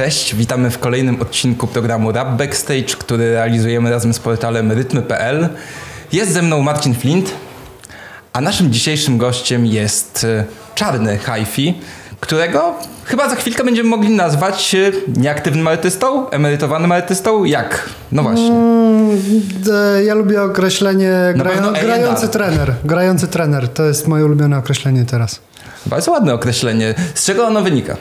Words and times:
Cześć, 0.00 0.34
witamy 0.34 0.70
w 0.70 0.78
kolejnym 0.78 1.22
odcinku 1.22 1.66
programu 1.66 2.12
Rap 2.12 2.28
Backstage, 2.28 2.96
który 2.98 3.32
realizujemy 3.32 3.90
razem 3.90 4.14
z 4.14 4.18
portalem 4.18 4.72
rytmy.pl. 4.72 5.48
Jest 6.12 6.32
ze 6.32 6.42
mną 6.42 6.62
Marcin 6.62 6.94
Flint, 6.94 7.30
a 8.32 8.40
naszym 8.40 8.72
dzisiejszym 8.72 9.18
gościem 9.18 9.66
jest 9.66 10.24
e, 10.24 10.44
Czarny 10.74 11.18
Hi-Fi, 11.18 11.74
którego 12.20 12.74
chyba 13.04 13.28
za 13.28 13.36
chwilkę 13.36 13.64
będziemy 13.64 13.88
mogli 13.88 14.10
nazwać 14.10 14.74
e, 14.74 14.92
nieaktywnym 15.20 15.68
artystą, 15.68 16.30
emerytowanym 16.30 16.92
artystą. 16.92 17.44
Jak? 17.44 17.88
No 18.12 18.22
właśnie. 18.22 18.48
Mm, 18.48 19.18
ja 20.06 20.14
lubię 20.14 20.42
określenie 20.42 21.12
grają, 21.36 21.72
grający 21.72 22.28
trener. 22.28 22.72
Grający 22.84 23.28
trener 23.28 23.68
to 23.68 23.84
jest 23.84 24.08
moje 24.08 24.24
ulubione 24.24 24.58
określenie 24.58 25.04
teraz. 25.04 25.40
Bardzo 25.86 26.10
ładne 26.10 26.34
określenie. 26.34 26.94
Z 27.14 27.24
czego 27.24 27.46
ono 27.46 27.62
wynika? 27.62 27.96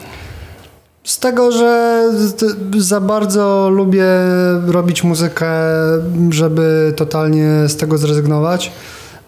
Z 1.03 1.19
tego, 1.19 1.51
że 1.51 2.03
za 2.77 3.01
bardzo 3.01 3.69
lubię 3.69 4.05
robić 4.67 5.03
muzykę, 5.03 5.51
żeby 6.29 6.93
totalnie 6.95 7.47
z 7.67 7.75
tego 7.75 7.97
zrezygnować, 7.97 8.71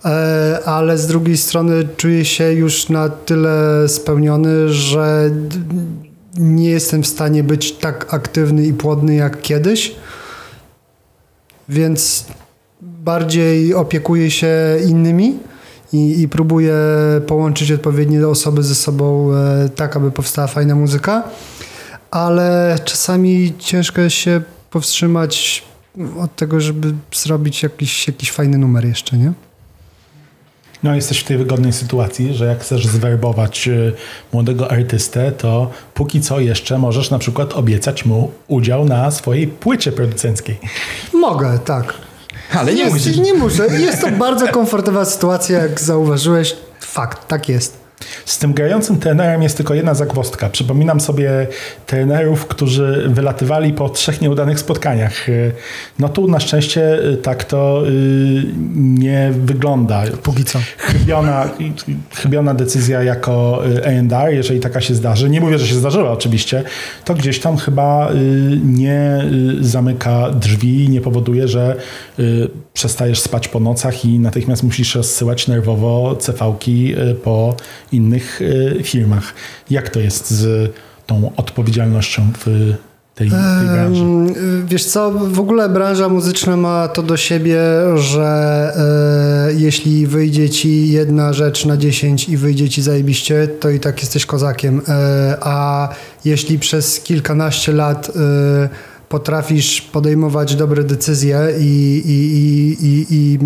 e, 0.06 0.60
ale 0.66 0.98
z 0.98 1.08
drugiej 1.08 1.38
strony 1.38 1.88
czuję 1.98 2.26
się 2.26 2.54
już 2.54 2.90
na 2.90 3.10
tyle 3.10 3.88
spełniony, 3.88 4.70
że 4.70 5.32
nie 6.38 6.70
jestem 6.70 7.04
w 7.04 7.08
stanie 7.08 7.44
być 7.44 7.72
tak 7.72 8.14
aktywny 8.14 8.66
i 8.66 8.74
płodny 8.74 9.16
jak 9.16 9.42
kiedyś, 9.42 9.96
więc 11.70 12.26
bardziej 12.82 13.74
opiekuję 13.74 14.32
się 14.32 14.58
innymi 14.88 15.40
i, 15.94 16.22
i 16.22 16.30
próbuję 16.30 16.76
połączyć 17.28 17.72
odpowiednie 17.72 18.28
osoby 18.28 18.64
ze 18.64 18.76
sobą 18.76 19.34
e, 19.34 19.70
tak, 19.70 19.96
aby 19.96 20.12
powstała 20.12 20.48
fajna 20.48 20.76
muzyka 20.76 21.24
ale 22.12 22.80
czasami 22.86 23.54
ciężko 23.60 24.10
się 24.10 24.42
powstrzymać 24.70 25.64
od 26.20 26.36
tego, 26.36 26.62
żeby 26.62 26.94
zrobić 27.14 27.64
jakiś, 27.64 28.08
jakiś 28.08 28.32
fajny 28.32 28.58
numer 28.58 28.86
jeszcze, 28.86 29.18
nie? 29.18 29.34
No, 30.84 30.96
jesteś 30.96 31.20
w 31.20 31.24
tej 31.24 31.38
wygodnej 31.38 31.74
sytuacji, 31.74 32.34
że 32.34 32.46
jak 32.46 32.60
chcesz 32.60 32.88
zwerbować 32.88 33.68
y, 33.68 33.94
młodego 34.34 34.72
artystę, 34.72 35.32
to 35.32 35.72
póki 35.94 36.22
co 36.22 36.40
jeszcze 36.40 36.78
możesz 36.78 37.10
na 37.10 37.20
przykład 37.20 37.54
obiecać 37.54 38.06
mu 38.06 38.32
udział 38.48 38.86
na 38.86 39.12
swojej 39.12 39.48
płycie 39.48 39.92
producenckiej. 39.92 40.60
Mogę, 41.14 41.60
tak. 41.66 41.94
Ale 42.54 42.74
nie 42.74 42.82
jest, 42.82 42.94
musisz. 42.94 43.18
Nie 43.18 43.34
muszę. 43.34 43.68
Jest 43.68 44.02
to 44.02 44.12
bardzo 44.12 44.48
komfortowa 44.48 45.06
sytuacja, 45.06 45.60
jak 45.60 45.80
zauważyłeś. 45.80 46.56
Fakt, 46.80 47.28
tak 47.28 47.50
jest. 47.50 47.81
Z 48.26 48.40
tym 48.40 48.54
grającym 48.54 49.00
trenerem 49.00 49.44
jest 49.44 49.58
tylko 49.58 49.74
jedna 49.74 49.94
zagwozdka. 49.94 50.50
Przypominam 50.50 51.00
sobie 51.00 51.48
trenerów, 51.86 52.48
którzy 52.48 53.06
wylatywali 53.10 53.74
po 53.74 53.90
trzech 53.90 54.22
nieudanych 54.22 54.60
spotkaniach. 54.60 55.28
No 56.00 56.10
tu 56.10 56.28
na 56.28 56.40
szczęście 56.40 57.06
y, 57.06 57.18
tak 57.18 57.44
to 57.44 57.84
y, 57.88 58.44
nie 58.76 59.32
wygląda. 59.34 60.04
Póki 60.24 60.44
co. 60.44 60.60
Chybiona, 60.78 61.50
chybiona 62.16 62.54
decyzja 62.54 63.04
jako 63.04 63.62
y, 63.66 63.86
A&R, 63.86 64.34
jeżeli 64.34 64.60
taka 64.60 64.82
się 64.82 64.96
zdarzy. 64.96 65.30
Nie 65.30 65.42
mówię, 65.42 65.60
że 65.60 65.68
się 65.68 65.76
zdarzyła 65.76 66.12
oczywiście. 66.12 66.64
To 67.06 67.14
gdzieś 67.14 67.40
tam 67.40 67.58
chyba 67.58 68.12
nie 68.64 69.26
zamyka 69.62 70.30
drzwi, 70.32 70.90
nie 70.90 71.02
powoduje, 71.02 71.48
że 71.48 71.76
przestajesz 72.74 73.20
spać 73.20 73.48
po 73.48 73.60
nocach 73.60 74.06
i 74.06 74.20
natychmiast 74.20 74.64
musisz 74.64 74.96
rozsyłać 74.96 75.48
nerwowo 75.48 76.16
cefałki 76.16 76.96
po 77.24 77.56
innych 77.92 78.40
e, 78.80 78.84
firmach. 78.84 79.34
Jak 79.70 79.90
to 79.90 80.00
jest 80.00 80.32
z 80.32 80.74
tą 81.08 81.32
odpowiedzialnością 81.38 82.22
w 82.40 82.74
tej, 83.16 83.30
tej 83.30 83.70
branży? 83.70 84.04
Wiesz 84.66 84.86
co, 84.86 85.12
w 85.12 85.40
ogóle 85.40 85.70
branża 85.70 86.10
muzyczna 86.10 86.58
ma 86.58 86.88
to 86.88 87.04
do 87.04 87.18
siebie, 87.18 87.60
że 87.96 88.74
e, 89.50 89.54
jeśli 89.54 90.08
wyjdzie 90.08 90.50
ci 90.50 90.92
jedna 90.92 91.34
rzecz 91.34 91.66
na 91.66 91.78
10 91.78 92.30
i 92.30 92.38
wyjdzie 92.38 92.70
ci 92.70 92.82
zajebiście, 92.82 93.48
to 93.48 93.70
i 93.70 93.80
tak 93.80 94.02
jesteś 94.02 94.26
kozakiem. 94.26 94.82
E, 94.88 95.38
a 95.42 95.90
jeśli 96.26 96.60
przez 96.60 97.00
kilkanaście 97.00 97.74
lat 97.74 98.12
e, 98.16 98.91
potrafisz 99.12 99.82
podejmować 99.82 100.56
dobre 100.56 100.84
decyzje 100.84 101.40
i, 101.60 102.02
i, 102.06 102.20
i, 102.36 102.78
i, 102.86 103.06
i 103.16 103.40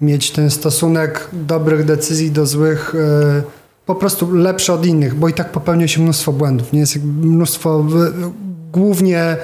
mieć 0.00 0.30
ten 0.30 0.50
stosunek 0.50 1.28
dobrych 1.32 1.84
decyzji 1.84 2.30
do 2.30 2.46
złych 2.46 2.94
e, 2.94 3.42
po 3.86 3.94
prostu 3.94 4.34
lepszy 4.34 4.72
od 4.72 4.86
innych, 4.86 5.14
bo 5.14 5.28
i 5.28 5.32
tak 5.32 5.52
popełnia 5.52 5.88
się 5.88 6.00
mnóstwo 6.02 6.32
błędów. 6.32 6.72
Nie 6.72 6.80
jest 6.80 7.04
mnóstwo, 7.04 7.86
głównie 8.72 9.36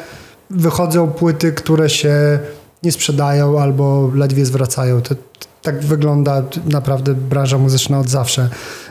wychodzą 0.50 1.10
płyty, 1.10 1.52
które 1.52 1.88
się 1.88 2.38
nie 2.82 2.92
sprzedają 2.92 3.60
albo 3.60 4.10
ledwie 4.14 4.46
zwracają. 4.46 5.02
To, 5.02 5.14
tak 5.62 5.80
wygląda 5.80 6.42
naprawdę 6.66 7.14
branża 7.14 7.58
muzyczna 7.58 8.00
od 8.00 8.08
zawsze. 8.08 8.48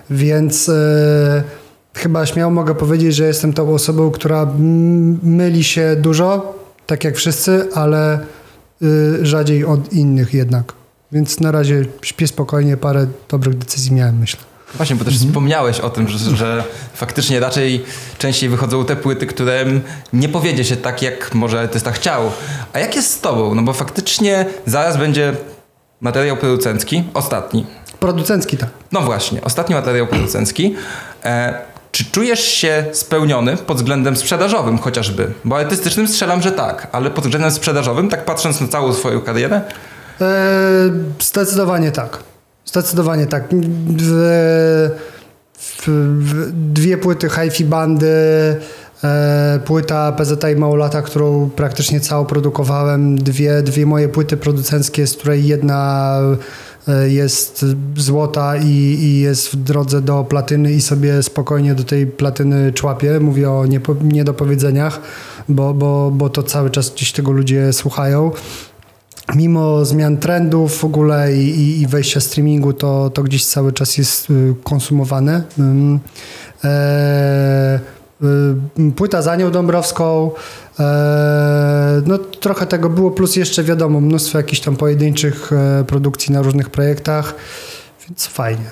Więc 0.10 0.70
e, 0.70 1.44
chyba 1.94 2.26
śmiało 2.26 2.52
mogę 2.52 2.76
powiedzieć, 2.76 3.16
że 3.16 3.24
jestem 3.26 3.54
tą 3.54 3.74
osobą, 3.74 4.12
która 4.12 4.48
myli 5.24 5.64
się 5.64 5.96
dużo, 6.00 6.60
tak 6.86 7.04
jak 7.04 7.16
wszyscy, 7.16 7.68
ale 7.74 8.20
y, 8.82 9.26
rzadziej 9.26 9.66
od 9.66 9.94
innych 9.94 10.34
jednak. 10.34 10.74
Więc 11.12 11.40
na 11.40 11.52
razie 11.52 11.86
śpię 12.02 12.28
spokojnie, 12.28 12.78
parę 12.78 13.08
dobrych 13.30 13.58
decyzji 13.58 13.94
miałem, 13.94 14.20
myślę. 14.20 14.40
Właśnie, 14.76 14.96
bo 14.96 15.06
też 15.06 15.14
mhm. 15.14 15.32
wspomniałeś 15.32 15.80
o 15.80 15.90
tym, 15.90 16.08
że, 16.08 16.36
że, 16.36 16.64
faktycznie 16.94 17.40
raczej 17.40 17.86
częściej 18.18 18.50
wychodzą 18.50 18.86
te 18.86 18.96
płyty, 18.96 19.28
które 19.28 19.66
nie 20.14 20.30
powiedzie 20.30 20.64
się 20.64 20.76
tak, 20.76 21.02
jak 21.02 21.36
może 21.36 21.60
artysta 21.60 21.92
chciał. 21.92 22.32
A 22.74 22.80
jak 22.80 22.96
jest 22.96 23.12
z 23.12 23.22
tobą? 23.22 23.56
No 23.56 23.62
bo 23.62 23.74
faktycznie 23.74 24.46
zaraz 24.66 24.98
będzie 24.98 25.36
materiał 26.02 26.38
producencki, 26.38 27.04
ostatni. 27.14 27.66
Producencki, 28.00 28.58
tak. 28.58 28.70
No 28.92 29.02
właśnie, 29.02 29.42
ostatni 29.42 29.76
materiał 29.76 30.08
producencki. 30.08 30.76
E, 31.26 31.73
czy 31.94 32.06
czujesz 32.06 32.40
się 32.40 32.86
spełniony 32.92 33.58
pod 33.58 33.78
względem 33.78 34.16
sprzedażowym 34.16 34.78
chociażby? 34.78 35.32
Bo 35.46 35.58
artystycznym 35.58 36.08
strzelam, 36.08 36.42
że 36.42 36.52
tak, 36.52 36.88
ale 36.92 37.12
pod 37.12 37.24
względem 37.24 37.52
sprzedażowym, 37.52 38.10
tak 38.10 38.26
patrząc 38.26 38.62
na 38.62 38.68
całą 38.68 38.94
swoją 38.94 39.22
karierę? 39.22 39.62
E, 40.22 40.26
zdecydowanie 41.22 41.92
tak. 41.92 42.20
Zdecydowanie 42.66 43.28
tak. 43.28 43.44
W, 43.98 44.60
w, 45.58 45.88
w 46.20 46.52
dwie 46.74 46.98
płyty 46.98 47.30
hi-fi 47.30 47.66
bandy, 47.66 48.16
e, 49.04 49.60
płyta 49.66 50.12
PZA 50.12 50.50
i 50.50 50.56
Małolata, 50.56 51.02
którą 51.02 51.50
praktycznie 51.56 52.00
całą 52.00 52.26
produkowałem, 52.26 53.16
dwie, 53.18 53.62
dwie 53.62 53.86
moje 53.86 54.10
płyty 54.10 54.38
producenckie, 54.38 55.08
z 55.08 55.18
której 55.18 55.48
jedna 55.48 56.20
jest 57.08 57.66
złota 57.98 58.58
i, 58.58 58.68
i, 58.68 59.20
jest 59.20 59.48
w 59.48 59.56
drodze 59.56 60.02
do 60.02 60.24
platyny 60.24 60.74
i 60.74 60.82
sobie 60.82 61.24
spokojnie 61.24 61.76
do 61.76 61.84
tej 61.84 62.08
platyny 62.08 62.74
człapię. 62.74 63.20
Mówię 63.20 63.52
o 63.52 63.66
niepo, 63.66 63.96
niedopowiedzeniach, 64.04 65.02
bo, 65.50 65.74
bo, 65.74 66.12
bo 66.12 66.30
to 66.30 66.44
cały 66.44 66.70
czas 66.70 66.90
gdzieś 66.90 67.12
tego 67.12 67.32
ludzie 67.32 67.74
słuchają 67.74 68.32
mimo 69.36 69.86
zmian 69.86 70.18
trendów 70.18 70.78
w 70.78 70.84
ogóle 70.84 71.36
i, 71.36 71.50
i, 71.50 71.82
i 71.82 71.88
wejścia 71.88 72.20
streamingu, 72.20 72.74
to, 72.74 73.10
to 73.10 73.24
gdzieś 73.24 73.46
cały 73.46 73.74
czas 73.74 73.98
jest 73.98 74.30
y, 74.30 74.56
konsumowane. 74.64 75.44
E, 76.64 77.76
y, 77.76 77.80
płyta 78.96 79.22
za 79.22 79.36
nią 79.36 79.52
Dąbrowską, 79.52 80.32
e, 80.80 82.02
no 82.06 82.18
trochę 82.18 82.66
tego 82.66 82.90
było, 82.90 83.12
plus 83.12 83.36
jeszcze 83.36 83.64
wiadomo, 83.64 84.02
mnóstwo 84.02 84.38
jakichś 84.38 84.62
tam 84.62 84.76
pojedynczych 84.76 85.52
e, 85.54 85.84
produkcji 85.84 86.34
na 86.34 86.42
różnych 86.42 86.70
projektach, 86.70 87.36
więc 88.08 88.28
fajnie. 88.28 88.72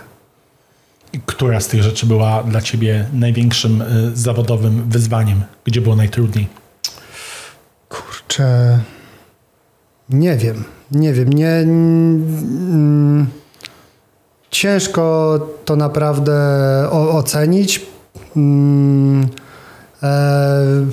Która 1.26 1.60
z 1.60 1.68
tych 1.68 1.84
rzeczy 1.84 2.06
była 2.06 2.44
dla 2.44 2.62
Ciebie 2.62 3.06
największym 3.14 3.84
zawodowym 4.14 4.90
wyzwaniem? 4.90 5.42
Gdzie 5.66 5.82
było 5.82 5.96
najtrudniej? 5.96 6.48
Kurczę... 7.90 8.80
Nie 10.10 10.38
wiem, 10.38 10.64
nie 10.92 11.14
wiem. 11.14 11.34
Nie, 11.34 11.50
mm, 11.50 13.28
ciężko 14.52 15.40
to 15.66 15.76
naprawdę 15.76 16.34
o, 16.92 17.18
ocenić. 17.18 17.91
Mm, 18.36 19.28
e, 20.04 20.86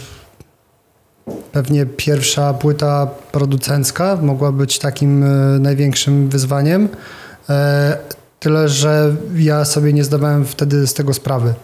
pewnie 1.53 1.87
pierwsza 1.87 2.55
płyta 2.55 3.09
producencka 3.33 4.19
mogła 4.23 4.53
być 4.53 4.79
takim 4.79 5.23
e, 5.23 5.59
największym 5.59 6.29
wyzwaniem. 6.29 6.89
E, 7.49 7.99
tyle, 8.41 8.69
że 8.69 9.17
ja 9.37 9.65
sobie 9.65 9.93
nie 9.93 10.05
zdawałem 10.05 10.45
wtedy 10.45 10.87
z 10.87 10.95
tego 10.95 11.15
sprawy. 11.15 11.55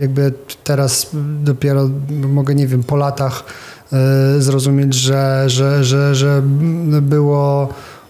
Jakby 0.00 0.32
teraz 0.64 1.10
dopiero 1.42 1.88
mogę, 2.10 2.54
nie 2.54 2.66
wiem, 2.66 2.82
po 2.82 2.96
latach 2.96 3.44
zrozumieć, 4.38 4.94
że, 4.94 5.44
że, 5.46 5.84
że, 5.84 6.14
że 6.14 6.42
było 7.02 7.68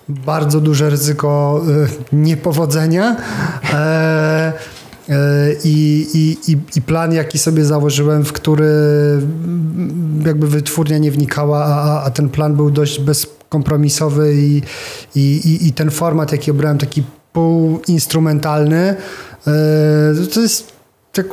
bardzo 0.09 0.61
duże 0.61 0.91
ryzyko 0.91 1.61
niepowodzenia. 2.13 3.17
E, 5.09 5.53
I, 5.65 6.07
i, 6.15 6.57
i, 6.77 6.83
plan, 6.83 7.13
jaki 7.13 7.39
sobie 7.39 7.65
założyłem, 7.65 8.25
w 8.25 8.33
który 8.33 8.73
jakby 10.27 10.49
wytwórnia 10.49 10.99
nie 10.99 11.11
wnikała, 11.11 11.65
a, 11.65 12.03
a 12.03 12.11
ten 12.11 12.29
plan 12.29 12.57
był 12.57 12.71
dość 12.71 13.01
bezkompromisowy 13.01 14.35
i, 14.35 14.63
i, 15.15 15.67
i 15.67 15.73
ten 15.73 15.91
format, 15.91 16.33
jaki 16.33 16.51
obrałem, 16.51 16.79
taki 16.79 17.03
półinstrumentalny, 17.33 18.97
to 20.35 20.41
jest 20.41 20.73
tak 21.13 21.27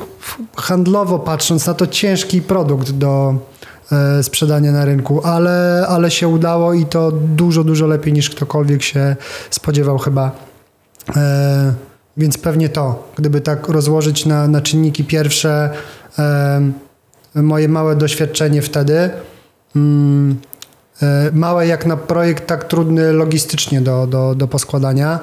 handlowo 0.55 1.19
patrząc 1.19 1.67
na 1.67 1.73
to 1.73 1.87
ciężki 1.87 2.41
produkt 2.41 2.91
do 2.91 3.35
e, 3.91 4.23
sprzedania 4.23 4.71
na 4.71 4.85
rynku, 4.85 5.21
ale, 5.23 5.85
ale 5.87 6.11
się 6.11 6.27
udało 6.27 6.73
i 6.73 6.85
to 6.85 7.11
dużo, 7.11 7.63
dużo 7.63 7.87
lepiej 7.87 8.13
niż 8.13 8.29
ktokolwiek 8.29 8.83
się 8.83 9.15
spodziewał 9.49 9.97
chyba. 9.97 10.31
E, 12.17 12.21
więc 12.21 12.37
pewnie 12.37 12.69
to, 12.69 13.11
gdyby 13.15 13.41
tak 13.41 13.67
rozłożyć 13.67 14.25
na, 14.25 14.47
na 14.47 14.61
czynniki 14.61 15.03
pierwsze, 15.03 15.69
e, 16.19 16.71
moje 17.35 17.67
małe 17.67 17.95
doświadczenie 17.95 18.61
wtedy, 18.61 19.09
mm, 19.75 20.37
małe 21.33 21.67
jak 21.67 21.85
na 21.85 21.97
projekt 21.97 22.47
tak 22.47 22.63
trudny 22.63 23.13
logistycznie 23.13 23.81
do, 23.81 24.07
do, 24.07 24.35
do 24.35 24.47
poskładania, 24.47 25.19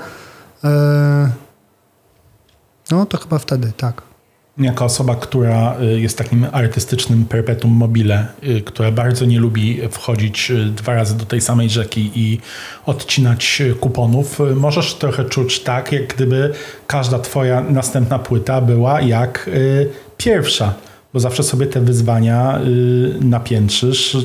no 2.91 3.07
to 3.07 3.19
chyba 3.19 3.39
wtedy, 3.39 3.73
tak 3.77 4.03
jako 4.59 4.85
osoba, 4.85 5.15
która 5.15 5.77
y, 5.81 6.01
jest 6.01 6.19
takim 6.19 6.47
artystycznym 6.53 7.25
perpetuum 7.25 7.75
mobile, 7.75 8.27
y, 8.45 8.63
która 8.63 8.91
bardzo 8.91 9.25
nie 9.25 9.41
lubi 9.41 9.81
wchodzić 9.91 10.51
y, 10.51 10.65
dwa 10.65 10.95
razy 10.95 11.17
do 11.17 11.25
tej 11.25 11.41
samej 11.41 11.71
rzeki 11.71 12.11
i 12.15 12.41
odcinać 12.87 13.63
kuponów, 13.81 14.39
możesz 14.55 14.95
trochę 14.95 15.25
czuć 15.25 15.61
tak, 15.61 15.93
jak 15.93 16.15
gdyby 16.15 16.53
każda 16.87 17.19
twoja 17.19 17.61
następna 17.61 18.19
płyta 18.19 18.61
była 18.61 19.01
jak 19.01 19.51
pierwsza, 20.17 20.75
bo 21.13 21.21
zawsze 21.21 21.43
sobie 21.43 21.67
te 21.67 21.81
wyzwania 21.81 22.61
napiętrzysz, 23.21 24.17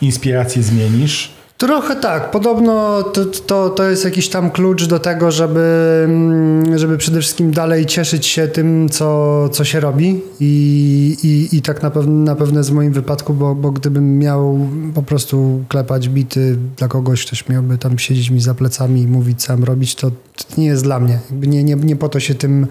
inspiracje 0.00 0.62
zmienisz 0.62 1.41
Trochę 1.62 1.96
tak. 1.96 2.30
Podobno 2.30 3.02
to, 3.02 3.24
to, 3.24 3.70
to 3.70 3.90
jest 3.90 4.04
jakiś 4.04 4.28
tam 4.28 4.50
klucz 4.50 4.86
do 4.86 4.98
tego, 4.98 5.30
żeby, 5.30 6.02
mm, 6.04 6.78
żeby 6.78 6.98
przede 6.98 7.20
wszystkim 7.20 7.52
dalej 7.52 7.86
cieszyć 7.86 8.26
się 8.26 8.48
tym, 8.48 8.88
co, 8.88 9.48
co 9.48 9.64
się 9.64 9.80
robi. 9.80 10.20
I, 10.40 11.16
i, 11.22 11.56
i 11.56 11.62
tak 11.62 11.82
na 11.82 11.90
pewno, 11.90 12.12
na 12.12 12.36
pewno 12.36 12.62
w 12.62 12.70
moim 12.70 12.92
wypadku, 12.92 13.34
bo, 13.34 13.54
bo 13.54 13.70
gdybym 13.70 14.18
miał 14.18 14.68
po 14.94 15.02
prostu 15.02 15.64
klepać 15.68 16.08
bity 16.08 16.56
dla 16.76 16.88
kogoś, 16.88 17.26
ktoś 17.26 17.48
miałby 17.48 17.78
tam 17.78 17.98
siedzieć 17.98 18.30
mi 18.30 18.40
za 18.40 18.54
plecami 18.54 19.00
i 19.00 19.06
mówić, 19.06 19.42
co 19.42 19.52
mam 19.52 19.64
robić, 19.64 19.94
to, 19.94 20.10
nie 20.58 20.66
jest 20.66 20.82
dla 20.82 21.00
mnie. 21.00 21.18
Nie, 21.30 21.64
nie, 21.64 21.74
nie 21.74 21.96
po 21.96 22.08
to 22.08 22.20
się 22.20 22.34
tym 22.34 22.66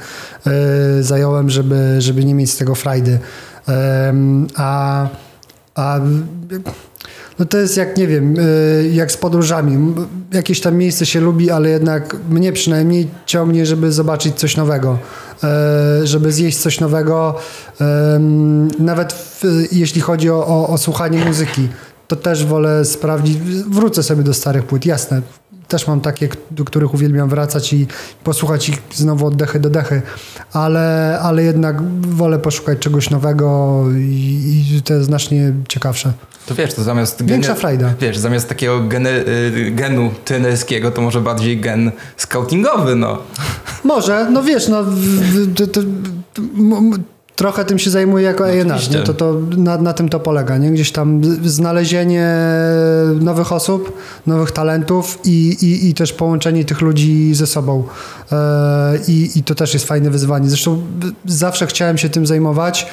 y, 0.99 1.03
zająłem, 1.03 1.49
żeby, 1.49 1.95
żeby 1.99 2.25
nie 2.25 2.35
mieć 2.35 2.51
z 2.51 2.57
tego 2.57 2.75
frajdy. 2.75 3.11
Y, 3.11 3.71
a, 4.55 5.07
a 5.75 5.99
no 7.41 7.45
to 7.45 7.57
jest 7.57 7.77
jak, 7.77 7.97
nie 7.97 8.07
wiem, 8.07 8.39
y, 8.39 8.89
jak 8.93 9.11
z 9.11 9.17
podróżami. 9.17 9.95
Jakieś 10.33 10.61
tam 10.61 10.75
miejsce 10.75 11.05
się 11.05 11.19
lubi, 11.19 11.51
ale 11.51 11.69
jednak 11.69 12.15
mnie 12.29 12.53
przynajmniej 12.53 13.07
ciągnie, 13.25 13.65
żeby 13.65 13.91
zobaczyć 13.91 14.35
coś 14.35 14.57
nowego, 14.57 14.97
e, 15.43 16.07
żeby 16.07 16.31
zjeść 16.31 16.57
coś 16.57 16.79
nowego. 16.79 17.35
Nawet 18.79 19.15
jeśli 19.71 20.01
chodzi 20.01 20.29
o, 20.29 20.47
o, 20.47 20.67
o 20.67 20.77
słuchanie 20.77 21.25
muzyki, 21.25 21.69
to 22.07 22.15
też 22.15 22.45
wolę 22.45 22.85
sprawdzić, 22.85 23.37
wrócę 23.69 24.03
sobie 24.03 24.23
do 24.23 24.33
starych 24.33 24.63
płyt, 24.63 24.85
jasne, 24.85 25.21
też 25.67 25.87
mam 25.87 26.01
takie, 26.01 26.29
do 26.51 26.65
których 26.65 26.93
uwielbiam 26.93 27.29
wracać 27.29 27.73
i 27.73 27.87
posłuchać 28.23 28.69
ich 28.69 28.81
znowu 28.93 29.27
oddechy 29.27 29.59
do 29.59 29.69
dechy, 29.69 30.01
ale, 30.53 31.19
ale 31.21 31.43
jednak 31.43 31.81
wolę 32.01 32.39
poszukać 32.39 32.79
czegoś 32.79 33.09
nowego 33.09 33.83
i, 33.97 34.75
i 34.77 34.81
to 34.81 34.93
jest 34.93 35.05
znacznie 35.05 35.53
ciekawsze. 35.67 36.13
To 36.45 36.55
wiesz, 36.55 36.73
to 36.73 36.83
zamiast... 36.83 37.25
Większa 37.25 37.55
frajda. 37.55 37.93
Wiesz, 37.99 38.17
zamiast 38.17 38.49
takiego 38.49 38.79
geny, 38.79 39.23
genu 39.71 40.11
trenerskiego, 40.25 40.91
to 40.91 41.01
może 41.01 41.21
bardziej 41.21 41.59
gen 41.59 41.91
scoutingowy, 42.17 42.95
no. 42.95 43.17
Może, 43.83 44.29
no 44.31 44.43
wiesz, 44.43 44.67
no... 44.67 44.83
To, 45.55 45.67
to, 45.67 45.81
trochę 47.41 47.65
tym 47.65 47.79
się 47.79 47.89
zajmuję 47.89 48.25
jako 48.25 48.45
A&R, 48.45 48.67
nie? 48.91 48.99
To, 48.99 49.13
to 49.13 49.35
na, 49.57 49.77
na 49.77 49.93
tym 49.93 50.09
to 50.09 50.19
polega, 50.19 50.57
nie? 50.57 50.71
Gdzieś 50.71 50.91
tam 50.91 51.21
znalezienie 51.45 52.35
nowych 53.19 53.51
osób, 53.51 53.97
nowych 54.27 54.51
talentów 54.51 55.19
i, 55.25 55.57
i, 55.61 55.89
i 55.89 55.93
też 55.93 56.13
połączenie 56.13 56.65
tych 56.65 56.81
ludzi 56.81 57.35
ze 57.35 57.47
sobą. 57.47 57.83
E, 58.31 58.97
I, 59.07 59.29
I 59.35 59.43
to 59.43 59.55
też 59.55 59.73
jest 59.73 59.87
fajne 59.87 60.09
wyzwanie. 60.09 60.49
Zresztą 60.49 60.81
zawsze 61.25 61.67
chciałem 61.67 61.97
się 61.97 62.09
tym 62.09 62.27
zajmować, 62.27 62.87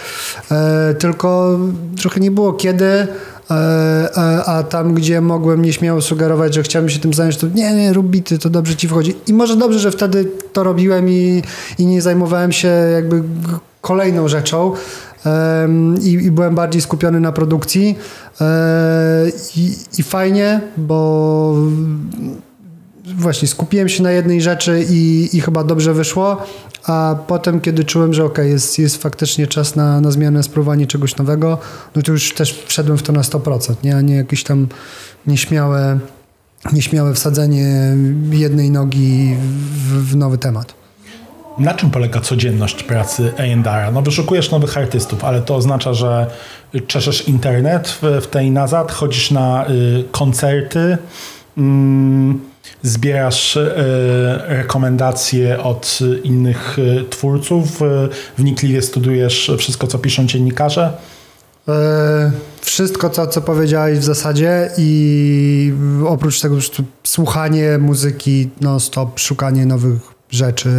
e, 0.50 0.94
tylko 0.94 1.58
trochę 2.00 2.20
nie 2.20 2.30
było 2.30 2.52
kiedy, 2.52 3.06
a, 3.48 4.44
a, 4.44 4.62
tam, 4.62 4.94
gdzie 4.94 5.20
mogłem 5.20 5.62
nieśmiało 5.62 6.00
sugerować, 6.00 6.54
że 6.54 6.62
chciałbym 6.62 6.90
się 6.90 6.98
tym 6.98 7.14
zająć, 7.14 7.36
to 7.36 7.46
nie, 7.54 7.74
nie, 7.74 7.92
rób 7.92 8.06
bity, 8.06 8.38
to 8.38 8.50
dobrze 8.50 8.76
ci 8.76 8.88
wchodzi. 8.88 9.14
I 9.26 9.32
może 9.32 9.56
dobrze, 9.56 9.78
że 9.78 9.90
wtedy 9.90 10.30
to 10.52 10.64
robiłem 10.64 11.08
i, 11.08 11.42
i 11.78 11.86
nie 11.86 12.02
zajmowałem 12.02 12.52
się 12.52 12.68
jakby 12.68 13.22
kolejną 13.80 14.28
rzeczą. 14.28 14.72
I, 16.00 16.12
i, 16.12 16.30
byłem 16.30 16.54
bardziej 16.54 16.82
skupiony 16.82 17.20
na 17.20 17.32
produkcji 17.32 17.98
e, 18.40 19.24
i, 19.56 19.76
i 19.98 20.02
fajnie, 20.02 20.60
bo 20.76 21.54
właśnie 23.16 23.48
skupiłem 23.48 23.88
się 23.88 24.02
na 24.02 24.10
jednej 24.10 24.40
rzeczy 24.40 24.86
i, 24.90 25.28
i 25.32 25.40
chyba 25.40 25.64
dobrze 25.64 25.94
wyszło, 25.94 26.36
a 26.84 27.16
potem, 27.26 27.60
kiedy 27.60 27.84
czułem, 27.84 28.14
że 28.14 28.24
ok, 28.24 28.38
jest, 28.38 28.78
jest 28.78 29.02
faktycznie 29.02 29.46
czas 29.46 29.76
na, 29.76 30.00
na 30.00 30.10
zmianę, 30.10 30.42
spróbowanie 30.42 30.86
czegoś 30.86 31.16
nowego, 31.16 31.58
no 31.96 32.02
to 32.02 32.12
już 32.12 32.34
też 32.34 32.64
wszedłem 32.66 32.98
w 32.98 33.02
to 33.02 33.12
na 33.12 33.20
100%, 33.20 33.74
nie? 33.84 33.96
a 33.96 34.00
nie 34.00 34.14
jakieś 34.14 34.44
tam 34.44 34.68
nieśmiałe, 35.26 35.98
nieśmiałe 36.72 37.14
wsadzenie 37.14 37.96
jednej 38.30 38.70
nogi 38.70 39.36
w, 39.72 40.10
w 40.10 40.16
nowy 40.16 40.38
temat. 40.38 40.74
Na 41.58 41.74
czym 41.74 41.90
polega 41.90 42.20
codzienność 42.20 42.82
pracy 42.82 43.32
A&R? 43.38 43.92
No 43.92 44.02
wyszukujesz 44.02 44.50
nowych 44.50 44.78
artystów, 44.78 45.24
ale 45.24 45.42
to 45.42 45.56
oznacza, 45.56 45.94
że 45.94 46.26
czeszesz 46.86 47.28
internet 47.28 47.88
w, 47.88 48.02
w 48.22 48.26
tej 48.26 48.50
nazad, 48.50 48.92
chodzisz 48.92 49.30
na 49.30 49.66
y, 49.70 50.04
koncerty, 50.12 50.98
mm, 51.58 52.40
zbierasz 52.82 53.56
e, 53.56 53.74
rekomendacje 54.46 55.62
od 55.62 55.98
innych 56.24 56.76
e, 56.78 57.04
twórców, 57.04 57.82
e, 57.82 58.08
wnikliwie 58.38 58.82
studujesz 58.82 59.50
wszystko, 59.58 59.86
co 59.86 59.98
piszą 59.98 60.26
dziennikarze? 60.26 60.92
Wszystko, 62.60 63.10
co, 63.10 63.26
co 63.26 63.40
powiedziałeś 63.40 63.98
w 63.98 64.04
zasadzie 64.04 64.70
i 64.78 65.72
oprócz 66.06 66.40
tego 66.40 66.56
słuchanie 67.04 67.78
muzyki 67.78 68.48
non-stop, 68.60 69.18
szukanie 69.18 69.66
nowych 69.66 70.00
rzeczy 70.30 70.70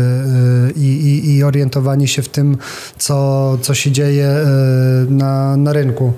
i, 0.75 0.79
i, 0.79 1.35
i, 1.35 1.43
orientowanie 1.43 2.07
się 2.07 2.21
w 2.21 2.29
tym, 2.29 2.57
co, 2.97 3.57
co 3.61 3.73
się 3.73 3.91
dzieje 3.91 4.35
na, 5.09 5.57
na 5.57 5.73
rynku. 5.73 6.13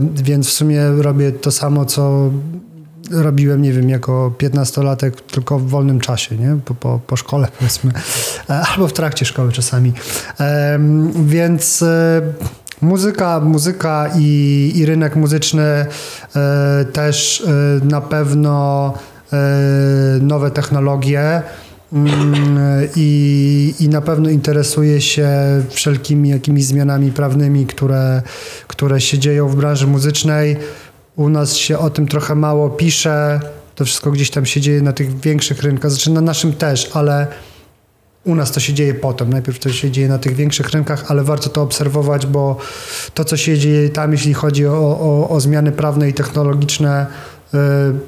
Więc 0.00 0.48
w 0.48 0.52
sumie 0.52 0.88
robię 0.98 1.32
to 1.32 1.50
samo, 1.50 1.84
co 1.84 2.30
robiłem, 3.10 3.62
nie 3.62 3.72
wiem, 3.72 3.88
jako 3.88 4.32
15-latek, 4.38 5.10
tylko 5.10 5.58
w 5.58 5.68
wolnym 5.68 6.00
czasie, 6.00 6.36
nie? 6.36 6.58
Po, 6.64 6.74
po, 6.74 7.00
po 7.06 7.16
szkole 7.16 7.48
powiedzmy, 7.58 7.92
e, 8.50 8.52
albo 8.52 8.88
w 8.88 8.92
trakcie 8.92 9.24
szkoły 9.24 9.52
czasami. 9.52 9.92
Więc 11.26 11.82
e, 11.82 12.22
muzyka, 12.82 13.40
muzyka 13.40 14.10
i, 14.18 14.72
i 14.74 14.86
rynek 14.86 15.16
muzyczny 15.16 15.62
e, 15.62 15.86
też 16.92 17.46
na 17.82 18.00
pewno 18.00 18.94
nowe 20.20 20.50
technologie. 20.50 21.42
Mm, 21.92 22.08
I, 22.96 23.74
I 23.80 23.88
na 23.88 24.00
pewno 24.00 24.30
interesuje 24.30 25.00
się 25.00 25.28
wszelkimi 25.68 26.28
jakimiś 26.28 26.64
zmianami 26.64 27.12
prawnymi, 27.12 27.66
które, 27.66 28.22
które 28.66 29.00
się 29.00 29.18
dzieją 29.18 29.48
w 29.48 29.56
branży 29.56 29.86
muzycznej. 29.86 30.56
U 31.16 31.28
nas 31.28 31.56
się 31.56 31.78
o 31.78 31.90
tym 31.90 32.08
trochę 32.08 32.34
mało 32.34 32.70
pisze. 32.70 33.40
To 33.74 33.84
wszystko 33.84 34.10
gdzieś 34.10 34.30
tam 34.30 34.46
się 34.46 34.60
dzieje 34.60 34.82
na 34.82 34.92
tych 34.92 35.20
większych 35.20 35.62
rynkach, 35.62 35.90
znaczy 35.90 36.10
na 36.10 36.20
naszym 36.20 36.52
też, 36.52 36.90
ale 36.94 37.26
u 38.24 38.34
nas 38.34 38.52
to 38.52 38.60
się 38.60 38.72
dzieje 38.72 38.94
potem. 38.94 39.30
Najpierw 39.30 39.58
to 39.58 39.72
się 39.72 39.90
dzieje 39.90 40.08
na 40.08 40.18
tych 40.18 40.36
większych 40.36 40.70
rynkach, 40.70 41.04
ale 41.08 41.24
warto 41.24 41.48
to 41.48 41.62
obserwować, 41.62 42.26
bo 42.26 42.56
to, 43.14 43.24
co 43.24 43.36
się 43.36 43.58
dzieje 43.58 43.88
tam, 43.88 44.12
jeśli 44.12 44.34
chodzi 44.34 44.66
o, 44.66 44.72
o, 44.72 45.28
o 45.28 45.40
zmiany 45.40 45.72
prawne 45.72 46.08
i 46.08 46.12
technologiczne, 46.12 47.06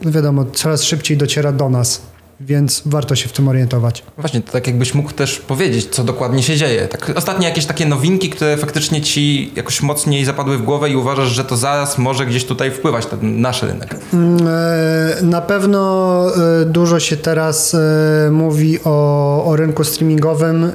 yy, 0.04 0.12
wiadomo, 0.12 0.44
coraz 0.44 0.82
szybciej 0.82 1.16
dociera 1.16 1.52
do 1.52 1.68
nas. 1.68 2.00
Więc 2.40 2.82
warto 2.86 3.16
się 3.16 3.28
w 3.28 3.32
tym 3.32 3.48
orientować. 3.48 4.02
Właśnie, 4.16 4.40
to 4.40 4.52
tak 4.52 4.66
jakbyś 4.66 4.94
mógł 4.94 5.12
też 5.12 5.38
powiedzieć, 5.38 5.88
co 5.90 6.04
dokładnie 6.04 6.42
się 6.42 6.56
dzieje. 6.56 6.88
Tak, 6.88 7.12
ostatnie 7.16 7.48
jakieś 7.48 7.66
takie 7.66 7.86
nowinki, 7.86 8.30
które 8.30 8.56
faktycznie 8.56 9.02
ci 9.02 9.52
jakoś 9.56 9.82
mocniej 9.82 10.24
zapadły 10.24 10.58
w 10.58 10.62
głowę 10.62 10.90
i 10.90 10.96
uważasz, 10.96 11.28
że 11.28 11.44
to 11.44 11.56
zaraz 11.56 11.98
może 11.98 12.26
gdzieś 12.26 12.44
tutaj 12.44 12.70
wpływać 12.70 13.06
na 13.10 13.18
nasz 13.22 13.62
rynek. 13.62 13.96
Mm, 14.12 14.46
e, 14.48 15.22
na 15.22 15.40
pewno 15.40 16.24
e, 16.62 16.64
dużo 16.64 17.00
się 17.00 17.16
teraz 17.16 17.74
e, 17.74 18.30
mówi 18.30 18.78
o, 18.84 19.44
o 19.44 19.56
rynku 19.56 19.84
streamingowym 19.84 20.72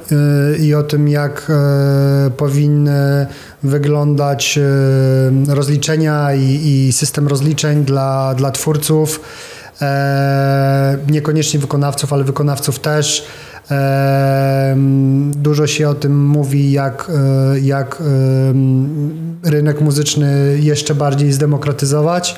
i 0.60 0.74
o 0.74 0.82
tym, 0.82 1.08
jak 1.08 1.52
powinny 2.36 3.26
wyglądać 3.62 4.58
rozliczenia 5.48 6.34
i, 6.34 6.60
i 6.64 6.92
system 6.92 7.28
rozliczeń 7.28 7.84
dla, 7.84 8.34
dla 8.34 8.50
twórców. 8.50 9.20
Niekoniecznie 11.10 11.60
wykonawców, 11.60 12.12
ale 12.12 12.24
wykonawców 12.24 12.78
też. 12.78 13.26
Dużo 15.36 15.66
się 15.66 15.88
o 15.88 15.94
tym 15.94 16.26
mówi, 16.26 16.72
jak, 16.72 17.10
jak 17.62 18.02
rynek 19.44 19.80
muzyczny 19.80 20.58
jeszcze 20.60 20.94
bardziej 20.94 21.32
zdemokratyzować. 21.32 22.36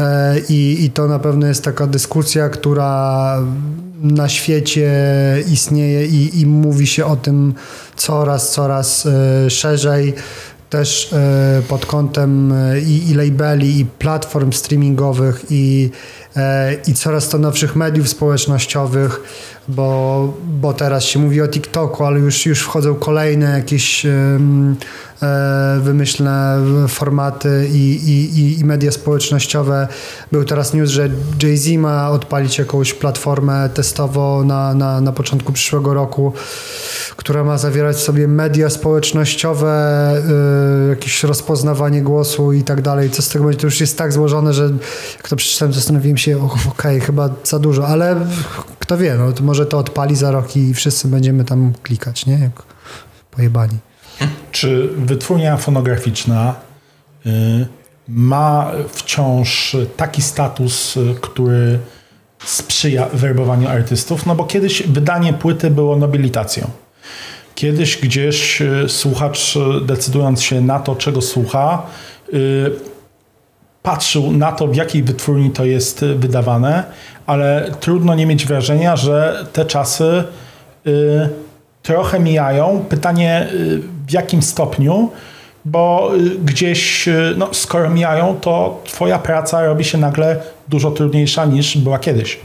E, 0.00 0.38
I, 0.48 0.84
I 0.84 0.90
to 0.90 1.08
na 1.08 1.18
pewno 1.18 1.46
jest 1.46 1.64
taka 1.64 1.86
dyskusja, 1.86 2.48
która 2.48 3.36
na 4.02 4.28
świecie 4.28 4.92
istnieje 5.52 6.06
i, 6.06 6.40
i 6.40 6.46
mówi 6.46 6.86
się 6.86 7.06
o 7.06 7.16
tym 7.16 7.54
coraz, 7.96 8.52
coraz 8.52 9.06
e, 9.06 9.50
szerzej 9.50 10.14
też 10.70 11.12
e, 11.12 11.62
pod 11.68 11.86
kątem 11.86 12.54
i, 12.86 13.10
i 13.10 13.14
labeli, 13.14 13.80
i 13.80 13.86
platform 13.86 14.52
streamingowych, 14.52 15.44
i, 15.50 15.90
i 16.86 16.94
coraz 16.94 17.28
to 17.28 17.38
nowszych 17.38 17.76
mediów 17.76 18.08
społecznościowych, 18.08 19.20
bo, 19.68 20.32
bo 20.44 20.72
teraz 20.72 21.04
się 21.04 21.18
mówi 21.18 21.42
o 21.42 21.48
TikToku, 21.48 22.04
ale 22.04 22.20
już, 22.20 22.46
już 22.46 22.60
wchodzą 22.60 22.94
kolejne 22.94 23.50
jakieś 23.50 24.06
E, 24.06 24.38
wymyślne 25.80 26.58
formaty 26.88 27.68
i, 27.72 28.10
i, 28.10 28.60
i 28.60 28.64
media 28.64 28.92
społecznościowe. 28.92 29.88
Był 30.32 30.44
teraz 30.44 30.74
news, 30.74 30.90
że 30.90 31.10
Jay-Z 31.42 31.78
ma 31.78 32.10
odpalić 32.10 32.58
jakąś 32.58 32.94
platformę 32.94 33.68
testowo 33.74 34.44
na, 34.44 34.74
na, 34.74 35.00
na 35.00 35.12
początku 35.12 35.52
przyszłego 35.52 35.94
roku, 35.94 36.32
która 37.16 37.44
ma 37.44 37.58
zawierać 37.58 37.96
w 37.96 38.00
sobie 38.00 38.28
media 38.28 38.70
społecznościowe, 38.70 40.12
y, 40.86 40.88
jakieś 40.88 41.22
rozpoznawanie 41.22 42.02
głosu 42.02 42.52
i 42.52 42.62
tak 42.62 42.82
dalej. 42.82 43.10
Co 43.10 43.22
z 43.22 43.28
tego 43.28 43.44
będzie? 43.44 43.60
To 43.60 43.66
już 43.66 43.80
jest 43.80 43.98
tak 43.98 44.12
złożone, 44.12 44.52
że 44.52 44.70
jak 45.16 45.28
to 45.28 45.36
przeczytałem, 45.36 45.74
zastanowiłem 45.74 46.16
się, 46.16 46.44
okej, 46.44 46.68
okay, 46.68 47.00
chyba 47.00 47.28
za 47.44 47.58
dużo, 47.58 47.86
ale 47.86 48.16
kto 48.78 48.98
wie, 48.98 49.14
no, 49.18 49.32
to 49.32 49.44
może 49.44 49.66
to 49.66 49.78
odpali 49.78 50.16
za 50.16 50.30
rok 50.30 50.56
i 50.56 50.74
wszyscy 50.74 51.08
będziemy 51.08 51.44
tam 51.44 51.72
klikać, 51.82 52.26
nie? 52.26 52.38
Jak 52.38 52.62
pojebani. 53.30 53.89
Czy 54.52 54.88
wytwórnia 54.96 55.56
fonograficzna 55.56 56.54
y, 57.26 57.30
ma 58.08 58.72
wciąż 58.88 59.76
taki 59.96 60.22
status, 60.22 60.96
y, 60.96 61.14
który 61.20 61.78
sprzyja 62.44 63.06
werbowaniu 63.12 63.68
artystów? 63.68 64.26
No 64.26 64.34
bo 64.34 64.44
kiedyś 64.44 64.82
wydanie 64.82 65.32
płyty 65.32 65.70
było 65.70 65.96
nobilitacją. 65.96 66.70
Kiedyś 67.54 67.96
gdzieś 67.96 68.62
y, 68.62 68.84
słuchacz, 68.88 69.58
decydując 69.82 70.42
się 70.42 70.60
na 70.60 70.80
to, 70.80 70.96
czego 70.96 71.22
słucha, 71.22 71.82
patrzył 73.82 74.32
na 74.32 74.52
to, 74.52 74.66
w 74.66 74.76
jakiej 74.76 75.02
wytwórni 75.02 75.50
to 75.50 75.64
jest 75.64 76.04
wydawane, 76.04 76.84
ale 77.26 77.70
trudno 77.80 78.14
nie 78.14 78.26
mieć 78.26 78.46
wrażenia, 78.46 78.96
że 78.96 79.46
te 79.52 79.64
czasy 79.64 80.24
trochę 81.82 82.20
mijają. 82.20 82.84
Pytanie, 82.88 83.48
w 84.10 84.12
jakim 84.12 84.42
stopniu, 84.42 85.10
bo 85.64 86.10
y, 86.16 86.38
gdzieś, 86.44 87.08
y, 87.08 87.34
no, 87.36 87.48
skoro 87.52 87.90
mijają, 87.90 88.36
to 88.40 88.82
twoja 88.84 89.18
praca 89.18 89.66
robi 89.66 89.84
się 89.84 89.98
nagle 89.98 90.40
dużo 90.68 90.90
trudniejsza 90.90 91.44
niż 91.44 91.78
była 91.78 91.98
kiedyś. 91.98 92.40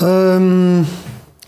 Um, 0.00 0.84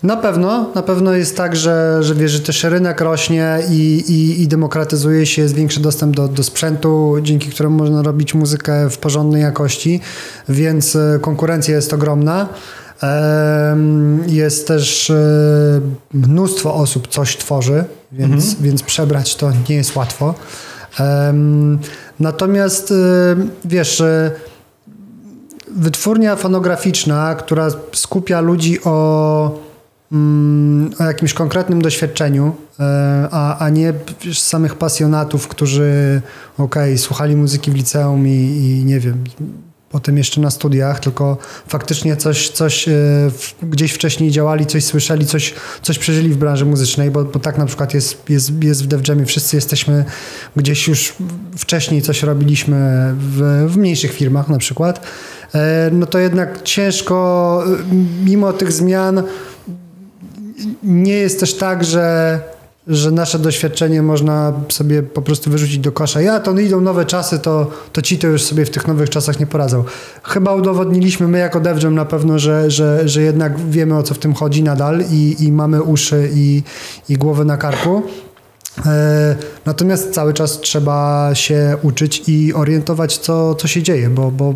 na 0.03 0.17
pewno, 0.17 0.71
na 0.75 0.83
pewno 0.83 1.13
jest 1.13 1.37
tak, 1.37 1.57
że, 1.57 1.99
że 2.01 2.15
wiesz, 2.15 2.31
że 2.31 2.41
też 2.41 2.65
rynek 2.65 3.01
rośnie 3.01 3.59
i, 3.71 4.05
i, 4.09 4.43
i 4.43 4.49
demokratyzuje 4.49 5.27
się, 5.27 5.43
jest 5.43 5.55
większy 5.55 5.81
dostęp 5.81 6.17
do, 6.17 6.29
do 6.29 6.43
sprzętu, 6.43 7.17
dzięki 7.23 7.51
któremu 7.51 7.77
można 7.77 8.03
robić 8.03 8.35
muzykę 8.35 8.91
w 8.91 8.99
porządnej 8.99 9.43
jakości, 9.43 10.01
więc 10.49 10.95
y, 10.95 11.19
konkurencja 11.21 11.75
jest 11.75 11.93
ogromna. 11.93 12.49
Jest 14.27 14.69
też 14.69 15.11
e, 15.11 15.81
mnóstwo 16.15 16.75
osób 16.75 17.09
coś 17.09 17.37
tworzy, 17.37 17.85
więc, 18.13 18.45
mhm. 18.45 18.63
więc 18.63 18.83
przebrać 18.83 19.37
to 19.37 19.51
nie 19.69 19.77
jest 19.77 19.97
łatwo. 19.97 20.35
Natomiast 22.21 22.91
e, 22.91 22.95
wiesz, 23.65 24.01
e, 24.01 24.31
wytwórnia 25.71 26.37
fonograficzna, 26.37 27.35
która 27.35 27.69
skupia 27.93 28.41
ludzi 28.41 28.85
o, 28.85 29.59
mm, 30.13 30.91
o 30.99 31.05
jakimś 31.05 31.35
konkretnym 31.35 31.83
doświadczeniu, 31.83 32.55
a, 33.31 33.59
a 33.59 33.69
nie 33.71 33.93
samych 34.35 34.75
pasjonatów, 34.75 35.49
którzy 35.49 36.21
okej, 36.59 36.99
słuchali 36.99 37.37
muzyki 37.37 37.71
w 37.71 37.75
liceum 37.75 38.29
i, 38.29 38.31
i 38.31 38.85
nie 38.85 39.01
wiem, 39.01 39.25
potem 39.97 40.19
jeszcze 40.19 40.41
na 40.41 40.51
studiach, 40.51 41.01
tylko 41.01 41.39
faktycznie 41.69 42.17
coś, 42.17 42.49
coś 42.49 42.89
e, 42.89 42.93
gdzieś 43.63 43.93
wcześniej 43.93 44.31
działali, 44.31 44.67
coś 44.67 44.85
słyszeli, 44.85 45.27
coś, 45.27 45.55
coś 45.83 45.99
przeżyli 45.99 46.31
w 46.31 46.37
branży 46.37 46.65
muzycznej, 46.65 47.11
bo, 47.11 47.25
bo 47.25 47.39
tak 47.39 47.59
na 47.59 47.67
przykład 47.67 47.95
jest, 47.95 48.31
jest, 48.31 48.65
jest 48.65 48.85
w 48.85 48.87
Def 48.87 49.09
Jamie. 49.09 49.27
Wszyscy 49.27 49.57
jesteśmy 49.57 50.05
gdzieś 50.57 50.89
już 50.89 51.15
wcześniej 51.59 52.03
coś 52.03 52.23
robiliśmy 52.23 52.77
w, 53.19 53.67
w 53.69 53.77
mniejszych 53.77 54.13
firmach 54.13 54.49
na 54.49 54.59
przykład. 54.59 55.01
E, 55.55 55.91
no 55.93 56.07
to 56.07 56.19
jednak 56.19 56.63
ciężko, 56.63 57.65
mimo 58.25 58.53
tych 58.53 58.73
zmian, 58.73 59.23
nie 60.83 61.13
jest 61.13 61.41
też 61.41 61.55
tak, 61.55 61.85
że 61.85 62.41
że 62.87 63.11
nasze 63.11 63.39
doświadczenie 63.39 64.03
można 64.03 64.53
sobie 64.69 65.03
po 65.03 65.23
prostu 65.23 65.51
wyrzucić 65.51 65.79
do 65.79 65.93
kosza. 65.93 66.21
Ja, 66.21 66.41
to 66.41 66.59
idą 66.59 66.81
nowe 66.81 67.05
czasy, 67.05 67.39
to, 67.39 67.71
to 67.93 68.03
ci 68.03 68.19
to 68.19 68.27
już 68.27 68.43
sobie 68.43 68.65
w 68.65 68.71
tych 68.71 68.87
nowych 68.87 69.11
czasach 69.11 69.41
nie 69.41 69.47
poradzą. 69.47 69.85
Chyba 70.23 70.55
udowodniliśmy 70.55 71.29
my 71.29 71.39
jako 71.39 71.61
DevJam 71.61 71.95
na 71.95 72.05
pewno, 72.05 72.39
że, 72.39 72.71
że, 72.71 73.09
że 73.09 73.23
jednak 73.23 73.61
wiemy 73.61 73.97
o 73.97 74.03
co 74.03 74.15
w 74.15 74.19
tym 74.19 74.35
chodzi 74.35 74.63
nadal 74.63 75.05
i, 75.11 75.37
i 75.39 75.53
mamy 75.53 75.83
uszy 75.83 76.31
i, 76.35 76.63
i 77.09 77.15
głowę 77.15 77.45
na 77.45 77.57
karku. 77.57 78.03
E, 78.87 79.37
natomiast 79.67 80.11
cały 80.11 80.35
czas 80.35 80.61
trzeba 80.61 81.31
się 81.35 81.77
uczyć 81.83 82.23
i 82.27 82.55
orientować, 82.55 83.19
co, 83.19 83.55
co 83.55 83.69
się 83.69 83.83
dzieje, 83.83 84.11
bo, 84.11 84.31
bo 84.31 84.55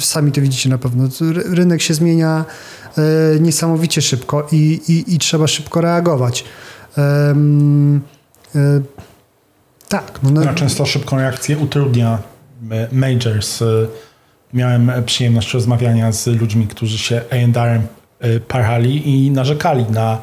sami 0.00 0.32
to 0.32 0.40
widzicie 0.40 0.68
na 0.68 0.78
pewno. 0.78 1.08
Rynek 1.34 1.82
się 1.82 1.94
zmienia 1.94 2.44
e, 2.98 3.40
niesamowicie 3.40 4.02
szybko 4.02 4.46
i, 4.52 4.80
i, 4.88 5.14
i 5.14 5.18
trzeba 5.18 5.46
szybko 5.46 5.80
reagować. 5.80 6.44
Um, 6.96 8.00
tak. 9.88 10.20
No, 10.22 10.30
no, 10.30 10.54
często 10.54 10.86
szybką 10.86 11.16
reakcję 11.16 11.58
utrudnia 11.58 12.18
e, 12.70 12.88
majors. 12.92 13.62
E, 13.62 13.66
miałem 14.52 14.92
przyjemność 15.06 15.54
rozmawiania 15.54 16.12
z 16.12 16.26
ludźmi, 16.26 16.66
którzy 16.66 16.98
się 16.98 17.20
A&R 17.30 17.80
parali 18.48 19.26
i 19.26 19.30
narzekali 19.30 19.84
na 19.90 20.18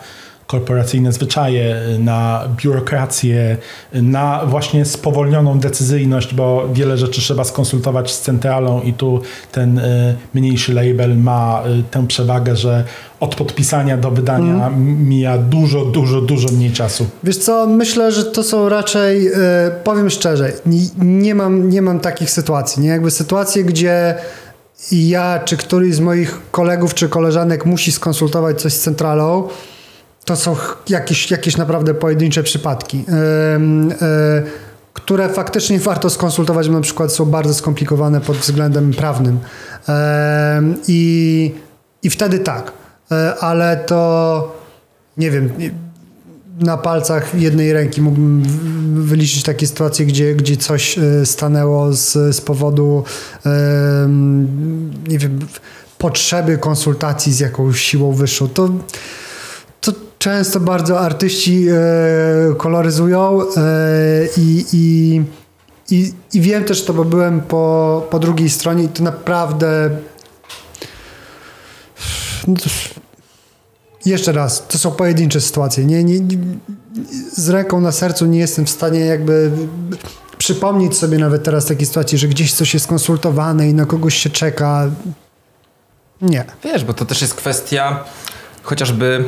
korporacyjne 0.51 1.11
zwyczaje, 1.11 1.75
na 1.99 2.47
biurokrację, 2.57 3.57
na 3.93 4.45
właśnie 4.45 4.85
spowolnioną 4.85 5.59
decyzyjność, 5.59 6.33
bo 6.33 6.69
wiele 6.73 6.97
rzeczy 6.97 7.21
trzeba 7.21 7.43
skonsultować 7.43 8.11
z 8.11 8.21
centralą 8.21 8.81
i 8.81 8.93
tu 8.93 9.21
ten 9.51 9.77
y, 9.77 10.15
mniejszy 10.33 10.73
label 10.73 11.17
ma 11.17 11.63
y, 11.79 11.83
tę 11.91 12.07
przewagę, 12.07 12.55
że 12.55 12.83
od 13.19 13.35
podpisania 13.35 13.97
do 13.97 14.11
wydania 14.11 14.67
mm. 14.67 15.07
mija 15.07 15.37
dużo, 15.37 15.85
dużo, 15.85 16.21
dużo 16.21 16.49
mniej 16.49 16.71
czasu. 16.71 17.05
Wiesz 17.23 17.37
co, 17.37 17.67
myślę, 17.67 18.11
że 18.11 18.23
to 18.23 18.43
są 18.43 18.69
raczej, 18.69 19.27
y, 19.27 19.33
powiem 19.83 20.09
szczerze, 20.09 20.51
nie, 20.65 20.79
nie, 20.97 21.35
mam, 21.35 21.69
nie 21.69 21.81
mam 21.81 21.99
takich 21.99 22.29
sytuacji, 22.29 22.83
nie? 22.83 22.89
Jakby 22.89 23.11
sytuacje, 23.11 23.63
gdzie 23.63 24.15
ja 24.91 25.39
czy 25.45 25.57
któryś 25.57 25.95
z 25.95 25.99
moich 25.99 26.39
kolegów 26.51 26.93
czy 26.93 27.09
koleżanek 27.09 27.65
musi 27.65 27.91
skonsultować 27.91 28.61
coś 28.61 28.73
z 28.73 28.79
centralą, 28.79 29.47
to 30.25 30.35
są 30.35 30.55
jakieś, 30.89 31.31
jakieś 31.31 31.57
naprawdę 31.57 31.93
pojedyncze 31.93 32.43
przypadki, 32.43 33.05
e, 34.01 34.43
które 34.93 35.29
faktycznie 35.29 35.79
warto 35.79 36.09
skonsultować, 36.09 36.67
bo 36.67 36.73
na 36.73 36.81
przykład 36.81 37.13
są 37.13 37.25
bardzo 37.25 37.53
skomplikowane 37.53 38.21
pod 38.21 38.37
względem 38.37 38.93
prawnym. 38.93 39.39
I, 40.87 41.51
i 42.03 42.09
wtedy 42.09 42.39
tak, 42.39 42.71
e, 43.11 43.35
ale 43.39 43.77
to 43.77 44.61
nie 45.17 45.31
wiem, 45.31 45.49
na 46.59 46.77
palcach 46.77 47.35
jednej 47.35 47.73
ręki 47.73 48.01
mógłbym 48.01 48.43
wyliczyć 49.05 49.43
takie 49.43 49.67
sytuacje, 49.67 50.05
gdzie, 50.05 50.35
gdzie 50.35 50.57
coś 50.57 50.97
e, 50.97 51.25
stanęło 51.25 51.93
z, 51.93 52.35
z 52.35 52.41
powodu 52.41 53.03
nie 55.07 55.17
wiem, 55.17 55.39
potrzeby 55.97 56.57
konsultacji 56.57 57.33
z 57.33 57.39
jakąś 57.39 57.81
siłą 57.81 58.13
wyższą. 58.13 58.47
To, 58.47 58.67
to 58.67 58.73
często 60.21 60.59
bardzo 60.59 60.99
artyści 60.99 61.67
e, 61.69 62.55
koloryzują 62.57 63.41
e, 63.41 63.45
i, 64.37 64.65
i, 64.73 65.21
i, 66.33 66.41
wiem 66.41 66.63
też 66.63 66.85
to, 66.85 66.93
bo 66.93 67.05
byłem 67.05 67.41
po, 67.41 68.07
po 68.09 68.19
drugiej 68.19 68.49
stronie 68.49 68.83
i 68.83 68.87
to 68.87 69.03
naprawdę 69.03 69.89
no 72.47 72.55
to, 72.55 72.69
jeszcze 74.05 74.31
raz, 74.31 74.67
to 74.67 74.77
są 74.77 74.91
pojedyncze 74.91 75.41
sytuacje. 75.41 75.85
Nie, 75.85 76.03
nie, 76.03 76.19
nie, 76.19 76.37
z 77.33 77.49
ręką 77.49 77.81
na 77.81 77.91
sercu 77.91 78.25
nie 78.25 78.39
jestem 78.39 78.65
w 78.65 78.69
stanie 78.69 78.99
jakby 78.99 79.51
przypomnieć 80.37 80.97
sobie 80.97 81.17
nawet 81.17 81.43
teraz 81.43 81.65
takiej 81.65 81.85
sytuacji, 81.85 82.17
że 82.17 82.27
gdzieś 82.27 82.53
coś 82.53 82.73
jest 82.73 82.87
konsultowane 82.87 83.69
i 83.69 83.73
na 83.73 83.85
kogoś 83.85 84.15
się 84.15 84.29
czeka. 84.29 84.89
Nie. 86.21 86.45
Wiesz, 86.63 86.83
bo 86.83 86.93
to 86.93 87.05
też 87.05 87.21
jest 87.21 87.33
kwestia 87.33 88.03
chociażby, 88.63 89.25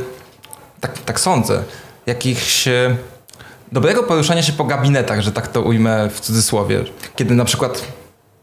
tak, 0.83 0.97
tak 0.97 1.19
sądzę, 1.19 1.63
jakichś 2.05 2.67
e, 2.67 2.95
dobrego 3.71 4.03
poruszania 4.03 4.43
się 4.43 4.53
po 4.53 4.63
gabinetach, 4.63 5.21
że 5.21 5.31
tak 5.31 5.47
to 5.47 5.61
ujmę 5.61 6.09
w 6.09 6.19
cudzysłowie. 6.19 6.83
Kiedy 7.15 7.35
na 7.35 7.45
przykład, 7.45 7.83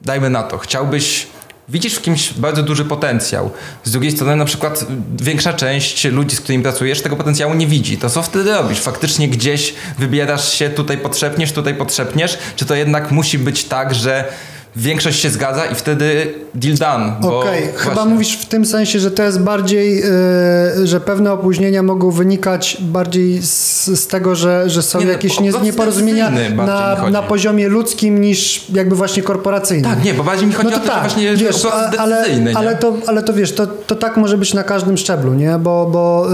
dajmy 0.01 0.31
na 0.31 0.43
to, 0.43 0.59
chciałbyś 0.59 1.27
widzisz 1.69 1.95
w 1.95 2.03
kimś 2.03 2.33
bardzo 2.33 2.63
duży 2.63 2.85
potencjał. 2.85 3.51
Z 3.85 3.91
drugiej 3.91 4.13
strony 4.13 4.37
na 4.37 4.45
przykład 4.45 4.87
większa 5.21 5.53
część 5.53 6.05
ludzi, 6.05 6.37
z 6.37 6.41
którymi 6.41 6.63
pracujesz, 6.63 7.03
tego 7.03 7.17
potencjału 7.17 7.55
nie 7.55 7.67
widzi. 7.67 7.99
To 7.99 8.11
co 8.11 8.23
wtedy 8.23 8.53
robisz? 8.53 8.81
Faktycznie 8.81 9.29
gdzieś 9.29 9.75
wybierasz 9.99 10.53
się, 10.53 10.71
tutaj 10.71 10.99
potrzepniesz, 10.99 11.53
tutaj 11.53 11.75
potrzepniesz? 11.75 12.39
Czy 12.57 12.67
to 12.67 12.75
jednak 12.75 13.11
musi 13.11 13.39
być 13.39 13.65
tak, 13.65 13.95
że 13.95 14.33
większość 14.77 15.21
się 15.21 15.31
zgadza 15.31 15.67
i 15.67 15.75
wtedy 15.75 16.35
deal 16.55 16.77
done. 16.77 17.13
Okej, 17.19 17.65
okay. 17.65 17.73
chyba 17.77 18.05
mówisz 18.05 18.37
w 18.37 18.47
tym 18.47 18.67
sensie, 18.67 18.99
że 18.99 19.11
to 19.11 19.23
jest 19.23 19.41
bardziej, 19.41 19.97
yy, 19.97 20.87
że 20.87 21.01
pewne 21.01 21.33
opóźnienia 21.33 21.83
mogą 21.83 22.11
wynikać 22.11 22.77
bardziej 22.81 23.43
z, 23.43 23.87
z 23.87 24.07
tego, 24.07 24.35
że, 24.35 24.71
że 24.71 24.83
są 24.83 24.99
nie, 24.99 25.05
no, 25.05 25.13
jakieś 25.13 25.41
nie, 25.41 25.51
nieporozumienia 25.51 26.33
na, 26.57 27.11
na 27.11 27.23
poziomie 27.23 27.69
ludzkim 27.69 28.21
niż 28.21 28.65
jakby 28.73 28.97
właśnie 28.97 29.23
korporacyjnym. 29.23 29.91
Tak, 29.91 30.05
nie, 30.05 30.15
bo 30.15 30.25
bardziej 30.25 30.47
mi 30.47 30.53
chodzi 30.53 30.71
no 30.71 30.77
to 30.77 30.83
o 30.83 30.87
to, 30.87 30.93
tak, 30.93 31.01
właśnie 31.01 31.37
wiesz, 31.37 31.67
ale, 31.99 32.25
ale, 32.55 32.77
to, 32.77 32.97
ale 33.07 33.23
to 33.23 33.33
wiesz, 33.33 33.53
to, 33.53 33.67
to 33.67 33.97
tak 33.97 34.17
może 34.17 34.39
być 34.39 34.55
na 34.55 34.65
każdym 34.65 34.97
szczeblu, 34.97 35.35
nie? 35.35 35.59
Bo, 35.59 35.87
bo 35.87 36.27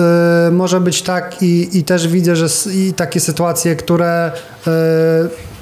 yy, 0.45 0.51
może 0.51 0.81
być 0.81 1.03
tak 1.03 1.43
i, 1.43 1.79
i 1.79 1.85
też 1.85 2.09
widzę, 2.09 2.37
że 2.37 2.47
i 2.75 2.93
takie 2.93 3.21
sytuacje, 3.21 3.77
które 3.77 4.33
yy, 4.67 4.73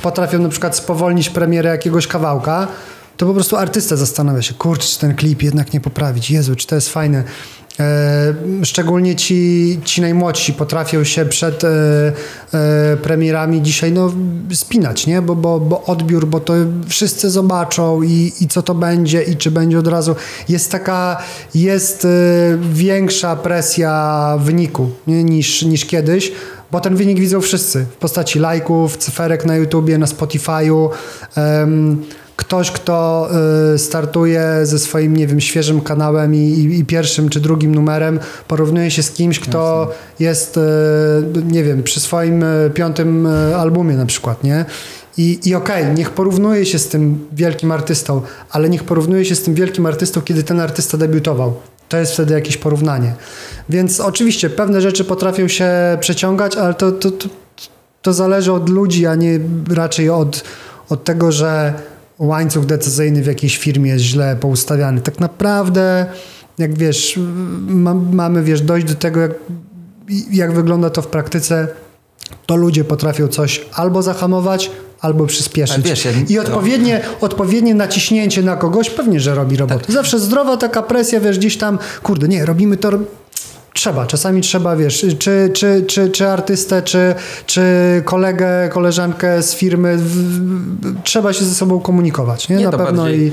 potrafią 0.05 0.39
na 0.39 0.49
przykład 0.49 0.77
spowolnić 0.77 1.31
premierę 1.31 1.71
jakiegoś 1.71 2.07
kawałka, 2.07 2.69
to 3.17 3.27
po 3.27 3.35
prostu 3.35 3.57
artysta 3.57 3.97
zastanawia 3.97 4.43
się, 4.43 4.55
kurczę, 4.55 4.89
czy 4.89 4.99
ten 4.99 5.15
klip 5.15 5.43
jednak 5.43 5.73
nie 5.73 5.81
poprawić, 5.81 6.31
Jezu, 6.31 6.57
czy 6.57 6.67
to 6.67 6.75
jest 6.75 6.89
fajne. 6.89 7.25
E, 7.81 8.35
szczególnie 8.65 9.17
ci, 9.17 9.81
ci 9.85 10.01
najmłodsi 10.01 10.53
potrafią 10.53 11.05
się 11.05 11.27
przed 11.27 11.65
e, 11.65 11.69
e, 12.55 12.97
premierami 12.97 13.63
dzisiaj 13.63 13.93
no, 13.93 14.13
spinać, 14.53 15.07
nie? 15.07 15.23
Bo, 15.23 15.37
bo, 15.37 15.61
bo 15.61 15.83
odbiór, 15.85 16.27
bo 16.27 16.41
to 16.41 16.55
wszyscy 16.89 17.31
zobaczą 17.31 18.03
i, 18.03 18.33
i 18.41 18.49
co 18.49 18.63
to 18.63 18.75
będzie 18.75 19.23
i 19.23 19.37
czy 19.37 19.51
będzie 19.51 19.79
od 19.79 19.87
razu. 19.87 20.17
Jest 20.49 20.71
taka, 20.71 21.23
jest 21.55 22.05
e, 22.05 22.09
większa 22.73 23.37
presja 23.37 24.37
wyniku 24.41 24.91
nie? 25.07 25.25
Niż, 25.25 25.63
niż 25.63 25.85
kiedyś, 25.85 26.33
bo 26.73 26.81
ten 26.81 26.97
wynik 26.97 27.21
widzą 27.21 27.41
wszyscy 27.41 27.85
w 27.85 27.97
postaci 27.97 28.39
lajków, 28.39 28.97
cyferek 28.97 29.45
na 29.45 29.57
YouTubie, 29.57 29.99
na 29.99 30.07
Spotify'u. 30.07 30.89
Um, 31.37 32.03
ktoś, 32.37 32.71
kto 32.71 33.29
y, 33.75 33.79
startuje 33.79 34.61
ze 34.63 34.79
swoim, 34.79 35.17
nie 35.17 35.27
wiem, 35.27 35.41
świeżym 35.41 35.81
kanałem 35.81 36.35
i, 36.35 36.39
i, 36.39 36.79
i, 36.79 36.85
pierwszym 36.85 37.29
czy 37.29 37.41
drugim 37.41 37.75
numerem, 37.75 38.21
porównuje 38.49 38.91
się 38.91 39.03
z 39.03 39.11
kimś, 39.11 39.41
kto 39.41 39.93
jest, 40.21 40.57
y, 40.57 40.61
nie 41.51 41.65
wiem, 41.65 41.83
przy 41.83 42.01
swoim 42.01 42.43
y, 42.43 42.71
piątym 42.75 43.29
albumie 43.57 43.97
na 43.97 44.07
przykład, 44.07 44.45
nie? 44.45 44.65
I, 45.17 45.41
i 45.45 45.55
okej, 45.55 45.83
okay, 45.83 45.95
niech 45.95 46.11
porównuje 46.11 46.67
się 46.67 46.79
z 46.79 46.89
tym 46.89 47.27
wielkim 47.33 47.73
artystą, 47.73 48.23
ale 48.51 48.69
niech 48.69 48.85
porównuje 48.85 49.25
się 49.25 49.35
z 49.35 49.43
tym 49.43 49.55
wielkim 49.55 49.87
artystą, 49.87 50.21
kiedy 50.21 50.43
ten 50.43 50.61
artysta 50.61 50.97
debiutował. 50.97 51.55
To 51.89 51.97
jest 51.97 52.13
wtedy 52.13 52.35
jakieś 52.35 52.57
porównanie. 52.57 53.15
Więc 53.69 54.01
oczywiście 54.01 54.51
pewne 54.51 54.81
rzeczy 54.81 55.05
potrafią 55.05 55.49
się 55.49 55.71
przeciągać, 56.01 56.57
ale 56.57 56.75
to, 56.75 56.93
to, 56.93 57.11
to, 57.11 57.29
to 58.03 58.13
zależy 58.13 58.53
od 58.53 58.69
ludzi, 58.69 59.07
a 59.07 59.15
nie 59.15 59.41
raczej 59.71 60.11
od, 60.11 60.45
od 60.89 61.05
tego, 61.05 61.33
że 61.33 61.75
łańcuch 62.19 62.65
decyzyjny 62.65 63.23
w 63.23 63.27
jakiejś 63.27 63.59
firmie 63.59 63.91
jest 63.91 64.05
źle 64.05 64.37
poustawiany. 64.37 65.01
Tak 65.01 65.21
naprawdę, 65.21 66.07
jak 66.59 66.79
wiesz, 66.79 67.21
ma, 67.67 67.95
mamy 67.95 68.43
wiesz, 68.43 68.61
dojść 68.61 68.87
do 68.87 68.95
tego, 68.95 69.21
jak, 69.21 69.33
jak 70.31 70.53
wygląda 70.53 70.91
to 70.91 71.03
w 71.03 71.07
praktyce, 71.07 71.69
to 72.47 72.57
ludzie 72.57 72.85
potrafią 72.85 73.29
coś 73.29 73.67
albo 73.73 74.03
zahamować, 74.03 74.71
albo 75.05 75.27
przyspieszyć. 75.27 75.85
Wiesz, 75.85 76.05
ja, 76.05 76.11
I 76.29 76.39
odpowiednie, 76.39 77.01
odpowiednie 77.21 77.75
naciśnięcie 77.75 78.43
na 78.43 78.57
kogoś 78.57 78.91
pewnie, 78.91 79.21
że 79.21 79.35
robi 79.35 79.57
robotę. 79.57 79.81
Tak. 79.81 79.91
Zawsze 79.91 80.19
zdrowa 80.19 80.57
taka 80.57 80.83
presja, 80.83 81.21
wiesz, 81.21 81.39
gdzieś 81.39 81.57
tam, 81.57 81.79
kurde, 82.03 82.29
nie, 82.29 82.47
robimy 82.47 82.77
to, 82.77 82.91
Trzeba, 83.85 84.07
czasami 84.07 84.41
trzeba, 84.41 84.77
wiesz, 84.77 85.07
czy, 85.19 85.51
czy, 85.53 85.85
czy, 85.87 86.11
czy 86.11 86.29
artystę, 86.29 86.83
czy, 86.83 87.15
czy 87.47 87.63
kolegę, 88.05 88.69
koleżankę 88.73 89.43
z 89.43 89.55
firmy, 89.55 89.97
w, 89.99 91.03
trzeba 91.03 91.33
się 91.33 91.45
ze 91.45 91.55
sobą 91.55 91.81
komunikować, 91.81 92.49
nie? 92.49 92.57
nie 92.57 92.65
Na 92.65 92.73
pewno 92.73 93.11
i, 93.11 93.33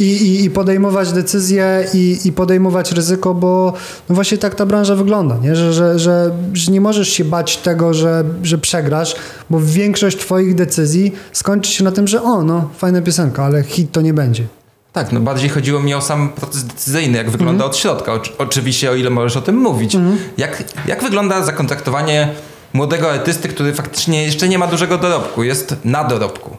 i, 0.00 0.44
i, 0.44 0.50
podejmować 0.50 1.12
decyzje 1.12 1.84
i, 1.94 2.18
i 2.24 2.32
podejmować 2.32 2.92
ryzyko, 2.92 3.34
bo 3.34 3.72
no 4.08 4.14
właśnie 4.14 4.38
tak 4.38 4.54
ta 4.54 4.66
branża 4.66 4.94
wygląda, 4.94 5.36
nie? 5.42 5.56
Że, 5.56 5.72
że, 5.72 5.98
że, 5.98 6.30
że 6.52 6.72
nie 6.72 6.80
możesz 6.80 7.08
się 7.08 7.24
bać 7.24 7.56
tego, 7.56 7.94
że, 7.94 8.24
że 8.42 8.58
przegrasz, 8.58 9.16
bo 9.50 9.60
większość 9.60 10.16
twoich 10.18 10.54
decyzji 10.54 11.12
skończy 11.32 11.72
się 11.72 11.84
na 11.84 11.92
tym, 11.92 12.08
że 12.08 12.22
o, 12.22 12.42
no, 12.42 12.68
fajna 12.76 13.02
piosenka, 13.02 13.44
ale 13.44 13.62
hit 13.62 13.92
to 13.92 14.00
nie 14.00 14.14
będzie. 14.14 14.59
Tak, 14.92 15.12
no 15.12 15.20
bardziej 15.20 15.48
chodziło 15.48 15.80
mi 15.80 15.94
o 15.94 16.00
sam 16.00 16.28
proces 16.28 16.64
decyzyjny, 16.64 17.18
jak 17.18 17.30
wygląda 17.30 17.64
mm. 17.64 17.70
od 17.70 17.76
środka. 17.76 18.12
O, 18.12 18.20
oczywiście, 18.38 18.90
o 18.90 18.94
ile 18.94 19.10
możesz 19.10 19.36
o 19.36 19.42
tym 19.42 19.56
mówić. 19.56 19.94
Mm. 19.94 20.18
Jak, 20.36 20.64
jak 20.86 21.02
wygląda 21.02 21.42
zakontraktowanie 21.42 22.28
młodego 22.72 23.10
artysty, 23.10 23.48
który 23.48 23.74
faktycznie 23.74 24.24
jeszcze 24.24 24.48
nie 24.48 24.58
ma 24.58 24.66
dużego 24.66 24.98
dorobku, 24.98 25.42
jest 25.42 25.76
na 25.84 26.04
dorobku? 26.04 26.56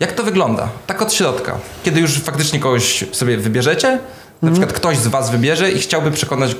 Jak 0.00 0.12
to 0.12 0.22
wygląda? 0.22 0.68
Tak 0.86 1.02
od 1.02 1.12
środka. 1.12 1.58
Kiedy 1.84 2.00
już 2.00 2.18
faktycznie 2.18 2.60
kogoś 2.60 3.04
sobie 3.12 3.36
wybierzecie, 3.36 3.88
mm. 3.88 4.00
na 4.42 4.50
przykład 4.50 4.72
ktoś 4.72 4.96
z 4.96 5.06
was 5.06 5.30
wybierze 5.30 5.70
i 5.70 5.78
chciałby 5.78 6.10
przekonać 6.10 6.56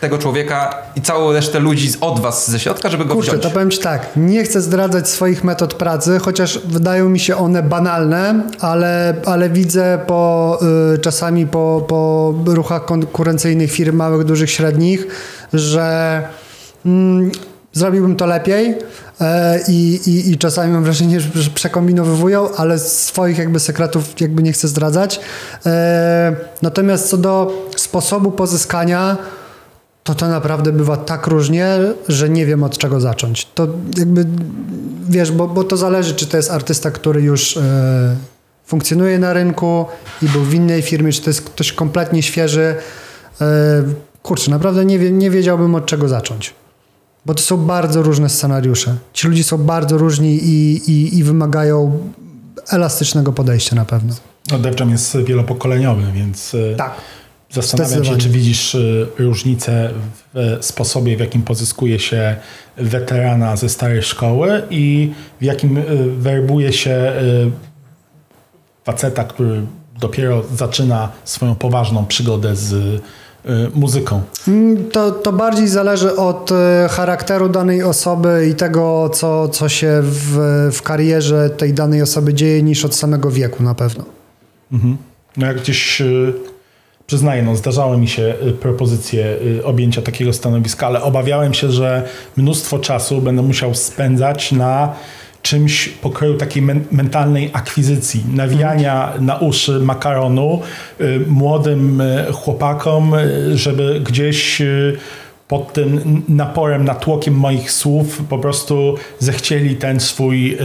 tego 0.00 0.18
człowieka 0.18 0.74
i 0.96 1.00
całą 1.00 1.32
resztę 1.32 1.58
ludzi 1.60 1.92
od 2.00 2.20
was 2.20 2.50
ze 2.50 2.60
środka, 2.60 2.88
żeby 2.88 3.04
go 3.04 3.14
Kurczę, 3.14 3.30
wziąć. 3.30 3.42
to 3.42 3.50
powiem 3.50 3.70
ci 3.70 3.78
tak, 3.78 4.06
nie 4.16 4.44
chcę 4.44 4.60
zdradzać 4.60 5.08
swoich 5.08 5.44
metod 5.44 5.74
pracy, 5.74 6.18
chociaż 6.18 6.58
wydają 6.58 7.08
mi 7.08 7.20
się 7.20 7.36
one 7.36 7.62
banalne, 7.62 8.42
ale, 8.60 9.14
ale 9.24 9.50
widzę 9.50 9.98
po, 10.06 10.58
y, 10.94 10.98
czasami 10.98 11.46
po, 11.46 11.84
po 11.88 12.34
ruchach 12.46 12.84
konkurencyjnych 12.84 13.72
firm 13.72 13.96
małych, 13.96 14.24
dużych, 14.24 14.50
średnich, 14.50 15.06
że 15.52 16.22
mm, 16.86 17.30
zrobiłbym 17.72 18.16
to 18.16 18.26
lepiej 18.26 18.74
e, 19.20 19.60
i, 19.68 20.00
i, 20.06 20.30
i 20.32 20.38
czasami 20.38 20.72
mam 20.72 20.84
wrażenie, 20.84 21.20
że 21.20 21.50
przekombinowują, 21.50 22.54
ale 22.56 22.78
swoich 22.78 23.38
jakby 23.38 23.60
sekretów 23.60 24.20
jakby 24.20 24.42
nie 24.42 24.52
chcę 24.52 24.68
zdradzać. 24.68 25.20
E, 25.66 26.36
natomiast 26.62 27.08
co 27.08 27.16
do 27.16 27.52
sposobu 27.76 28.30
pozyskania 28.30 29.16
to 30.08 30.14
to 30.14 30.28
naprawdę 30.28 30.72
bywa 30.72 30.96
tak 30.96 31.26
różnie, 31.26 31.78
że 32.08 32.28
nie 32.28 32.46
wiem 32.46 32.62
od 32.62 32.78
czego 32.78 33.00
zacząć. 33.00 33.48
To 33.54 33.68
jakby, 33.98 34.26
wiesz, 35.08 35.32
bo, 35.32 35.48
bo 35.48 35.64
to 35.64 35.76
zależy, 35.76 36.14
czy 36.14 36.26
to 36.26 36.36
jest 36.36 36.50
artysta, 36.50 36.90
który 36.90 37.22
już 37.22 37.56
e, 37.56 38.16
funkcjonuje 38.66 39.18
na 39.18 39.32
rynku 39.32 39.86
i 40.22 40.26
był 40.26 40.42
w 40.42 40.54
innej 40.54 40.82
firmie, 40.82 41.12
czy 41.12 41.22
to 41.22 41.30
jest 41.30 41.42
ktoś 41.42 41.72
kompletnie 41.72 42.22
świeży. 42.22 42.74
E, 43.40 43.82
kurczę, 44.22 44.50
naprawdę 44.50 44.84
nie, 44.84 44.98
wie, 44.98 45.12
nie 45.12 45.30
wiedziałbym 45.30 45.74
od 45.74 45.86
czego 45.86 46.08
zacząć. 46.08 46.54
Bo 47.26 47.34
to 47.34 47.42
są 47.42 47.56
bardzo 47.56 48.02
różne 48.02 48.28
scenariusze. 48.28 48.96
Ci 49.12 49.28
ludzie 49.28 49.44
są 49.44 49.58
bardzo 49.58 49.98
różni 49.98 50.34
i, 50.44 50.90
i, 50.90 51.18
i 51.18 51.24
wymagają 51.24 51.98
elastycznego 52.68 53.32
podejścia 53.32 53.76
na 53.76 53.84
pewno. 53.84 54.14
No, 54.50 54.90
jest 54.90 55.16
wielopokoleniowy, 55.16 56.02
więc... 56.12 56.54
E, 56.54 56.76
tak 56.76 56.92
Zastanawiam 57.50 58.04
się, 58.04 58.16
czy 58.16 58.28
widzisz 58.28 58.74
y, 58.74 59.06
różnicę 59.18 59.90
w 60.34 60.58
sposobie, 60.60 61.16
w 61.16 61.20
jakim 61.20 61.42
pozyskuje 61.42 61.98
się 61.98 62.36
weterana 62.76 63.56
ze 63.56 63.68
starej 63.68 64.02
szkoły 64.02 64.62
i 64.70 65.12
w 65.40 65.44
jakim 65.44 65.76
y, 65.78 65.84
werbuje 66.18 66.72
się 66.72 66.90
y, 66.90 67.50
faceta, 68.84 69.24
który 69.24 69.62
dopiero 70.00 70.42
zaczyna 70.56 71.12
swoją 71.24 71.54
poważną 71.54 72.06
przygodę 72.06 72.56
z 72.56 73.02
muzyką? 73.74 74.22
Mm, 74.48 74.90
to, 74.90 75.10
to 75.10 75.32
bardziej 75.32 75.68
zależy 75.68 76.16
od 76.16 76.50
charakteru 76.90 77.48
danej 77.48 77.82
osoby 77.82 78.48
i 78.50 78.54
tego, 78.54 79.10
co, 79.14 79.48
co 79.48 79.68
się 79.68 80.00
w, 80.02 80.38
w 80.72 80.82
karierze 80.82 81.50
tej 81.50 81.74
danej 81.74 82.02
osoby 82.02 82.34
dzieje, 82.34 82.62
niż 82.62 82.84
od 82.84 82.94
samego 82.94 83.30
wieku 83.30 83.62
na 83.62 83.74
pewno. 83.74 84.04
Mhm. 84.72 84.96
No 85.36 85.46
jak 85.46 85.60
gdzieś 85.60 86.02
przyznaję, 87.08 87.42
no, 87.42 87.56
zdarzały 87.56 87.98
mi 87.98 88.08
się 88.08 88.34
y, 88.46 88.52
propozycje 88.52 89.36
y, 89.58 89.64
objęcia 89.64 90.02
takiego 90.02 90.32
stanowiska, 90.32 90.86
ale 90.86 91.02
obawiałem 91.02 91.54
się, 91.54 91.70
że 91.70 92.02
mnóstwo 92.36 92.78
czasu 92.78 93.22
będę 93.22 93.42
musiał 93.42 93.74
spędzać 93.74 94.52
na 94.52 94.94
czymś 95.42 95.88
pokroju 95.88 96.34
takiej 96.34 96.62
men 96.62 96.84
mentalnej 96.90 97.50
akwizycji, 97.52 98.24
nawijania 98.34 99.12
na 99.20 99.36
uszy 99.36 99.80
makaronu 99.80 100.60
y, 101.00 101.20
młodym 101.26 102.00
y, 102.00 102.26
chłopakom, 102.32 103.14
żeby 103.54 104.00
gdzieś 104.00 104.62
pod 105.48 105.72
tym 105.72 106.22
naporem, 106.28 106.84
natłokiem 106.84 107.34
moich 107.34 107.72
słów 107.72 108.22
po 108.28 108.38
prostu 108.38 108.94
zechcieli 109.18 109.76
ten 109.76 110.00
swój 110.00 110.58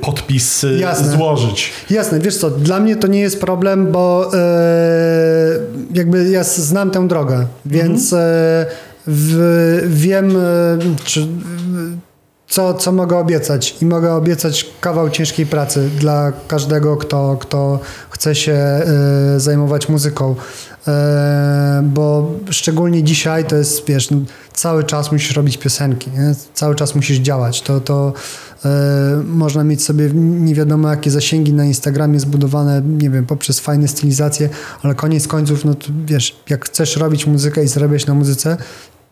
podpis 0.00 0.66
Jasne. 0.78 1.12
złożyć. 1.12 1.72
Jasne, 1.90 2.18
wiesz 2.20 2.36
co, 2.36 2.50
dla 2.50 2.80
mnie 2.80 2.96
to 2.96 3.06
nie 3.06 3.20
jest 3.20 3.40
problem, 3.40 3.92
bo 3.92 4.30
e, 4.34 4.38
jakby 5.94 6.28
ja 6.30 6.44
znam 6.44 6.90
tę 6.90 7.08
drogę, 7.08 7.46
więc 7.66 8.12
mhm. 8.12 8.32
e, 8.32 8.66
w, 9.06 9.86
wiem, 9.88 10.36
e, 10.36 10.78
czy 11.04 11.28
co, 12.48 12.74
co 12.74 12.92
mogę 12.92 13.18
obiecać. 13.18 13.76
I 13.82 13.86
mogę 13.86 14.14
obiecać 14.14 14.66
kawał 14.80 15.10
ciężkiej 15.10 15.46
pracy 15.46 15.90
dla 15.98 16.32
każdego, 16.48 16.96
kto, 16.96 17.36
kto 17.40 17.80
chce 18.10 18.34
się 18.34 18.80
y, 19.36 19.40
zajmować 19.40 19.88
muzyką. 19.88 20.34
Y, 20.88 21.82
bo 21.82 22.30
szczególnie 22.50 23.02
dzisiaj 23.02 23.44
to 23.44 23.56
jest, 23.56 23.86
wiesz, 23.86 24.10
no, 24.10 24.18
cały 24.52 24.84
czas 24.84 25.12
musisz 25.12 25.36
robić 25.36 25.58
piosenki, 25.58 26.10
nie? 26.10 26.34
cały 26.54 26.74
czas 26.74 26.94
musisz 26.94 27.18
działać. 27.18 27.62
To, 27.62 27.80
to 27.80 28.12
y, 28.64 28.68
można 29.24 29.64
mieć 29.64 29.84
sobie 29.84 30.10
nie 30.14 30.54
wiadomo 30.54 30.90
jakie 30.90 31.10
zasięgi 31.10 31.52
na 31.52 31.64
Instagramie 31.64 32.20
zbudowane, 32.20 32.82
nie 32.82 33.10
wiem, 33.10 33.26
poprzez 33.26 33.60
fajne 33.60 33.88
stylizacje, 33.88 34.48
ale 34.82 34.94
koniec 34.94 35.28
końców, 35.28 35.64
no 35.64 35.74
to 35.74 35.86
wiesz, 36.06 36.36
jak 36.50 36.64
chcesz 36.64 36.96
robić 36.96 37.26
muzykę 37.26 37.64
i 37.64 37.68
zarabiać 37.68 38.06
na 38.06 38.14
muzyce, 38.14 38.56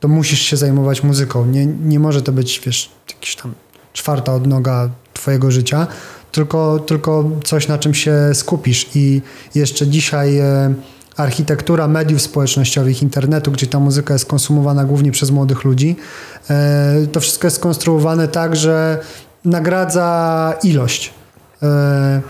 to 0.01 0.09
musisz 0.09 0.41
się 0.41 0.57
zajmować 0.57 1.03
muzyką. 1.03 1.47
Nie, 1.47 1.67
nie 1.67 2.01
może 2.01 2.23
to 2.23 2.33
być, 2.33 2.61
wiesz, 2.67 2.91
jakiś 3.09 3.37
tam 3.37 3.55
czwarta 3.93 4.35
odnoga 4.35 4.91
twojego 5.15 5.51
życia, 5.51 5.87
tylko, 6.33 6.79
tylko 6.79 7.31
coś, 7.45 7.69
na 7.69 7.79
czym 7.79 7.95
się 7.95 8.15
skupisz. 8.35 8.87
I 8.95 9.23
jeszcze 9.55 9.87
dzisiaj 9.87 10.39
e, 10.39 10.75
architektura 11.17 11.89
mediów 11.89 12.23
społecznościowych, 12.23 13.03
internetu, 13.03 13.53
gdzie 13.53 13.67
ta 13.67 13.81
muzyka 13.81 14.13
jest 14.13 14.27
konsumowana 14.27 14.85
głównie 14.85 15.13
przez 15.13 15.31
młodych 15.31 15.65
ludzi, 15.65 15.97
e, 16.51 17.07
to 17.13 17.21
wszystko 17.21 17.47
jest 17.47 17.57
skonstruowane 17.57 18.29
tak, 18.29 18.57
że 18.57 18.99
nagradza 19.45 20.55
ilość. 20.63 21.15
E, 21.63 22.21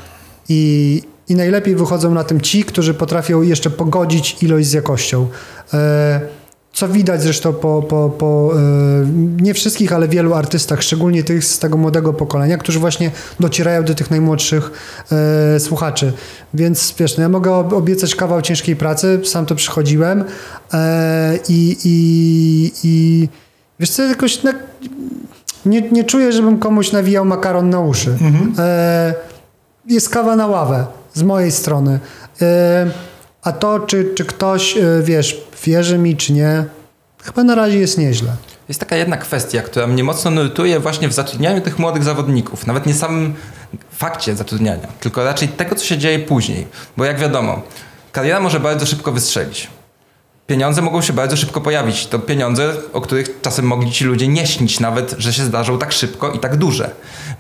I, 0.49 1.03
I 1.29 1.35
najlepiej 1.35 1.77
wychodzą 1.77 2.14
na 2.14 2.25
tym 2.25 2.40
ci, 2.40 2.64
którzy 2.64 2.94
potrafią 2.94 3.42
jeszcze 3.42 3.70
pogodzić 3.70 4.42
ilość 4.42 4.66
z 4.66 4.72
jakością. 4.72 5.29
Co 6.76 6.88
widać 6.88 7.22
zresztą 7.22 7.52
po, 7.52 7.82
po, 7.82 8.10
po 8.10 8.52
e, 8.54 8.60
nie 9.42 9.54
wszystkich, 9.54 9.92
ale 9.92 10.08
wielu 10.08 10.34
artystach, 10.34 10.82
szczególnie 10.82 11.24
tych 11.24 11.44
z 11.44 11.58
tego 11.58 11.76
młodego 11.76 12.12
pokolenia, 12.12 12.58
którzy 12.58 12.78
właśnie 12.78 13.10
docierają 13.40 13.84
do 13.84 13.94
tych 13.94 14.10
najmłodszych 14.10 14.70
e, 15.56 15.60
słuchaczy. 15.60 16.12
Więc 16.54 16.94
wiesz, 16.98 17.16
no 17.16 17.22
ja 17.22 17.28
mogę 17.28 17.54
obiecać 17.54 18.14
kawał 18.14 18.42
ciężkiej 18.42 18.76
pracy, 18.76 19.20
sam 19.24 19.46
to 19.46 19.54
przychodziłem 19.54 20.24
e, 20.72 21.38
i, 21.48 21.76
i, 21.84 22.72
i 22.84 23.28
wiesz 23.80 23.90
co, 23.90 24.02
jakoś 24.02 24.42
na, 24.42 24.52
nie, 25.66 25.90
nie 25.90 26.04
czuję, 26.04 26.32
żebym 26.32 26.58
komuś 26.58 26.92
nawijał 26.92 27.24
makaron 27.24 27.70
na 27.70 27.80
uszy. 27.80 28.10
Mhm. 28.10 28.54
E, 28.58 29.14
jest 29.86 30.08
kawa 30.08 30.36
na 30.36 30.46
ławę 30.46 30.86
z 31.14 31.22
mojej 31.22 31.52
strony. 31.52 31.98
E, 32.42 32.90
a 33.42 33.52
to, 33.52 33.80
czy, 33.80 34.12
czy 34.14 34.24
ktoś, 34.24 34.76
e, 34.76 35.02
wiesz, 35.02 35.45
wierzy 35.64 35.98
mi, 35.98 36.16
czy 36.16 36.32
nie, 36.32 36.64
chyba 37.24 37.44
na 37.44 37.54
razie 37.54 37.78
jest 37.78 37.98
nieźle. 37.98 38.32
Jest 38.68 38.80
taka 38.80 38.96
jedna 38.96 39.16
kwestia, 39.16 39.62
która 39.62 39.86
mnie 39.86 40.04
mocno 40.04 40.30
nurtuje 40.30 40.80
właśnie 40.80 41.08
w 41.08 41.12
zatrudnianiu 41.12 41.60
tych 41.60 41.78
młodych 41.78 42.04
zawodników. 42.04 42.66
Nawet 42.66 42.86
nie 42.86 42.94
samym 42.94 43.34
fakcie 43.92 44.36
zatrudniania, 44.36 44.88
tylko 45.00 45.24
raczej 45.24 45.48
tego, 45.48 45.74
co 45.74 45.84
się 45.84 45.98
dzieje 45.98 46.18
później. 46.18 46.66
Bo 46.96 47.04
jak 47.04 47.18
wiadomo, 47.18 47.62
kariera 48.12 48.40
może 48.40 48.60
bardzo 48.60 48.86
szybko 48.86 49.12
wystrzelić. 49.12 49.68
Pieniądze 50.46 50.82
mogą 50.82 51.02
się 51.02 51.12
bardzo 51.12 51.36
szybko 51.36 51.60
pojawić. 51.60 52.06
To 52.06 52.18
pieniądze, 52.18 52.72
o 52.92 53.00
których 53.00 53.40
czasem 53.42 53.64
mogli 53.64 53.92
ci 53.92 54.04
ludzie 54.04 54.28
nie 54.28 54.46
śnić 54.46 54.80
nawet, 54.80 55.14
że 55.18 55.32
się 55.32 55.44
zdarzą 55.44 55.78
tak 55.78 55.92
szybko 55.92 56.32
i 56.32 56.38
tak 56.38 56.56
duże. 56.56 56.90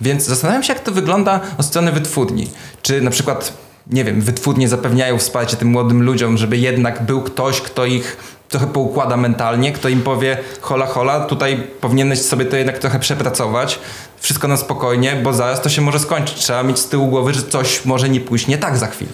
Więc 0.00 0.24
zastanawiam 0.24 0.62
się, 0.62 0.72
jak 0.72 0.82
to 0.82 0.92
wygląda 0.92 1.40
od 1.58 1.66
strony 1.66 1.92
wytwórni. 1.92 2.48
Czy 2.82 3.00
na 3.00 3.10
przykład 3.10 3.52
nie 3.90 4.04
wiem, 4.04 4.20
wytwórnie 4.20 4.68
zapewniają 4.68 5.18
wsparcie 5.18 5.56
tym 5.56 5.68
młodym 5.68 6.02
ludziom, 6.02 6.36
żeby 6.36 6.56
jednak 6.56 7.02
był 7.02 7.22
ktoś, 7.22 7.60
kto 7.60 7.86
ich 7.86 8.16
trochę 8.48 8.66
poukłada 8.66 9.16
mentalnie, 9.16 9.72
kto 9.72 9.88
im 9.88 10.02
powie 10.02 10.38
hola 10.60 10.86
hola, 10.86 11.20
tutaj 11.20 11.66
powinieneś 11.80 12.22
sobie 12.22 12.44
to 12.44 12.56
jednak 12.56 12.78
trochę 12.78 12.98
przepracować, 12.98 13.78
wszystko 14.20 14.48
na 14.48 14.56
spokojnie, 14.56 15.20
bo 15.24 15.32
zaraz 15.32 15.62
to 15.62 15.68
się 15.68 15.82
może 15.82 15.98
skończyć. 15.98 16.38
Trzeba 16.38 16.62
mieć 16.62 16.78
z 16.78 16.88
tyłu 16.88 17.06
głowy, 17.06 17.34
że 17.34 17.42
coś 17.42 17.84
może 17.84 18.08
nie 18.08 18.20
pójść 18.20 18.46
nie 18.46 18.58
tak 18.58 18.76
za 18.76 18.86
chwilę. 18.86 19.12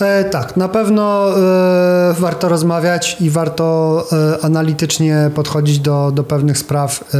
E, 0.00 0.24
tak, 0.24 0.56
na 0.56 0.68
pewno 0.68 1.34
e, 1.38 2.14
warto 2.18 2.48
rozmawiać 2.48 3.16
i 3.20 3.30
warto 3.30 4.06
e, 4.12 4.44
analitycznie 4.44 5.30
podchodzić 5.34 5.78
do, 5.78 6.12
do 6.14 6.24
pewnych 6.24 6.58
spraw 6.58 7.04
e, 7.14 7.18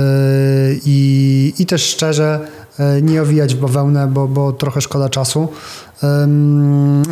i, 0.84 1.54
i 1.58 1.66
też 1.66 1.82
szczerze 1.82 2.40
nie 3.02 3.22
owijać 3.22 3.54
w 3.54 3.60
bawełnę, 3.60 4.06
bo, 4.06 4.28
bo 4.28 4.52
trochę 4.52 4.80
szkoda 4.80 5.08
czasu 5.08 5.48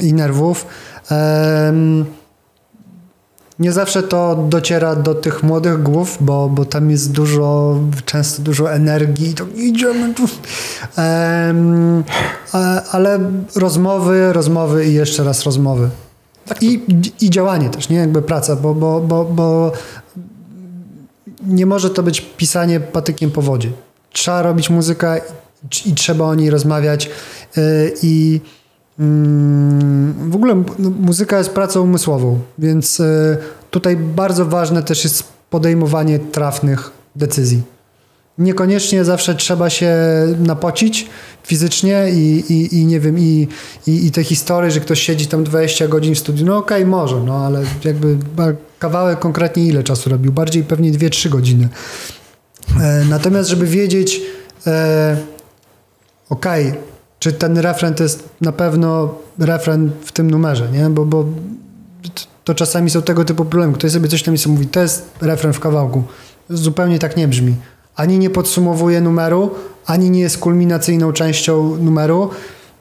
i 0.00 0.12
nerwów. 0.14 0.66
Nie 3.58 3.72
zawsze 3.72 4.02
to 4.02 4.46
dociera 4.48 4.96
do 4.96 5.14
tych 5.14 5.42
młodych 5.42 5.82
głów, 5.82 6.18
bo, 6.20 6.48
bo 6.48 6.64
tam 6.64 6.90
jest 6.90 7.12
dużo, 7.12 7.78
często 8.04 8.42
dużo 8.42 8.72
energii, 8.72 9.34
to 9.34 9.44
idziemy 9.54 10.14
tu. 10.14 10.22
Ale 12.92 13.18
rozmowy, 13.56 14.32
rozmowy 14.32 14.86
i 14.86 14.94
jeszcze 14.94 15.24
raz 15.24 15.44
rozmowy. 15.44 15.90
I, 16.60 16.82
I 17.20 17.30
działanie 17.30 17.70
też, 17.70 17.88
nie? 17.88 17.96
Jakby 17.96 18.22
praca, 18.22 18.56
bo, 18.56 18.74
bo, 18.74 19.00
bo, 19.00 19.24
bo 19.24 19.72
nie 21.46 21.66
może 21.66 21.90
to 21.90 22.02
być 22.02 22.20
pisanie 22.20 22.80
patykiem 22.80 23.30
po 23.30 23.42
wodzie. 23.42 23.70
Trzeba 24.12 24.42
robić 24.42 24.70
muzykę 24.70 25.20
i, 25.86 25.94
trzeba 25.94 26.24
o 26.24 26.34
niej 26.34 26.50
rozmawiać 26.50 27.10
y, 27.58 27.92
i 28.02 28.40
Mm, 29.00 30.30
w 30.30 30.36
ogóle 30.36 30.62
no, 30.78 30.90
muzyka 30.90 31.38
jest 31.38 31.50
pracą 31.50 31.82
umysłową, 31.82 32.38
więc 32.58 33.00
e, 33.00 33.36
tutaj 33.70 33.96
bardzo 33.96 34.46
ważne 34.46 34.82
też 34.82 35.04
jest 35.04 35.24
podejmowanie 35.50 36.18
trafnych 36.18 36.90
decyzji. 37.16 37.62
Niekoniecznie 38.38 39.04
zawsze 39.04 39.34
trzeba 39.34 39.70
się 39.70 39.96
napocić 40.38 41.06
fizycznie 41.42 42.06
i, 42.12 42.44
i, 42.48 42.80
i 42.80 42.86
nie 42.86 43.00
wiem, 43.00 43.18
i, 43.18 43.48
i, 43.86 44.06
i 44.06 44.10
te 44.10 44.24
historie, 44.24 44.70
że 44.70 44.80
ktoś 44.80 45.00
siedzi 45.00 45.26
tam 45.26 45.44
20 45.44 45.88
godzin 45.88 46.14
w 46.14 46.18
studiu, 46.18 46.46
no 46.46 46.56
okej, 46.56 46.78
okay, 46.78 46.90
może, 46.90 47.20
no 47.20 47.36
ale 47.36 47.62
jakby 47.84 48.16
kawałek 48.78 49.18
konkretnie 49.18 49.64
ile 49.66 49.82
czasu 49.82 50.10
robił? 50.10 50.32
Bardziej 50.32 50.64
pewnie 50.64 50.92
2-3 50.92 51.28
godziny. 51.28 51.68
E, 52.80 53.04
natomiast, 53.10 53.48
żeby 53.48 53.66
wiedzieć, 53.66 54.20
e, 54.66 55.16
okej, 56.30 56.68
okay, 56.68 56.80
czy 57.18 57.32
ten 57.32 57.58
refren 57.58 57.94
to 57.94 58.02
jest 58.02 58.28
na 58.40 58.52
pewno 58.52 59.14
refren 59.38 59.90
w 60.04 60.12
tym 60.12 60.30
numerze, 60.30 60.68
nie? 60.72 60.90
Bo, 60.90 61.04
bo 61.04 61.24
to 62.44 62.54
czasami 62.54 62.90
są 62.90 63.02
tego 63.02 63.24
typu 63.24 63.44
problemy. 63.44 63.72
Ktoś 63.72 63.92
sobie 63.92 64.08
coś 64.08 64.22
tam 64.22 64.34
mówi, 64.46 64.66
to 64.66 64.80
jest 64.80 65.10
refren 65.20 65.52
w 65.52 65.60
kawałku. 65.60 66.02
Zupełnie 66.50 66.98
tak 66.98 67.16
nie 67.16 67.28
brzmi. 67.28 67.54
Ani 67.96 68.18
nie 68.18 68.30
podsumowuje 68.30 69.00
numeru, 69.00 69.50
ani 69.86 70.10
nie 70.10 70.20
jest 70.20 70.38
kulminacyjną 70.38 71.12
częścią 71.12 71.76
numeru, 71.76 72.30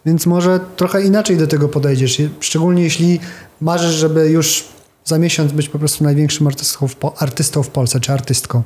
więc 0.05 0.25
może 0.25 0.59
trochę 0.75 1.03
inaczej 1.03 1.37
do 1.37 1.47
tego 1.47 1.69
podejdziesz. 1.69 2.21
Szczególnie 2.39 2.83
jeśli 2.83 3.19
marzysz, 3.61 3.95
żeby 3.95 4.29
już 4.29 4.65
za 5.05 5.17
miesiąc 5.17 5.51
być 5.51 5.69
po 5.69 5.79
prostu 5.79 6.03
największym 6.03 6.47
artystą 6.47 6.87
w, 6.87 6.95
artystą 7.17 7.63
w 7.63 7.69
Polsce, 7.69 7.99
czy 7.99 8.13
artystką. 8.13 8.63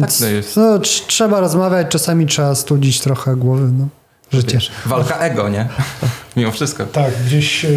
Tak 0.00 0.12
to 0.12 0.26
jest. 0.26 0.56
No, 0.56 0.78
trzeba 1.06 1.40
rozmawiać, 1.40 1.88
czasami 1.88 2.26
trzeba 2.26 2.54
studzić 2.54 3.00
trochę 3.00 3.36
głowy. 3.36 3.70
No 3.78 3.88
życie. 4.32 4.54
Wiesz, 4.54 4.70
walka 4.86 5.18
ego, 5.18 5.48
nie? 5.48 5.68
Mimo 6.36 6.52
wszystko. 6.52 6.86
Tak, 6.86 7.12
gdzieś 7.26 7.64
e, 7.64 7.68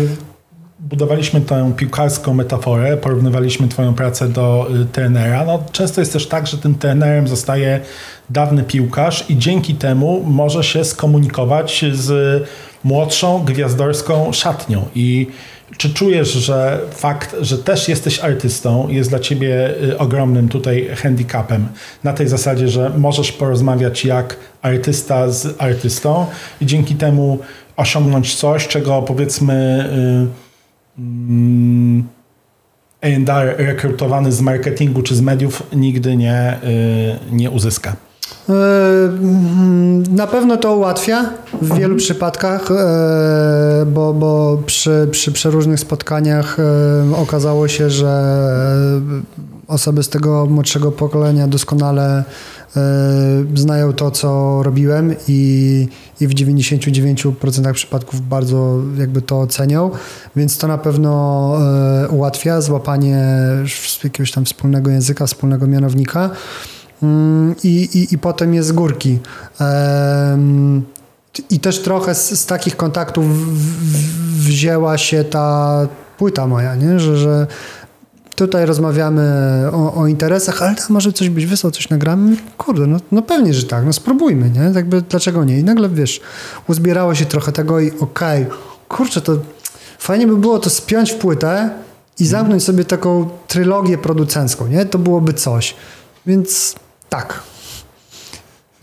budowaliśmy 0.80 1.42
tę 1.42 1.74
piłkarską 1.78 2.34
metaforę, 2.34 2.98
porównywaliśmy 2.98 3.68
twoją 3.68 3.94
pracę 3.94 4.30
do 4.30 4.68
e, 4.82 4.86
trenera. 4.86 5.46
No, 5.46 5.64
często 5.72 6.02
jest 6.02 6.14
też 6.14 6.28
tak, 6.28 6.48
że 6.48 6.58
tym 6.58 6.76
trenerem 6.76 7.28
zostaje 7.28 7.80
dawny 8.30 8.64
piłkarz 8.64 9.26
i 9.30 9.38
dzięki 9.38 9.76
temu 9.76 10.24
może 10.26 10.64
się 10.64 10.86
skomunikować 10.86 11.86
z 11.94 12.44
młodszą, 12.84 13.44
gwiazdorską 13.46 14.34
szatnią 14.34 14.86
i 14.96 15.28
czy 15.78 15.94
czujesz, 15.94 16.32
że 16.32 16.80
fakt, 16.92 17.36
że 17.42 17.58
też 17.58 17.88
jesteś 17.88 18.20
artystą, 18.20 18.88
jest 18.90 19.10
dla 19.10 19.20
ciebie 19.20 19.76
y, 19.84 19.98
ogromnym 19.98 20.50
tutaj 20.50 20.90
handicapem? 20.96 21.68
Na 22.04 22.14
tej 22.14 22.28
zasadzie, 22.28 22.68
że 22.68 22.92
możesz 22.98 23.32
porozmawiać 23.32 24.06
jak 24.06 24.38
artysta 24.62 25.32
z 25.32 25.62
artystą 25.62 26.26
i 26.62 26.66
dzięki 26.66 26.96
temu 26.96 27.40
osiągnąć 27.76 28.36
coś, 28.36 28.68
czego 28.68 29.02
powiedzmy. 29.02 29.90
Yy, 30.98 31.06
yy, 31.06 32.20
A&R 33.02 33.56
rekrutowany 33.58 34.32
z 34.32 34.42
marketingu 34.42 35.02
czy 35.02 35.16
z 35.16 35.22
mediów 35.22 35.64
nigdy 35.74 36.16
nie, 36.16 36.60
nie 37.32 37.52
uzyska. 37.52 37.96
E, 38.50 38.54
na 40.10 40.28
pewno 40.28 40.58
to 40.58 40.76
ułatwia 40.76 41.30
w 41.62 41.68
wielu 41.68 41.76
mhm. 41.76 41.98
przypadkach, 41.98 42.72
e, 42.72 43.86
bo, 43.86 44.14
bo 44.14 44.60
przy, 44.66 45.08
przy 45.12 45.32
przeróżnych 45.32 45.80
spotkaniach 45.80 46.58
e, 46.60 47.16
okazało 47.16 47.68
się, 47.68 47.90
że 47.90 48.40
osoby 49.68 50.04
z 50.04 50.10
tego 50.10 50.46
młodszego 50.46 50.92
pokolenia 50.92 51.48
doskonale 51.48 52.24
znają 53.56 53.94
to, 53.94 54.12
co 54.12 54.60
robiłem 54.64 55.16
i, 55.28 55.88
i 56.22 56.28
w 56.28 56.34
99% 56.34 57.74
przypadków 57.74 58.28
bardzo 58.28 58.78
jakby 58.98 59.22
to 59.22 59.40
ocenią, 59.40 59.92
więc 60.36 60.58
to 60.58 60.68
na 60.68 60.78
pewno 60.78 61.54
ułatwia 62.10 62.62
złapanie 62.62 63.24
jakiegoś 64.04 64.32
tam 64.32 64.46
wspólnego 64.46 64.92
języka, 64.92 65.28
wspólnego 65.28 65.68
mianownika. 65.68 66.30
Mm, 67.04 67.56
i, 67.64 67.90
i, 67.94 68.14
i 68.14 68.18
potem 68.18 68.54
jest 68.54 68.70
z 68.70 68.72
górki. 68.72 69.20
I 71.50 71.60
też 71.60 71.82
trochę 71.82 72.16
z, 72.16 72.40
z 72.40 72.46
takich 72.46 72.78
kontaktów 72.78 73.26
wzięła 74.38 74.98
się 74.98 75.24
ta 75.24 75.88
płyta 76.18 76.48
moja, 76.48 76.76
nie? 76.76 77.00
Że, 77.00 77.18
że 77.18 77.48
tutaj 78.36 78.66
rozmawiamy 78.66 79.24
o, 79.72 79.94
o, 79.94 80.08
interesach, 80.08 80.62
ale 80.62 80.76
tam 80.76 80.86
może 80.90 81.14
coś 81.14 81.30
być 81.30 81.46
wysłał, 81.46 81.72
coś 81.72 81.90
nagramy. 81.90 82.36
Kurde, 82.58 82.88
no, 82.88 82.98
no 83.12 83.22
pewnie, 83.22 83.54
że 83.54 83.64
tak, 83.64 83.86
no 83.86 83.94
spróbujmy, 83.94 84.50
nie? 84.50 84.72
Jakby 84.76 85.02
dlaczego 85.02 85.44
nie? 85.44 85.60
I 85.60 85.64
nagle, 85.64 85.90
wiesz, 85.90 86.22
uzbierało 86.68 87.16
się 87.16 87.26
trochę 87.26 87.52
tego 87.52 87.80
i 87.80 87.92
okej, 88.00 88.44
okay, 88.44 88.58
kurczę, 88.88 89.22
to 89.22 89.38
fajnie 90.00 90.28
by 90.28 90.38
było 90.38 90.60
to 90.60 90.70
spiąć 90.70 91.12
w 91.12 91.16
płytę 91.16 91.70
i 92.20 92.26
zamknąć 92.26 92.64
sobie 92.64 92.86
taką 92.86 93.30
trylogię 93.48 93.98
producencką, 93.98 94.68
nie? 94.68 94.86
To 94.86 95.00
byłoby 95.00 95.34
coś. 95.34 95.76
Więc 96.26 96.76
tak. 97.10 97.44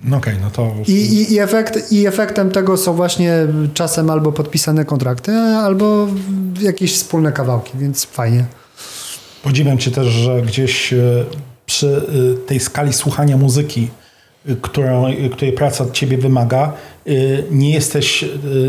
No 0.04 0.16
okej, 0.16 0.34
okay, 0.34 0.44
no 0.44 0.50
to... 0.50 0.74
I, 0.88 0.92
i, 0.92 1.32
i, 1.32 1.38
efekt, 1.38 1.92
I 1.92 2.06
efektem 2.06 2.50
tego 2.50 2.76
są 2.76 2.92
właśnie 2.92 3.46
czasem 3.74 4.10
albo 4.10 4.32
podpisane 4.32 4.84
kontrakty, 4.84 5.32
albo 5.36 6.08
jakieś 6.60 6.94
wspólne 6.94 7.32
kawałki, 7.32 7.72
więc 7.78 8.04
fajnie. 8.04 8.44
Podziwiam 9.42 9.78
cię 9.78 9.90
też, 9.90 10.06
że 10.06 10.42
gdzieś 10.42 10.92
e, 10.92 11.24
przy 11.66 11.96
e, 11.96 12.46
tej 12.46 12.60
skali 12.60 12.92
słuchania 12.92 13.36
muzyki, 13.36 13.88
e, 14.48 14.56
którą, 14.56 15.06
której 15.32 15.52
praca 15.52 15.84
od 15.84 15.92
ciebie 15.92 16.18
wymaga, 16.18 16.72
nie 17.50 17.74
jesteś 17.74 18.24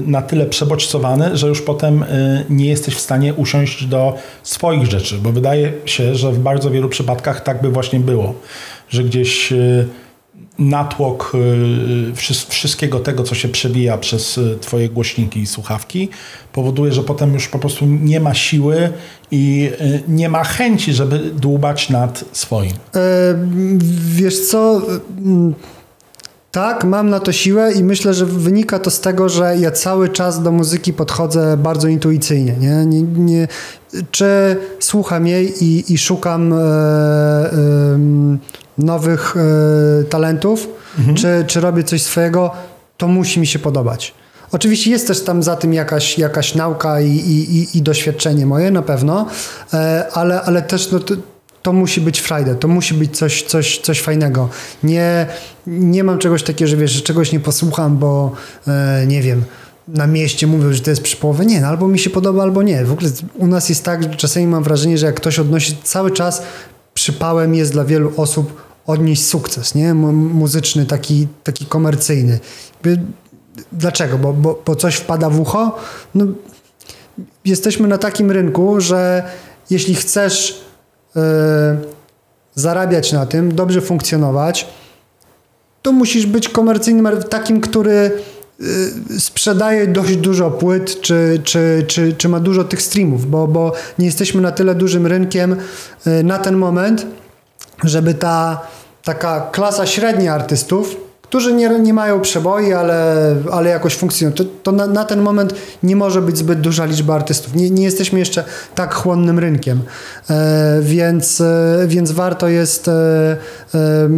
na 0.07 0.21
tyle 0.21 0.45
przebodźcowany, 0.45 1.37
że 1.37 1.47
już 1.47 1.61
potem 1.61 2.05
nie 2.49 2.65
jesteś 2.65 2.95
w 2.95 2.99
stanie 2.99 3.33
usiąść 3.33 3.85
do 3.85 4.15
swoich 4.43 4.85
rzeczy, 4.85 5.17
bo 5.17 5.31
wydaje 5.31 5.73
się, 5.85 6.15
że 6.15 6.31
w 6.31 6.39
bardzo 6.39 6.71
wielu 6.71 6.89
przypadkach 6.89 7.41
tak 7.41 7.61
by 7.61 7.69
właśnie 7.69 7.99
było 7.99 8.33
że 8.89 9.03
gdzieś 9.03 9.51
y, 9.51 9.87
natłok 10.59 11.31
y, 11.35 12.15
wszystkiego 12.49 12.99
tego, 12.99 13.23
co 13.23 13.35
się 13.35 13.47
przebija 13.49 13.97
przez 13.97 14.37
y, 14.37 14.57
Twoje 14.61 14.89
głośniki 14.89 15.39
i 15.39 15.47
słuchawki, 15.47 16.09
powoduje, 16.53 16.93
że 16.93 17.03
potem 17.03 17.33
już 17.33 17.47
po 17.47 17.59
prostu 17.59 17.85
nie 17.85 18.19
ma 18.19 18.33
siły 18.33 18.89
i 19.31 19.71
nie 20.07 20.29
ma 20.29 20.43
chęci, 20.43 20.93
żeby 20.93 21.19
dłubać 21.19 21.89
nad 21.89 22.25
swoim. 22.31 22.71
E, 22.95 22.99
wiesz 24.09 24.47
co? 24.47 24.81
Tak, 26.51 26.83
mam 26.83 27.09
na 27.09 27.19
to 27.19 27.31
siłę 27.31 27.73
i 27.73 27.83
myślę, 27.83 28.13
że 28.13 28.25
wynika 28.25 28.79
to 28.79 28.91
z 28.91 29.01
tego, 29.01 29.29
że 29.29 29.57
ja 29.59 29.71
cały 29.71 30.09
czas 30.09 30.43
do 30.43 30.51
muzyki 30.51 30.93
podchodzę 30.93 31.57
bardzo 31.57 31.87
intuicyjnie. 31.87 32.55
Nie? 32.59 32.85
nie, 32.85 33.01
nie 33.01 33.47
czy 34.11 34.57
słucham 34.79 35.27
jej 35.27 35.63
i, 35.63 35.93
i 35.93 35.97
szukam 35.97 36.53
e, 36.53 36.57
e, 36.57 37.49
nowych 38.77 39.35
e, 39.37 40.03
talentów, 40.03 40.67
mhm. 40.99 41.17
czy, 41.17 41.45
czy 41.47 41.61
robię 41.61 41.83
coś 41.83 42.01
swojego, 42.01 42.51
to 42.97 43.07
musi 43.07 43.39
mi 43.39 43.47
się 43.47 43.59
podobać. 43.59 44.13
Oczywiście 44.51 44.91
jest 44.91 45.07
też 45.07 45.23
tam 45.23 45.43
za 45.43 45.55
tym 45.55 45.73
jakaś, 45.73 46.17
jakaś 46.17 46.55
nauka 46.55 47.01
i, 47.01 47.11
i, 47.11 47.77
i 47.77 47.81
doświadczenie 47.81 48.45
moje 48.45 48.71
na 48.71 48.81
pewno, 48.81 49.27
e, 49.73 50.07
ale, 50.13 50.41
ale 50.41 50.61
też 50.61 50.91
no, 50.91 50.99
to, 50.99 51.15
to 51.61 51.73
musi 51.73 52.01
być 52.01 52.19
frajdę, 52.19 52.55
to 52.55 52.67
musi 52.67 52.93
być 52.93 53.17
coś, 53.17 53.43
coś, 53.43 53.79
coś 53.79 54.01
fajnego. 54.01 54.49
Nie, 54.83 55.25
nie 55.67 56.03
mam 56.03 56.17
czegoś 56.17 56.43
takiego, 56.43 56.69
że 56.69 56.77
wiesz, 56.77 56.91
że 56.91 57.01
czegoś 57.01 57.31
nie 57.31 57.39
posłucham, 57.39 57.97
bo 57.97 58.31
e, 58.67 59.05
nie 59.07 59.21
wiem, 59.21 59.43
na 59.87 60.07
mieście 60.07 60.47
mówią, 60.47 60.73
że 60.73 60.81
to 60.81 60.89
jest 60.89 61.01
przy 61.01 61.17
połowie. 61.17 61.45
Nie, 61.45 61.61
no 61.61 61.67
albo 61.67 61.87
mi 61.87 61.99
się 61.99 62.09
podoba, 62.09 62.43
albo 62.43 62.63
nie. 62.63 62.85
W 62.85 62.91
ogóle 62.91 63.09
u 63.33 63.47
nas 63.47 63.69
jest 63.69 63.83
tak, 63.83 64.03
że 64.03 64.09
czasami 64.09 64.47
mam 64.47 64.63
wrażenie, 64.63 64.97
że 64.97 65.05
jak 65.05 65.15
ktoś 65.15 65.39
odnosi 65.39 65.77
cały 65.83 66.11
czas 66.11 66.41
przypałem 66.93 67.55
jest 67.55 67.71
dla 67.71 67.85
wielu 67.85 68.13
osób 68.17 68.66
odnieść 68.87 69.25
sukces, 69.25 69.75
nie? 69.75 69.93
Muzyczny, 69.93 70.85
taki, 70.85 71.27
taki 71.43 71.65
komercyjny. 71.65 72.39
Dlaczego? 73.71 74.17
Bo, 74.17 74.33
bo, 74.33 74.61
bo 74.65 74.75
coś 74.75 74.95
wpada 74.95 75.29
w 75.29 75.39
ucho? 75.39 75.79
No, 76.15 76.25
jesteśmy 77.45 77.87
na 77.87 77.97
takim 77.97 78.31
rynku, 78.31 78.81
że 78.81 79.23
jeśli 79.69 79.95
chcesz 79.95 80.61
yy, 81.15 81.21
zarabiać 82.55 83.11
na 83.11 83.25
tym, 83.25 83.55
dobrze 83.55 83.81
funkcjonować, 83.81 84.67
to 85.81 85.91
musisz 85.91 86.25
być 86.25 86.49
komercyjnym, 86.49 87.23
takim, 87.29 87.61
który 87.61 88.11
yy, 88.59 89.19
sprzedaje 89.19 89.87
dość 89.87 90.15
dużo 90.15 90.51
płyt, 90.51 91.01
czy, 91.01 91.41
czy, 91.43 91.85
czy, 91.87 92.13
czy 92.13 92.29
ma 92.29 92.39
dużo 92.39 92.63
tych 92.63 92.81
streamów, 92.81 93.29
bo, 93.29 93.47
bo 93.47 93.73
nie 93.99 94.05
jesteśmy 94.05 94.41
na 94.41 94.51
tyle 94.51 94.75
dużym 94.75 95.07
rynkiem 95.07 95.55
yy, 96.05 96.23
na 96.23 96.39
ten 96.39 96.55
moment, 96.55 97.05
żeby 97.83 98.13
ta 98.13 98.67
taka 99.07 99.49
klasa 99.51 99.85
średnia 99.85 100.33
artystów, 100.33 100.95
którzy 101.21 101.53
nie, 101.53 101.69
nie 101.69 101.93
mają 101.93 102.21
przeboi, 102.21 102.73
ale, 102.73 103.35
ale 103.51 103.69
jakoś 103.69 103.95
funkcjonują. 103.95 104.35
To, 104.35 104.43
to 104.63 104.71
na, 104.71 104.87
na, 104.87 105.05
ten 105.05 105.21
moment 105.21 105.53
nie 105.83 105.95
może 105.95 106.21
być 106.21 106.37
zbyt 106.37 106.61
duża 106.61 106.85
liczba 106.85 107.15
artystów. 107.15 107.55
Nie, 107.55 107.69
nie 107.69 107.83
jesteśmy 107.83 108.19
jeszcze 108.19 108.43
tak 108.75 108.93
chłonnym 108.93 109.39
rynkiem, 109.39 109.81
e, 110.29 110.79
więc, 110.81 111.41
e, 111.41 111.85
więc 111.87 112.11
warto 112.11 112.47
jest 112.47 112.87
e, 112.87 112.91
e 113.75 114.09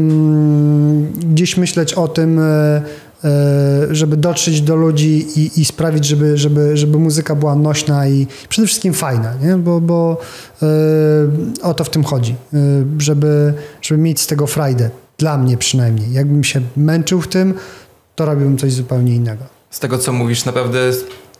gdzieś 1.33 1.57
myśleć 1.57 1.93
o 1.93 2.07
tym, 2.07 2.39
e, 2.39 2.81
E, 3.23 3.95
żeby 3.95 4.17
dotrzeć 4.17 4.61
do 4.61 4.75
ludzi 4.75 5.27
i, 5.35 5.61
i, 5.61 5.65
sprawić, 5.65 6.05
żeby, 6.05 6.37
żeby, 6.37 6.77
żeby 6.77 6.99
muzyka 6.99 7.35
była 7.35 7.55
nośna 7.55 8.07
i 8.07 8.27
przede 8.49 8.67
wszystkim 8.67 8.93
fajna, 8.93 9.33
nie? 9.43 9.55
bo, 9.55 9.81
bo 9.81 10.17
o 11.61 11.73
to 11.73 11.83
w 11.83 11.89
tym 11.89 12.03
chodzi, 12.03 12.35
żeby, 12.97 13.53
żeby 13.89 14.01
mieć 14.01 14.21
z 14.21 14.27
tego 14.27 14.47
frajdę, 14.47 14.89
dla 15.17 15.37
mnie 15.37 15.57
przynajmniej. 15.57 16.13
Jakbym 16.13 16.43
się 16.43 16.61
męczył 16.77 17.21
w 17.21 17.27
tym, 17.27 17.53
to 18.15 18.25
robiłbym 18.25 18.57
coś 18.57 18.73
zupełnie 18.73 19.15
innego. 19.15 19.43
Z 19.69 19.79
tego, 19.79 19.97
co 19.97 20.13
mówisz, 20.13 20.45
naprawdę 20.45 20.79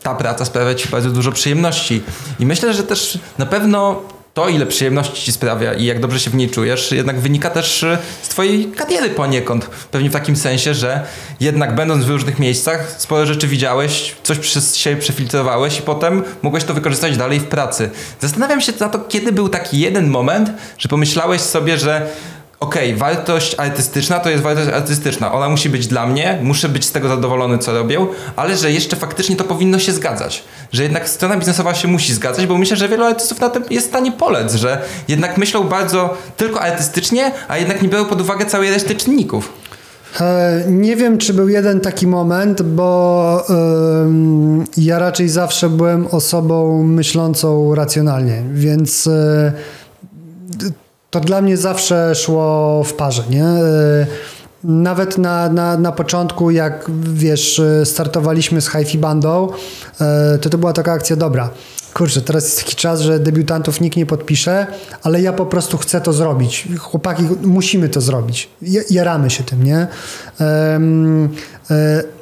ta 0.02 0.14
praca 0.14 0.44
sprawia 0.44 0.74
ci 0.74 0.88
bardzo 0.88 1.10
dużo 1.10 1.32
przyjemności 1.32 2.02
i 2.38 2.46
myślę, 2.46 2.74
że 2.74 2.82
też 2.82 3.18
na 3.38 3.46
pewno 3.46 4.02
to, 4.34 4.48
ile 4.48 4.66
przyjemności 4.66 5.22
ci 5.22 5.32
sprawia 5.32 5.74
i 5.74 5.84
jak 5.84 6.00
dobrze 6.00 6.20
się 6.20 6.30
w 6.30 6.34
niej 6.34 6.50
czujesz, 6.50 6.92
jednak 6.92 7.20
wynika 7.20 7.50
też 7.50 7.82
e, 7.82 7.98
z 8.22 8.28
twojej 8.28 8.72
kariery 8.72 9.10
poniekąd. 9.10 9.70
Pewnie 9.90 10.10
w 10.10 10.12
takim 10.12 10.36
sensie, 10.36 10.74
że 10.74 11.06
jednak 11.40 11.74
będąc 11.74 12.04
w 12.04 12.10
różnych 12.10 12.38
miejscach, 12.38 12.94
sporo 12.98 13.26
rzeczy 13.26 13.48
widziałeś, 13.48 14.14
coś 14.22 14.38
przez 14.38 14.76
siebie 14.76 14.96
przefiltrowałeś 14.96 15.78
i 15.78 15.82
potem 15.82 16.22
mogłeś 16.42 16.64
to 16.64 16.74
wykorzystać 16.74 17.16
dalej 17.16 17.40
w 17.40 17.44
pracy. 17.44 17.90
Zastanawiam 18.20 18.60
się 18.60 18.72
za 18.72 18.88
to, 18.88 18.98
kiedy 18.98 19.32
był 19.32 19.48
taki 19.48 19.80
jeden 19.80 20.08
moment, 20.08 20.50
że 20.78 20.88
pomyślałeś 20.88 21.40
sobie, 21.40 21.78
że 21.78 22.10
okej, 22.60 22.88
okay, 22.88 22.98
wartość 22.98 23.54
artystyczna 23.58 24.20
to 24.20 24.30
jest 24.30 24.42
wartość 24.42 24.68
artystyczna. 24.68 25.32
Ona 25.32 25.48
musi 25.48 25.70
być 25.70 25.86
dla 25.86 26.06
mnie, 26.06 26.38
muszę 26.42 26.68
być 26.68 26.84
z 26.84 26.92
tego 26.92 27.08
zadowolony, 27.08 27.58
co 27.58 27.72
robię, 27.72 28.06
ale 28.36 28.56
że 28.56 28.72
jeszcze 28.72 28.96
faktycznie 28.96 29.36
to 29.36 29.44
powinno 29.44 29.78
się 29.78 29.92
zgadzać. 29.92 30.44
Że 30.72 30.82
jednak 30.82 31.08
strona 31.08 31.36
biznesowa 31.36 31.74
się 31.74 31.88
musi 31.88 32.14
zgadzać, 32.14 32.46
bo 32.46 32.58
myślę, 32.58 32.76
że 32.76 32.88
wielu 32.88 33.04
artystów 33.04 33.40
na 33.40 33.48
tym 33.48 33.64
jest 33.70 33.86
w 33.86 33.90
stanie 33.90 34.12
polec, 34.12 34.54
że 34.54 34.82
jednak 35.08 35.38
myślą 35.38 35.64
bardzo 35.64 36.16
tylko 36.36 36.60
artystycznie, 36.60 37.32
a 37.48 37.58
jednak 37.58 37.82
nie 37.82 37.88
biorą 37.88 38.04
pod 38.04 38.20
uwagę 38.20 38.46
całej 38.46 38.70
reszty 38.70 38.94
czynników. 38.94 39.52
E, 40.20 40.64
nie 40.68 40.96
wiem, 40.96 41.18
czy 41.18 41.34
był 41.34 41.48
jeden 41.48 41.80
taki 41.80 42.06
moment, 42.06 42.62
bo 42.62 43.46
yy, 43.48 44.84
ja 44.84 44.98
raczej 44.98 45.28
zawsze 45.28 45.68
byłem 45.68 46.06
osobą 46.06 46.82
myślącą 46.82 47.74
racjonalnie, 47.74 48.42
więc 48.52 49.06
yy, 49.06 49.52
to 51.10 51.20
dla 51.20 51.42
mnie 51.42 51.56
zawsze 51.56 52.14
szło 52.14 52.82
w 52.84 52.94
parze, 52.94 53.24
nie? 53.30 53.44
E, 53.44 54.06
nawet 54.64 55.18
na, 55.18 55.48
na, 55.48 55.76
na 55.76 55.92
początku, 55.92 56.50
jak 56.50 56.90
wiesz, 57.02 57.62
startowaliśmy 57.84 58.60
z 58.60 58.68
hi 58.70 58.98
bandą, 58.98 59.48
e, 60.00 60.38
to 60.38 60.50
to 60.50 60.58
była 60.58 60.72
taka 60.72 60.92
akcja 60.92 61.16
dobra. 61.16 61.50
Kurczę, 61.94 62.20
teraz 62.20 62.44
jest 62.44 62.64
taki 62.64 62.76
czas, 62.76 63.00
że 63.00 63.18
debiutantów 63.18 63.80
nikt 63.80 63.96
nie 63.96 64.06
podpisze, 64.06 64.66
ale 65.02 65.22
ja 65.22 65.32
po 65.32 65.46
prostu 65.46 65.78
chcę 65.78 66.00
to 66.00 66.12
zrobić. 66.12 66.68
Chłopaki, 66.78 67.22
musimy 67.42 67.88
to 67.88 68.00
zrobić. 68.00 68.50
Jaramy 68.90 69.30
się 69.30 69.44
tym, 69.44 69.64
nie? 69.64 69.86
E, 70.40 70.80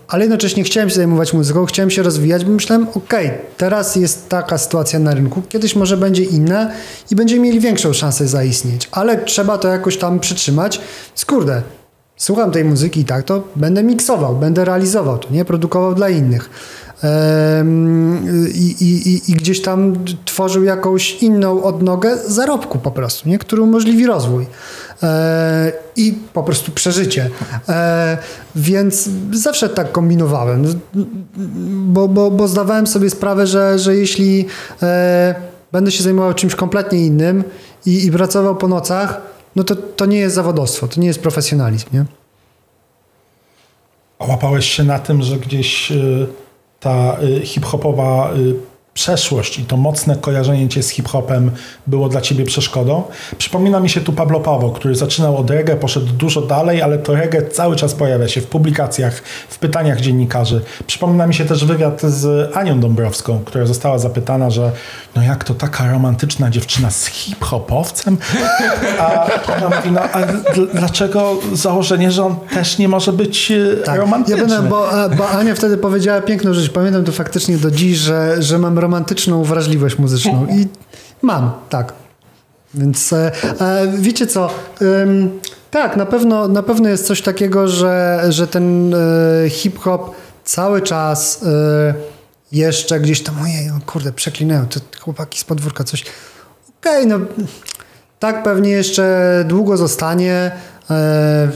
ale 0.09 0.25
jednocześnie 0.25 0.65
chciałem 0.65 0.89
się 0.89 0.95
zajmować 0.95 1.33
muzyką, 1.33 1.67
chciałem 1.67 1.91
się 1.91 2.03
rozwijać, 2.03 2.45
bo 2.45 2.53
myślałem, 2.53 2.87
okay, 2.95 3.31
teraz 3.57 3.97
jest 3.97 4.29
taka 4.29 4.59
sytuacja 4.59 4.99
na 4.99 5.15
rynku, 5.15 5.43
kiedyś 5.49 5.77
może 5.77 5.97
będzie 5.97 6.25
inna 6.25 6.71
i 7.11 7.17
będziemy 7.17 7.43
mieli 7.43 7.61
większą 7.61 7.93
szansę 7.93 8.29
zaistnieć, 8.29 8.89
ale 8.93 9.25
trzeba 9.25 9.59
to 9.59 9.69
jakoś 9.69 9.99
tam 9.99 10.21
przytrzymać. 10.21 10.81
Skurde, 11.15 11.63
słucham 12.17 12.51
tej 12.51 12.65
muzyki 12.65 13.01
i 13.01 13.05
tak, 13.05 13.25
to 13.25 13.49
będę 13.57 13.83
miksował, 13.83 14.37
będę 14.37 14.65
realizował 14.65 15.19
to, 15.19 15.31
nie? 15.31 15.45
Produkował 15.45 15.95
dla 15.95 16.09
innych. 16.09 16.51
I, 18.55 18.77
i, 18.81 19.31
i, 19.31 19.35
gdzieś 19.35 19.63
tam 19.63 20.05
tworzył 20.25 20.65
jakąś 20.65 21.23
inną 21.23 21.63
odnogę 21.63 22.17
zarobku 22.17 22.79
po 22.79 22.91
prostu, 22.91 23.29
nie? 23.29 23.39
który 23.39 23.63
umożliwi 23.63 24.07
rozwój 24.07 24.47
e, 25.03 25.73
i 25.97 26.15
po 26.33 26.43
prostu 26.43 26.73
przeżycie. 26.73 27.31
E, 27.69 28.19
więc 28.57 29.09
zawsze 29.33 29.69
tak 29.69 29.93
kombinowałem, 29.93 30.81
bo, 31.87 32.09
bo, 32.09 32.31
bo 32.31 32.49
zdawałem 32.49 32.87
sobie 32.87 33.11
sprawę, 33.11 33.47
że, 33.47 33.79
że 33.79 33.97
jeśli 33.97 34.47
e, 34.83 35.35
będę 35.73 35.91
się 35.91 36.03
zajmował 36.03 36.35
czymś 36.35 36.55
kompletnie 36.55 37.07
innym 37.07 37.45
i, 37.87 38.07
i 38.07 38.13
pracował 38.13 38.57
po 38.57 38.69
nocach, 38.69 39.21
no 39.57 39.65
to, 39.65 39.77
to 39.77 40.07
nie 40.07 40.19
jest 40.19 40.35
zawodowstwo, 40.35 40.89
to 40.89 41.01
nie 41.01 41.07
jest 41.07 41.21
profesjonalizm. 41.21 41.87
Nie? 41.93 42.05
Łapałeś 44.19 44.67
się 44.67 44.85
na 44.85 44.99
tym, 44.99 45.23
że 45.23 45.37
gdzieś 45.37 45.93
ta 46.79 47.19
y, 47.23 47.43
hip-hopowa 47.45 48.33
y, 48.37 48.57
przeszłość 48.99 49.59
i 49.59 49.65
to 49.65 49.77
mocne 49.77 50.17
kojarzenie 50.17 50.69
cię 50.69 50.83
z 50.83 50.89
hip-hopem 50.89 51.51
było 51.87 52.09
dla 52.09 52.21
ciebie 52.21 52.45
przeszkodą. 52.45 53.03
Przypomina 53.39 53.81
mi 53.81 53.89
się 53.89 54.01
tu 54.01 54.13
Pablo 54.13 54.41
Pawo, 54.41 54.71
który 54.71 54.95
zaczynał 54.95 55.37
od 55.37 55.51
reggae, 55.51 55.77
poszedł 55.77 56.07
dużo 56.07 56.43
dalej, 56.43 56.83
ale 56.83 56.99
to 56.99 57.15
reggae 57.15 57.43
cały 57.43 57.77
czas 57.77 57.95
pojawia 57.95 58.29
się 58.29 58.41
w 58.41 58.47
publikacjach, 58.47 59.23
w 59.49 59.59
pytaniach 59.59 60.01
dziennikarzy. 60.01 60.61
Przypomina 60.87 61.27
mi 61.27 61.35
się 61.35 61.45
też 61.45 61.65
wywiad 61.65 62.03
z 62.03 62.57
Anią 62.57 62.81
Dąbrowską, 62.81 63.43
która 63.45 63.67
została 63.67 63.99
zapytana, 63.99 64.51
że 64.51 64.73
no 65.17 65.23
jak 65.23 65.45
to 65.45 65.55
taka 65.55 65.93
romantyczna 65.93 66.51
dziewczyna 66.51 66.91
z 66.91 67.07
hip-hopowcem? 67.07 68.17
A 68.99 69.27
ona 69.57 69.77
mówi, 69.77 69.91
no 69.93 70.01
a 70.01 70.19
dlaczego 70.75 71.37
założenie, 71.53 72.13
że 72.13 72.25
on 72.25 72.37
też 72.55 72.79
nie 72.79 72.89
może 72.89 73.13
być 73.13 73.51
e, 73.51 73.77
tak. 73.77 74.01
romantyczny? 74.01 74.43
Ja 74.43 74.49
będę, 74.49 74.69
bo, 74.69 74.89
bo 75.17 75.29
Ania 75.29 75.55
wtedy 75.55 75.77
powiedziała 75.77 76.21
piękną 76.21 76.53
rzecz, 76.53 76.71
pamiętam 76.71 77.05
to 77.05 77.13
faktycznie 77.13 77.59
do 77.59 77.71
dziś, 77.71 77.99
że, 77.99 78.43
że 78.43 78.59
mam 78.59 78.79
romantyczną 78.89 79.45
wrażliwość 79.45 79.99
muzyczną 79.99 80.47
i 80.47 80.67
mam, 81.23 81.51
tak. 81.69 81.93
Więc 82.75 83.13
e, 83.13 83.33
e, 83.61 83.93
wiecie 83.99 84.27
co, 84.27 84.51
ym, 84.83 85.41
tak, 85.71 85.97
na 85.97 86.07
pewno, 86.07 86.49
na 86.49 86.63
pewno 86.63 86.89
jest 86.89 87.07
coś 87.07 87.23
takiego, 87.23 87.69
że, 87.69 88.25
że 88.29 88.47
ten 88.47 88.95
e, 88.95 89.51
hip-hop 89.51 90.15
cały 90.45 90.83
czas 90.83 91.43
e, 91.43 91.95
jeszcze 92.53 93.01
gdzieś 93.01 93.23
tam, 93.23 93.35
ojej, 93.43 93.71
kurde, 93.87 94.13
przeklinają, 94.13 94.67
to 94.67 94.81
chłopaki 95.01 95.39
z 95.39 95.45
podwórka 95.45 95.85
coś. 95.85 96.05
Okej, 96.81 97.05
okay, 97.05 97.07
no 97.07 97.27
tak 98.19 98.43
pewnie 98.43 98.71
jeszcze 98.71 99.45
długo 99.49 99.77
zostanie. 99.77 100.51
E, 100.91 101.49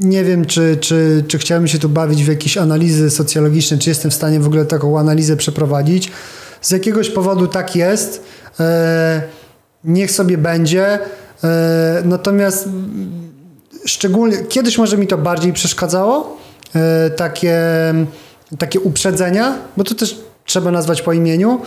nie 0.00 0.24
wiem, 0.24 0.44
czy, 0.44 0.76
czy, 0.80 1.24
czy 1.28 1.38
chciałbym 1.38 1.68
się 1.68 1.78
tu 1.78 1.88
bawić 1.88 2.24
w 2.24 2.28
jakieś 2.28 2.56
analizy 2.56 3.10
socjologiczne, 3.10 3.78
czy 3.78 3.88
jestem 3.88 4.10
w 4.10 4.14
stanie 4.14 4.40
w 4.40 4.46
ogóle 4.46 4.64
taką 4.64 4.98
analizę 4.98 5.36
przeprowadzić. 5.36 6.12
Z 6.60 6.70
jakiegoś 6.70 7.10
powodu 7.10 7.46
tak 7.46 7.76
jest. 7.76 8.22
E, 8.60 9.22
niech 9.84 10.10
sobie 10.10 10.38
będzie. 10.38 10.98
E, 11.44 12.02
natomiast 12.04 12.68
szczególnie 13.86 14.36
kiedyś 14.36 14.78
może 14.78 14.98
mi 14.98 15.06
to 15.06 15.18
bardziej 15.18 15.52
przeszkadzało. 15.52 16.36
E, 16.74 17.10
takie, 17.10 17.60
takie 18.58 18.80
uprzedzenia, 18.80 19.58
bo 19.76 19.84
to 19.84 19.94
też 19.94 20.20
trzeba 20.44 20.70
nazwać 20.70 21.02
po 21.02 21.12
imieniu. 21.12 21.60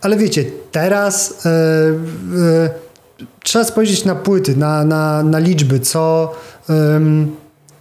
Ale 0.00 0.16
wiecie, 0.16 0.44
teraz 0.72 1.34
trzeba 3.42 3.64
spojrzeć 3.64 4.04
na 4.04 4.14
płyty, 4.14 4.56
na, 4.56 4.84
na, 4.84 5.22
na 5.22 5.38
liczby, 5.38 5.80
co 5.80 6.32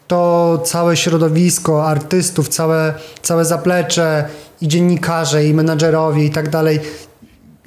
to 0.08 0.62
całe 0.66 0.98
środowisko 0.98 1.88
artystów, 1.88 2.50
całe, 2.50 2.94
całe 3.22 3.46
zaplecze 3.46 4.26
i 4.62 4.68
dziennikarze, 4.68 5.46
i 5.46 5.54
menadżerowie 5.54 6.26
i 6.26 6.30
tak 6.30 6.50
dalej, 6.50 6.80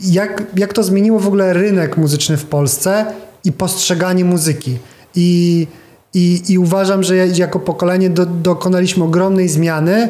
jak, 0.00 0.42
jak 0.56 0.72
to 0.72 0.82
zmieniło 0.82 1.20
w 1.20 1.26
ogóle 1.26 1.52
rynek 1.52 1.96
muzyczny 1.96 2.36
w 2.36 2.44
Polsce 2.44 3.06
i 3.44 3.52
postrzeganie 3.52 4.24
muzyki. 4.24 4.78
I, 5.14 5.66
i, 6.14 6.42
i 6.48 6.58
uważam, 6.58 7.02
że 7.02 7.16
jako 7.16 7.60
pokolenie 7.60 8.10
do, 8.10 8.26
dokonaliśmy 8.26 9.04
ogromnej 9.04 9.48
zmiany 9.48 10.08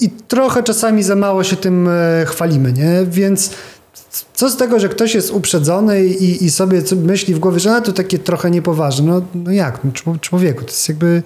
i 0.00 0.10
trochę 0.10 0.62
czasami 0.62 1.02
za 1.02 1.16
mało 1.16 1.44
się 1.44 1.56
tym 1.56 1.88
e, 1.88 2.24
chwalimy, 2.26 2.72
nie? 2.72 3.06
Więc 3.06 3.50
co 4.34 4.50
z 4.50 4.56
tego, 4.56 4.80
że 4.80 4.88
ktoś 4.88 5.14
jest 5.14 5.30
uprzedzony 5.30 6.06
i, 6.06 6.44
i 6.44 6.50
sobie 6.50 6.82
myśli 6.96 7.34
w 7.34 7.38
głowie, 7.38 7.60
że 7.60 7.82
to 7.82 7.92
takie 7.92 8.18
trochę 8.18 8.50
niepoważne. 8.50 9.12
No, 9.12 9.22
no 9.34 9.52
jak? 9.52 9.78
No, 9.84 10.16
człowieku, 10.20 10.64
to 10.64 10.70
jest 10.70 10.88
jakby 10.88 11.22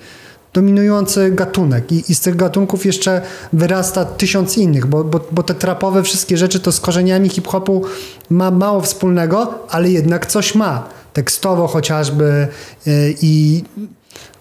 dominujący 0.53 1.31
gatunek 1.31 1.92
I, 1.92 2.05
i 2.09 2.14
z 2.14 2.20
tych 2.20 2.37
gatunków 2.37 2.87
jeszcze 2.87 3.22
wyrasta 3.53 4.05
tysiąc 4.05 4.59
innych, 4.59 4.87
bo, 4.87 5.05
bo, 5.05 5.20
bo 5.33 5.42
te 5.42 5.55
trapowe 5.55 6.03
wszystkie 6.03 6.37
rzeczy 6.37 6.61
to 6.61 6.72
z 6.72 6.81
korzeniami 6.81 7.29
hip-hopu 7.29 7.83
ma 8.31 8.50
mało 8.50 8.81
wspólnego, 8.81 9.55
ale 9.68 9.90
jednak 9.90 10.27
coś 10.27 10.55
ma. 10.55 10.88
Tekstowo 11.12 11.66
chociażby 11.66 12.48
yy, 12.87 13.14
i 13.22 13.62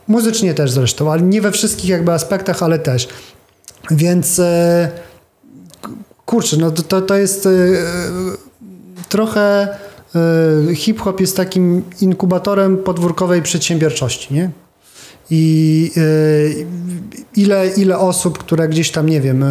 muzycznie 0.07 0.53
też 0.53 0.71
zresztą, 0.71 1.12
ale 1.12 1.21
nie 1.21 1.41
we 1.41 1.51
wszystkich 1.51 1.89
jakby 1.89 2.12
aspektach, 2.12 2.63
ale 2.63 2.79
też. 2.79 3.07
Więc... 3.91 4.38
Yy, 4.38 5.12
kurczę, 6.34 6.58
no 6.58 6.72
to, 6.72 7.02
to 7.02 7.17
jest 7.17 7.46
yy, 7.46 7.52
trochę 9.10 9.67
yy, 10.67 10.76
hip-hop 10.76 11.22
jest 11.22 11.38
takim 11.38 11.84
inkubatorem 12.02 12.78
podwórkowej 12.78 13.41
przedsiębiorczości, 13.41 14.34
nie? 14.34 14.50
I 15.30 15.91
yy, 15.96 16.65
ile, 17.36 17.67
ile 17.78 17.98
osób, 17.98 18.38
które 18.38 18.67
gdzieś 18.67 18.91
tam, 18.91 19.10
nie 19.10 19.22
wiem, 19.22 19.46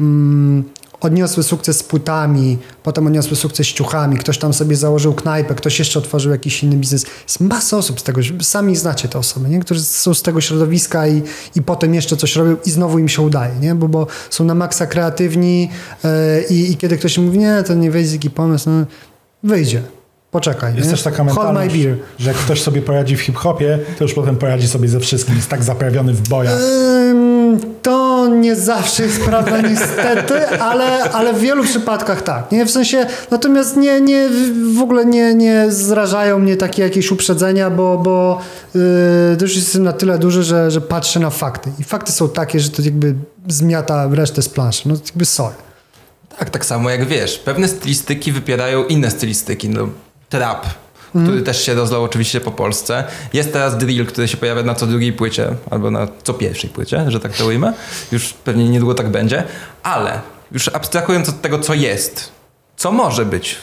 mm, 0.00 0.64
odniosły 1.00 1.42
sukces 1.42 1.78
z 1.78 1.82
płytami, 1.82 2.58
potem 2.82 3.06
odniosły 3.06 3.36
sukces 3.36 3.66
z 3.66 3.72
ciuchami, 3.72 4.16
ktoś 4.16 4.38
tam 4.38 4.52
sobie 4.52 4.76
założył 4.76 5.14
knajpę, 5.14 5.54
ktoś 5.54 5.78
jeszcze 5.78 5.98
otworzył 5.98 6.32
jakiś 6.32 6.62
inny 6.62 6.76
biznes. 6.76 7.06
Jest 7.22 7.40
masa 7.40 7.76
osób 7.76 8.00
z 8.00 8.02
tego, 8.02 8.20
sami 8.40 8.76
znacie 8.76 9.08
te 9.08 9.18
osoby, 9.18 9.48
nie? 9.48 9.60
którzy 9.60 9.82
są 9.82 10.14
z 10.14 10.22
tego 10.22 10.40
środowiska 10.40 11.08
i, 11.08 11.22
i 11.56 11.62
potem 11.62 11.94
jeszcze 11.94 12.16
coś 12.16 12.36
robią 12.36 12.56
i 12.66 12.70
znowu 12.70 12.98
im 12.98 13.08
się 13.08 13.22
udaje, 13.22 13.54
nie? 13.60 13.74
Bo, 13.74 13.88
bo 13.88 14.06
są 14.30 14.44
na 14.44 14.54
maksa 14.54 14.86
kreatywni 14.86 15.70
yy, 16.04 16.10
i, 16.50 16.76
kiedy 16.76 16.98
ktoś 16.98 17.18
mówi, 17.18 17.38
nie, 17.38 17.62
to 17.66 17.74
nie 17.74 17.90
wejdzie 17.90 18.12
taki 18.12 18.30
pomysł, 18.30 18.70
no, 18.70 18.86
wyjdzie. 19.42 19.82
Poczekaj. 20.30 20.74
Jest 20.74 20.86
nie? 20.86 20.90
też 20.90 21.02
taka 21.02 21.24
mentalność, 21.24 21.74
że 22.18 22.30
jak 22.30 22.36
ktoś 22.36 22.62
sobie 22.62 22.82
poradzi 22.82 23.16
w 23.16 23.20
hip-hopie, 23.20 23.78
to 23.98 24.04
już 24.04 24.14
potem 24.14 24.36
poradzi 24.36 24.68
sobie 24.68 24.88
ze 24.88 25.00
wszystkim. 25.00 25.36
Jest 25.36 25.48
tak 25.48 25.62
zaprawiony 25.62 26.12
w 26.12 26.28
bojach. 26.28 26.58
to 27.82 28.28
nie 28.28 28.56
zawsze 28.56 29.02
jest 29.02 29.24
prawda 29.24 29.60
niestety, 29.60 30.48
ale, 30.48 31.10
ale 31.10 31.34
w 31.34 31.40
wielu 31.40 31.64
przypadkach 31.64 32.22
tak. 32.22 32.52
Nie? 32.52 32.66
W 32.66 32.70
sensie, 32.70 33.06
natomiast 33.30 33.76
nie, 33.76 34.00
nie, 34.00 34.28
w 34.76 34.80
ogóle 34.80 35.04
nie, 35.04 35.34
nie 35.34 35.66
zrażają 35.68 36.38
mnie 36.38 36.56
takie 36.56 36.82
jakieś 36.82 37.10
uprzedzenia, 37.10 37.70
bo, 37.70 37.98
bo 37.98 38.40
yy, 38.74 38.80
już 39.40 39.56
jestem 39.56 39.82
na 39.82 39.92
tyle 39.92 40.18
duży, 40.18 40.42
że, 40.42 40.70
że 40.70 40.80
patrzę 40.80 41.20
na 41.20 41.30
fakty. 41.30 41.70
I 41.78 41.84
fakty 41.84 42.12
są 42.12 42.28
takie, 42.28 42.60
że 42.60 42.70
to 42.70 42.82
jakby 42.82 43.14
zmiata 43.48 44.08
resztę 44.12 44.42
z 44.42 44.48
planszy. 44.48 44.88
No 44.88 44.94
jakby 45.06 45.24
sorry. 45.24 45.54
Tak, 46.38 46.50
tak 46.50 46.64
samo 46.64 46.90
jak 46.90 47.06
wiesz, 47.06 47.38
pewne 47.38 47.68
stylistyki 47.68 48.32
wypierają 48.32 48.84
inne 48.84 49.10
stylistyki. 49.10 49.68
No, 49.68 49.88
trap, 50.28 50.66
mm. 51.14 51.26
który 51.26 51.42
też 51.42 51.66
się 51.66 51.74
rozlał 51.74 52.04
oczywiście 52.04 52.40
po 52.40 52.50
Polsce. 52.50 53.04
Jest 53.32 53.52
teraz 53.52 53.78
drill, 53.78 54.06
który 54.06 54.28
się 54.28 54.36
pojawia 54.36 54.62
na 54.62 54.74
co 54.74 54.86
drugiej 54.86 55.12
płycie, 55.12 55.48
albo 55.70 55.90
na 55.90 56.08
co 56.22 56.34
pierwszej 56.34 56.70
płycie, 56.70 57.04
że 57.10 57.20
tak 57.20 57.36
to 57.36 57.46
ujmę. 57.46 57.72
Już 58.12 58.32
pewnie 58.32 58.68
niedługo 58.68 58.94
tak 58.94 59.08
będzie. 59.08 59.44
Ale 59.82 60.20
już 60.52 60.68
abstrahując 60.68 61.28
od 61.28 61.40
tego, 61.40 61.58
co 61.58 61.74
jest, 61.74 62.32
co 62.76 62.92
może 62.92 63.24
być? 63.24 63.56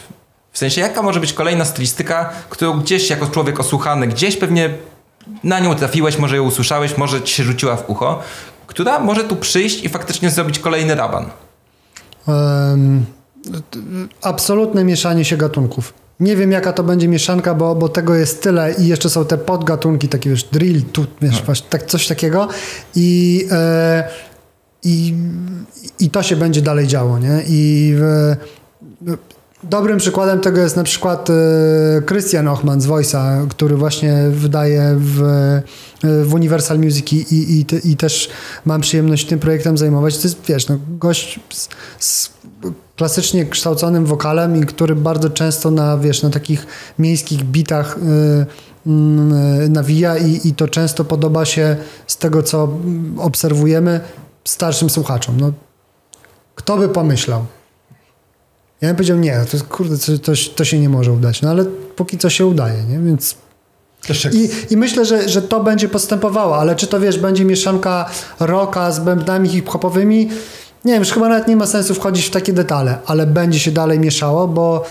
W 0.51 0.57
sensie, 0.57 0.81
jaka 0.81 1.01
może 1.01 1.19
być 1.19 1.33
kolejna 1.33 1.65
stylistyka, 1.65 2.29
którą 2.49 2.79
gdzieś 2.79 3.09
jako 3.09 3.27
człowiek 3.27 3.59
osłuchany, 3.59 4.07
gdzieś 4.07 4.37
pewnie 4.37 4.69
na 5.43 5.59
nią 5.59 5.75
trafiłeś, 5.75 6.17
może 6.17 6.35
ją 6.35 6.43
usłyszałeś, 6.43 6.97
może 6.97 7.21
ci 7.21 7.33
się 7.33 7.43
rzuciła 7.43 7.75
w 7.75 7.89
ucho, 7.89 8.23
która 8.67 8.99
może 8.99 9.23
tu 9.23 9.35
przyjść 9.35 9.83
i 9.83 9.89
faktycznie 9.89 10.29
zrobić 10.29 10.59
kolejny 10.59 10.95
raban? 10.95 11.29
Um, 12.27 13.05
absolutne 14.21 14.83
mieszanie 14.83 15.25
się 15.25 15.37
gatunków. 15.37 15.93
Nie 16.23 16.35
wiem, 16.35 16.51
jaka 16.51 16.73
to 16.73 16.83
będzie 16.83 17.07
mieszanka, 17.07 17.53
bo, 17.53 17.75
bo 17.75 17.89
tego 17.89 18.15
jest 18.15 18.43
tyle 18.43 18.73
i 18.73 18.87
jeszcze 18.87 19.09
są 19.09 19.25
te 19.25 19.37
podgatunki, 19.37 20.07
takie 20.07 20.29
wiesz, 20.29 20.43
drill, 20.43 20.83
tu, 20.83 21.05
wiesz, 21.21 21.43
no. 21.47 21.53
tak, 21.69 21.85
coś 21.85 22.07
takiego 22.07 22.47
i, 22.95 23.47
e, 23.51 24.03
i, 24.83 25.13
i 25.99 26.09
to 26.09 26.23
się 26.23 26.35
będzie 26.35 26.61
dalej 26.61 26.87
działo, 26.87 27.19
nie? 27.19 27.43
I 27.47 27.93
e, 28.01 28.35
Dobrym 29.63 29.97
przykładem 29.97 30.39
tego 30.39 30.61
jest 30.61 30.75
na 30.75 30.83
przykład 30.83 31.29
e, 31.29 31.33
Christian 32.07 32.47
Ochman 32.47 32.81
z 32.81 32.87
Voice'a, 32.87 33.47
który 33.47 33.75
właśnie 33.75 34.15
wydaje 34.29 34.95
w, 34.97 35.21
w 36.03 36.33
Universal 36.33 36.79
Music 36.79 37.13
i, 37.13 37.15
i, 37.15 37.65
i, 37.91 37.97
też 37.97 38.29
mam 38.65 38.81
przyjemność 38.81 39.25
tym 39.25 39.39
projektem 39.39 39.77
zajmować. 39.77 40.17
To 40.17 40.23
jest, 40.23 40.37
wiesz, 40.47 40.67
no, 40.67 40.77
gość 40.99 41.39
z, 41.49 41.69
z 41.99 42.29
klasycznie 42.95 43.45
kształconym 43.45 44.05
wokalem 44.05 44.57
i 44.57 44.65
który 44.65 44.95
bardzo 44.95 45.29
często 45.29 45.71
na, 45.71 45.97
wiesz, 45.97 46.23
na 46.23 46.29
takich 46.29 46.67
miejskich 46.99 47.43
bitach 47.43 47.97
yy, 48.85 48.93
yy, 49.61 49.69
nawija 49.69 50.17
i, 50.17 50.47
i 50.47 50.53
to 50.53 50.67
często 50.67 51.05
podoba 51.05 51.45
się 51.45 51.75
z 52.07 52.17
tego, 52.17 52.43
co 52.43 52.69
obserwujemy 53.17 53.99
starszym 54.45 54.89
słuchaczom. 54.89 55.39
No, 55.39 55.51
kto 56.55 56.77
by 56.77 56.89
pomyślał? 56.89 57.45
Ja 58.81 58.87
bym 58.87 58.95
powiedział, 58.95 59.17
nie, 59.17 59.45
to, 59.51 59.57
kurde, 59.65 59.97
to, 59.97 60.31
to 60.55 60.65
się 60.65 60.79
nie 60.79 60.89
może 60.89 61.11
udać. 61.11 61.41
No 61.41 61.49
ale 61.49 61.65
póki 61.95 62.17
co 62.17 62.29
się 62.29 62.45
udaje, 62.45 62.83
nie? 62.83 62.99
Więc 62.99 63.35
i, 64.33 64.49
I, 64.73 64.77
myślę, 64.77 65.05
że, 65.05 65.29
że 65.29 65.41
to 65.41 65.63
będzie 65.63 65.89
postępowało, 65.89 66.57
ale 66.57 66.75
czy 66.75 66.87
to 66.87 66.99
wiesz, 66.99 67.17
będzie 67.17 67.45
mieszanka 67.45 68.09
rocka 68.39 68.91
z 68.91 68.99
bębnami 68.99 69.49
hip-hopowymi? 69.49 70.29
Nie 70.85 70.93
wiem, 70.93 71.01
już 71.01 71.11
chyba 71.11 71.29
nawet 71.29 71.47
nie 71.47 71.55
ma 71.55 71.65
sensu 71.65 71.93
wchodzić 71.93 72.25
w 72.25 72.29
takie 72.29 72.53
detale, 72.53 72.97
ale 73.05 73.27
będzie 73.27 73.59
się 73.59 73.71
dalej 73.71 73.99
mieszało, 73.99 74.47
bo 74.47 74.85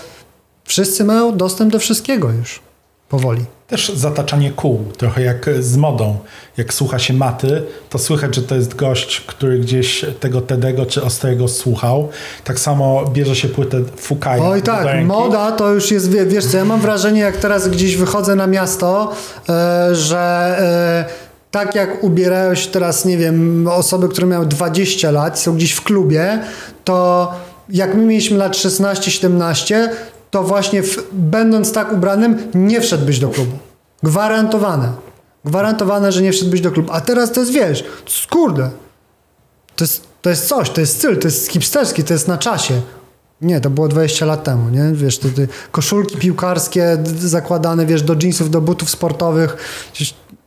wszyscy 0.63 1.03
mają 1.03 1.37
dostęp 1.37 1.71
do 1.71 1.79
wszystkiego 1.79 2.31
już 2.31 2.61
powoli. 3.09 3.45
Też 3.67 3.91
zataczanie 3.95 4.51
kół, 4.51 4.79
trochę 4.97 5.21
jak 5.21 5.49
z 5.59 5.77
modą. 5.77 6.17
Jak 6.57 6.73
słucha 6.73 6.99
się 6.99 7.13
maty, 7.13 7.63
to 7.89 7.99
słychać, 7.99 8.35
że 8.35 8.41
to 8.41 8.55
jest 8.55 8.75
gość, 8.75 9.21
który 9.21 9.59
gdzieś 9.59 10.05
tego 10.19 10.41
Tedego 10.41 10.85
czy 10.85 11.03
Ostrego 11.03 11.47
słuchał. 11.47 12.09
Tak 12.43 12.59
samo 12.59 13.05
bierze 13.05 13.35
się 13.35 13.47
płytę 13.49 13.81
Fukaja. 13.97 14.43
Oj 14.43 14.61
tak, 14.61 15.05
moda 15.05 15.51
to 15.51 15.73
już 15.73 15.91
jest, 15.91 16.09
wiesz 16.27 16.45
co, 16.45 16.57
ja 16.57 16.65
mam 16.65 16.81
wrażenie, 16.81 17.21
jak 17.21 17.37
teraz 17.37 17.67
gdzieś 17.67 17.95
wychodzę 17.97 18.35
na 18.35 18.47
miasto, 18.47 19.11
e, 19.49 19.95
że 19.95 20.55
e, 20.59 21.22
tak 21.53 21.75
jak 21.75 22.03
ubierają 22.03 22.55
się 22.55 22.69
teraz, 22.69 23.05
nie 23.05 23.17
wiem, 23.17 23.67
osoby, 23.67 24.09
które 24.09 24.27
miały 24.27 24.45
20 24.45 25.11
lat, 25.11 25.39
są 25.39 25.55
gdzieś 25.55 25.71
w 25.71 25.81
klubie, 25.81 26.39
to 26.83 27.31
jak 27.69 27.95
my 27.95 28.05
mieliśmy 28.05 28.37
lat 28.37 28.53
16-17, 28.53 29.89
to 30.31 30.43
właśnie 30.43 30.83
w, 30.83 31.07
będąc 31.11 31.71
tak 31.71 31.93
ubranym, 31.93 32.37
nie 32.53 32.81
wszedłbyś 32.81 33.19
do 33.19 33.29
klubu. 33.29 33.57
Gwarantowane. 34.03 34.91
Gwarantowane, 35.45 36.11
że 36.11 36.21
nie 36.21 36.31
wszedłbyś 36.31 36.61
do 36.61 36.71
klubu. 36.71 36.89
A 36.91 37.01
teraz 37.01 37.31
to 37.31 37.39
jest, 37.39 37.51
wiesz, 37.51 37.83
skurde. 38.07 38.69
To 39.75 39.83
jest, 39.83 40.07
to 40.21 40.29
jest 40.29 40.47
coś, 40.47 40.69
to 40.69 40.81
jest 40.81 40.97
styl, 40.97 41.19
to 41.19 41.27
jest 41.27 41.47
hipsterski, 41.51 42.03
to 42.03 42.13
jest 42.13 42.27
na 42.27 42.37
czasie. 42.37 42.81
Nie, 43.41 43.61
to 43.61 43.69
było 43.69 43.87
20 43.87 44.25
lat 44.25 44.43
temu, 44.43 44.69
nie? 44.69 44.91
Wiesz, 44.93 45.19
koszulki 45.71 46.17
piłkarskie 46.17 46.97
zakładane, 47.19 47.85
wiesz, 47.85 48.01
do 48.01 48.15
jeansów, 48.21 48.49
do 48.49 48.61
butów 48.61 48.89
sportowych. 48.89 49.57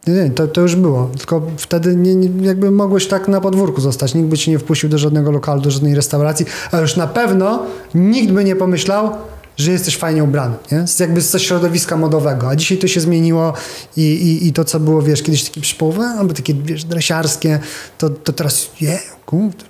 Nie, 0.07 0.15
nie, 0.15 0.31
to, 0.31 0.49
to 0.49 0.61
już 0.61 0.77
było. 0.77 1.11
Tylko 1.19 1.43
wtedy 1.57 1.97
nie, 1.97 2.15
nie, 2.15 2.47
jakby 2.47 2.71
mogłeś 2.71 3.09
tak 3.09 3.29
na 3.29 3.41
podwórku 3.41 3.81
zostać. 3.81 4.15
Nikt 4.15 4.29
by 4.29 4.39
ci 4.39 4.51
nie 4.51 4.59
wpuścił 4.59 4.89
do 4.89 4.99
żadnego 4.99 5.31
lokalu, 5.31 5.61
do 5.61 5.71
żadnej 5.71 5.95
restauracji, 5.95 6.47
a 6.73 6.81
już 6.81 6.97
na 6.97 7.07
pewno 7.07 7.63
nikt 7.95 8.33
by 8.33 8.45
nie 8.45 8.57
pomyślał, 8.57 9.11
że 9.57 9.73
jesteś 9.73 9.97
fajnie 9.97 10.25
ubrany, 10.25 10.57
nie? 10.73 10.85
Jakby 11.01 11.21
ze 11.21 11.41
środowiska 11.41 11.97
modowego. 11.97 12.49
A 12.49 12.57
dzisiaj 12.57 12.79
to 12.79 12.89
się 12.89 13.01
zmieniło 13.01 13.53
i, 13.97 14.03
i, 14.03 14.47
i 14.47 14.53
to, 14.53 14.65
co 14.65 14.81
było, 14.81 15.03
wiesz, 15.03 15.23
kiedyś 15.23 15.45
takie 15.45 15.61
przypołowe, 15.61 16.05
albo 16.05 16.35
takie, 16.35 16.55
wiesz, 16.55 16.85
dresiarskie, 16.85 17.61
to, 17.99 18.11
to 18.11 18.33
teraz, 18.33 18.71
je, 18.81 18.89
yeah, 18.89 19.03
kurde, 19.27 19.65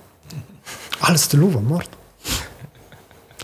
ale 1.01 1.17
stylowo, 1.17 1.61
mord. 1.61 1.89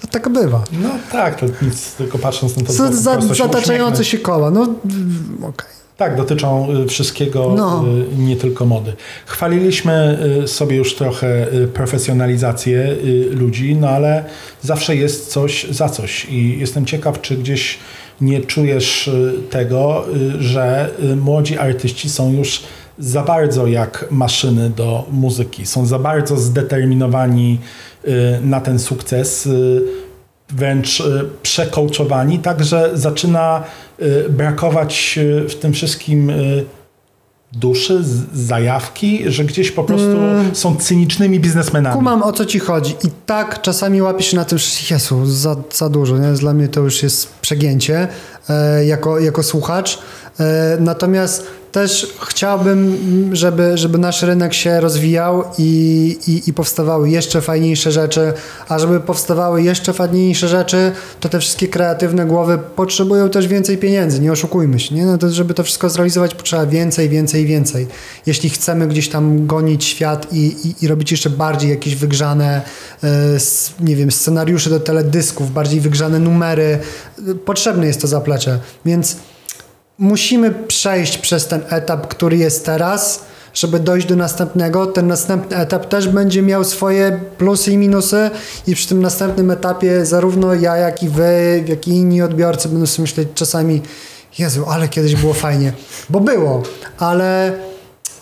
To 0.01 0.07
tak 0.07 0.29
bywa. 0.29 0.63
No 0.71 0.89
tak, 1.11 1.39
to 1.39 1.45
nic, 1.61 1.91
tylko 1.91 2.17
patrząc 2.17 2.57
na 2.57 2.63
to, 2.63 2.73
to 2.73 2.93
za, 2.93 3.21
Zataczające 3.21 4.05
się 4.05 4.17
koła, 4.17 4.51
no 4.51 4.61
okej. 4.61 5.49
Okay. 5.49 5.82
Tak, 5.97 6.15
dotyczą 6.15 6.67
y, 6.83 6.87
wszystkiego, 6.87 7.53
no. 7.57 7.85
Y, 8.17 8.17
nie 8.17 8.35
tylko 8.35 8.65
mody. 8.65 8.93
Chwaliliśmy 9.25 10.19
y, 10.43 10.47
sobie 10.47 10.75
już 10.75 10.95
trochę 10.95 11.47
profesjonalizację 11.73 12.95
ludzi, 13.31 13.75
no 13.75 13.89
ale 13.89 14.23
zawsze 14.61 14.95
jest 14.95 15.31
coś 15.31 15.67
za 15.69 15.89
coś. 15.89 16.25
I 16.29 16.59
jestem 16.59 16.85
ciekaw, 16.85 17.21
czy 17.21 17.37
gdzieś 17.37 17.77
nie 18.21 18.41
czujesz 18.41 19.09
tego, 19.49 20.05
że 20.39 20.89
młodzi 21.15 21.57
artyści 21.57 22.09
są 22.09 22.33
już 22.33 22.63
za 22.99 23.23
bardzo 23.23 23.67
jak 23.67 24.05
maszyny 24.11 24.69
do 24.69 25.05
muzyki. 25.11 25.65
Są 25.65 25.85
za 25.85 25.99
bardzo 25.99 26.37
zdeterminowani 26.37 27.59
na 28.41 28.61
ten 28.61 28.79
sukces 28.79 29.49
wręcz 30.53 30.99
y, 30.99 31.25
przekołczowani, 31.43 32.39
także 32.39 32.89
zaczyna 32.93 33.63
y, 34.01 34.25
brakować 34.29 35.19
y, 35.21 35.49
w 35.49 35.55
tym 35.55 35.73
wszystkim 35.73 36.31
duszy, 37.51 38.03
zajawki, 38.33 39.23
że 39.31 39.45
gdzieś 39.45 39.71
po 39.71 39.83
prostu 39.83 40.11
mm. 40.11 40.55
są 40.55 40.75
cynicznymi 40.75 41.39
biznesmenami. 41.39 41.95
Kumam 41.95 42.23
o 42.23 42.31
co 42.31 42.45
ci 42.45 42.59
chodzi. 42.59 42.95
I 43.03 43.07
tak 43.25 43.61
czasami 43.61 44.01
łapiesz 44.01 44.27
się 44.27 44.37
na 44.37 44.45
tym, 44.45 44.57
że 44.57 44.65
Jezu, 44.89 45.25
za, 45.25 45.55
za 45.73 45.89
dużo. 45.89 46.17
Nie? 46.17 46.33
Dla 46.33 46.53
mnie 46.53 46.67
to 46.67 46.79
już 46.79 47.03
jest 47.03 47.33
przegięcie 47.41 48.07
e, 48.49 48.85
jako, 48.85 49.19
jako 49.19 49.43
słuchacz. 49.43 49.99
E, 50.39 50.77
natomiast 50.79 51.43
też 51.73 52.13
chciałbym, 52.27 52.97
żeby, 53.35 53.77
żeby 53.77 53.97
nasz 53.97 54.21
rynek 54.21 54.53
się 54.53 54.81
rozwijał 54.81 55.43
i, 55.57 56.17
i, 56.27 56.49
i, 56.49 56.53
powstawały 56.53 57.09
jeszcze 57.09 57.41
fajniejsze 57.41 57.91
rzeczy, 57.91 58.33
a 58.69 58.79
żeby 58.79 58.99
powstawały 58.99 59.63
jeszcze 59.63 59.93
fajniejsze 59.93 60.47
rzeczy, 60.47 60.91
to 61.19 61.29
te 61.29 61.39
wszystkie 61.39 61.67
kreatywne 61.67 62.25
głowy 62.25 62.59
potrzebują 62.75 63.29
też 63.29 63.47
więcej 63.47 63.77
pieniędzy, 63.77 64.19
nie 64.19 64.31
oszukujmy 64.31 64.79
się, 64.79 64.95
nie? 64.95 65.05
No 65.05 65.17
to, 65.17 65.29
żeby 65.29 65.53
to 65.53 65.63
wszystko 65.63 65.89
zrealizować 65.89 66.35
potrzeba 66.35 66.65
więcej, 66.65 67.09
więcej, 67.09 67.45
więcej. 67.45 67.87
Jeśli 68.25 68.49
chcemy 68.49 68.87
gdzieś 68.87 69.09
tam 69.09 69.47
gonić 69.47 69.85
świat 69.85 70.33
i, 70.33 70.37
i, 70.37 70.85
i 70.85 70.87
robić 70.87 71.11
jeszcze 71.11 71.29
bardziej 71.29 71.69
jakieś 71.69 71.95
wygrzane, 71.95 72.61
yy, 73.03 73.09
nie 73.79 73.95
wiem, 73.95 74.11
scenariusze 74.11 74.69
do 74.69 74.79
teledysków, 74.79 75.53
bardziej 75.53 75.81
wygrzane 75.81 76.19
numery, 76.19 76.79
yy, 77.27 77.35
potrzebne 77.35 77.87
jest 77.87 78.01
to 78.01 78.07
zaplecze, 78.07 78.59
więc 78.85 79.15
musimy 79.97 80.51
przejść 80.51 81.17
przez 81.17 81.47
ten 81.47 81.61
etap, 81.69 82.07
który 82.07 82.37
jest 82.37 82.65
teraz, 82.65 83.19
żeby 83.53 83.79
dojść 83.79 84.07
do 84.07 84.15
następnego. 84.15 84.85
Ten 84.85 85.07
następny 85.07 85.57
etap 85.57 85.89
też 85.89 86.07
będzie 86.07 86.41
miał 86.41 86.63
swoje 86.63 87.19
plusy 87.37 87.71
i 87.71 87.77
minusy 87.77 88.29
i 88.67 88.75
przy 88.75 88.87
tym 88.87 89.01
następnym 89.01 89.51
etapie 89.51 90.05
zarówno 90.05 90.53
ja, 90.53 90.77
jak 90.77 91.03
i 91.03 91.09
wy, 91.09 91.63
jak 91.67 91.87
i 91.87 91.91
inni 91.91 92.21
odbiorcy 92.21 92.69
będą 92.69 92.85
sobie 92.85 93.03
myśleć 93.03 93.27
czasami 93.35 93.81
Jezu, 94.39 94.65
ale 94.69 94.87
kiedyś 94.87 95.15
było 95.15 95.33
fajnie. 95.33 95.73
Bo 96.09 96.19
było, 96.19 96.63
ale, 96.97 97.53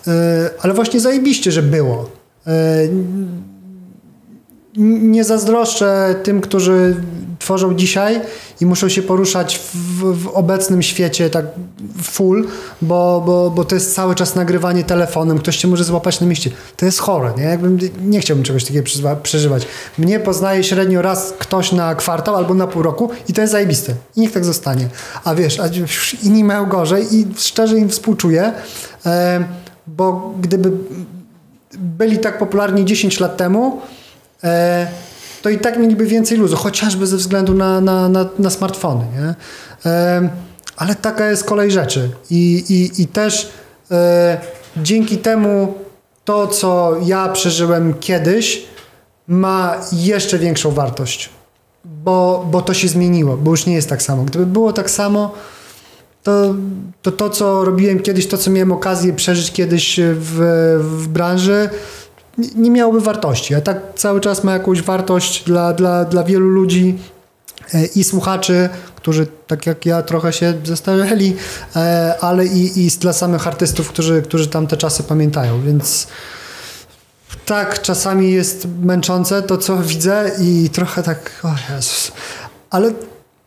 yy, 0.08 0.14
ale 0.62 0.74
właśnie 0.74 1.00
zajebiście, 1.00 1.52
że 1.52 1.62
było. 1.62 2.10
Yy, 2.48 2.54
nie 5.02 5.24
zazdroszczę 5.24 6.16
tym, 6.24 6.42
którzy 6.42 6.96
tworzą 7.42 7.76
dzisiaj 7.76 8.22
i 8.62 8.66
muszą 8.66 8.90
się 8.90 9.02
poruszać 9.02 9.60
w, 9.74 10.04
w, 10.24 10.28
obecnym 10.28 10.82
świecie 10.82 11.30
tak 11.30 11.46
full, 12.04 12.48
bo, 12.82 13.24
bo, 13.26 13.52
bo 13.52 13.66
to 13.66 13.76
jest 13.76 13.96
cały 13.96 14.16
czas 14.16 14.36
nagrywanie 14.36 14.84
telefonem, 14.84 15.40
ktoś 15.40 15.58
cię 15.58 15.68
może 15.68 15.84
złapać 15.84 16.20
na 16.20 16.28
mieście. 16.28 16.52
To 16.78 16.86
jest 16.86 17.00
chore, 17.00 17.34
nie? 17.38 17.44
Jakbym, 17.44 17.80
nie 18.02 18.20
chciałbym 18.20 18.44
czegoś 18.44 18.66
takiego 18.66 18.88
przeżywać. 19.24 19.68
Mnie 19.98 20.20
poznaje 20.20 20.64
średnio 20.64 21.02
raz 21.02 21.34
ktoś 21.40 21.72
na 21.72 21.96
kwartał 21.96 22.36
albo 22.36 22.54
na 22.54 22.68
pół 22.68 22.84
roku 22.84 23.10
i 23.30 23.34
to 23.34 23.42
jest 23.42 23.52
zajebiste. 23.52 23.94
I 24.16 24.22
niech 24.22 24.32
tak 24.32 24.46
zostanie. 24.46 24.88
A 25.24 25.36
wiesz, 25.36 25.60
a 25.60 25.64
inni 26.24 26.44
mają 26.44 26.66
gorzej 26.66 27.16
i 27.16 27.28
szczerze 27.38 27.78
im 27.78 27.90
współczuję, 27.90 28.54
bo 29.88 30.34
gdyby 30.42 30.72
byli 31.78 32.20
tak 32.20 32.38
popularni 32.38 32.86
10 32.86 33.20
lat 33.20 33.38
temu, 33.38 33.82
e, 34.44 34.88
to 35.42 35.50
i 35.50 35.58
tak 35.58 35.80
mieliby 35.80 36.06
więcej 36.06 36.38
luzu, 36.38 36.56
chociażby 36.56 37.08
ze 37.08 37.18
względu 37.18 37.54
na, 37.54 37.82
na, 37.82 38.10
na, 38.10 38.30
na 38.40 38.50
smartfony. 38.50 39.06
Nie? 39.20 39.36
Ale 40.78 40.96
taka 40.96 41.30
jest 41.30 41.44
kolej 41.44 41.72
rzeczy. 41.72 42.10
I, 42.30 42.64
i, 42.70 43.02
i 43.02 43.08
też 43.08 43.52
e, 43.92 44.42
dzięki 44.78 45.18
temu 45.18 45.74
to, 46.26 46.48
co 46.48 46.96
ja 47.06 47.30
przeżyłem 47.30 47.94
kiedyś, 47.94 48.66
ma 49.28 49.76
jeszcze 49.92 50.40
większą 50.40 50.72
wartość. 50.72 51.30
Bo, 51.86 52.48
bo 52.52 52.62
to 52.62 52.74
się 52.74 52.88
zmieniło, 52.88 53.38
bo 53.38 53.52
już 53.52 53.66
nie 53.66 53.74
jest 53.74 53.90
tak 53.90 54.02
samo. 54.02 54.24
Gdyby 54.24 54.46
było 54.46 54.74
tak 54.74 54.90
samo, 54.90 55.34
to, 56.24 56.56
to 57.02 57.12
to, 57.12 57.30
co 57.30 57.66
robiłem 57.66 58.00
kiedyś, 58.00 58.28
to, 58.28 58.38
co 58.38 58.52
miałem 58.52 58.72
okazję 58.72 59.14
przeżyć 59.14 59.52
kiedyś 59.52 60.00
w, 60.04 60.40
w 60.80 61.08
branży, 61.08 61.70
nie 62.56 62.72
miałoby 62.72 63.02
wartości. 63.02 63.56
A 63.56 63.62
tak 63.62 63.78
cały 63.96 64.22
czas 64.22 64.44
ma 64.44 64.54
jakąś 64.54 64.82
wartość 64.82 65.44
dla, 65.44 65.74
dla, 65.74 66.06
dla 66.06 66.24
wielu 66.24 66.48
ludzi 66.48 66.98
e, 67.74 67.86
i 67.86 68.04
słuchaczy, 68.04 68.70
którzy 68.96 69.28
tak 69.48 69.66
jak 69.66 69.86
ja 69.86 70.02
trochę 70.02 70.34
się 70.34 70.54
zestarzeli, 70.64 71.36
e, 71.76 72.16
ale 72.22 72.46
i, 72.46 72.86
i 72.86 72.90
dla 72.90 73.14
samych 73.14 73.48
artystów, 73.48 73.90
którzy, 73.90 74.22
którzy 74.22 74.48
tam 74.48 74.68
te 74.68 74.78
czasy 74.78 75.04
pamiętają, 75.04 75.62
więc 75.62 76.08
tak, 77.46 77.82
czasami 77.82 78.32
jest 78.32 78.68
męczące 78.84 79.42
to, 79.42 79.58
co 79.58 79.78
widzę 79.78 80.32
i 80.40 80.70
trochę 80.70 81.04
tak, 81.04 81.42
o 81.44 81.74
Jezus. 81.74 82.12
ale 82.70 82.94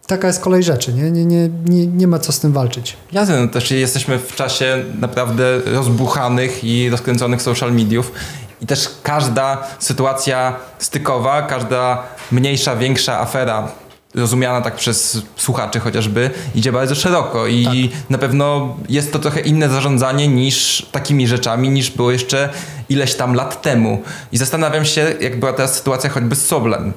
taka 0.07 0.27
jest 0.27 0.41
kolej 0.41 0.63
rzeczy, 0.63 0.93
nie? 0.93 1.11
Nie, 1.11 1.25
nie, 1.25 1.49
nie, 1.65 1.87
nie 1.87 2.07
ma 2.07 2.19
co 2.19 2.33
z 2.33 2.41
tym 2.41 2.53
walczyć. 2.53 2.97
Jasne, 3.13 3.41
no 3.41 3.49
też 3.49 3.71
jesteśmy 3.71 4.19
w 4.19 4.35
czasie 4.35 4.85
naprawdę 5.01 5.61
rozbuchanych 5.65 6.65
i 6.65 6.91
rozkręconych 6.91 7.43
social 7.43 7.73
mediów 7.73 8.13
i 8.61 8.67
też 8.67 8.91
każda 9.03 9.67
sytuacja 9.79 10.57
stykowa, 10.79 11.43
każda 11.43 12.03
mniejsza, 12.33 12.77
większa 12.77 13.21
afera 13.21 13.69
rozumiana 14.15 14.61
tak 14.61 14.75
przez 14.75 15.19
słuchaczy 15.37 15.81
chociażby, 15.81 16.31
idzie 16.55 16.73
bardzo 16.73 16.95
szeroko 16.95 17.47
i 17.47 17.65
tak. 17.65 18.11
na 18.11 18.19
pewno 18.19 18.77
jest 18.89 19.13
to 19.13 19.19
trochę 19.19 19.41
inne 19.41 19.69
zarządzanie 19.69 20.29
niż 20.29 20.87
takimi 20.93 21.29
rzeczami, 21.29 21.69
niż 21.69 21.91
było 21.91 22.13
jeszcze 22.13 22.49
ileś 22.89 23.15
tam 23.15 23.35
lat 23.35 23.63
temu. 23.63 24.03
I 24.33 24.39
zastanawiam 24.39 24.85
się, 24.85 25.15
jak 25.21 25.41
była 25.41 25.53
teraz 25.53 25.75
sytuacja 25.75 26.11
choćby 26.11 26.37
z 26.37 26.47
Soblem, 26.47 26.93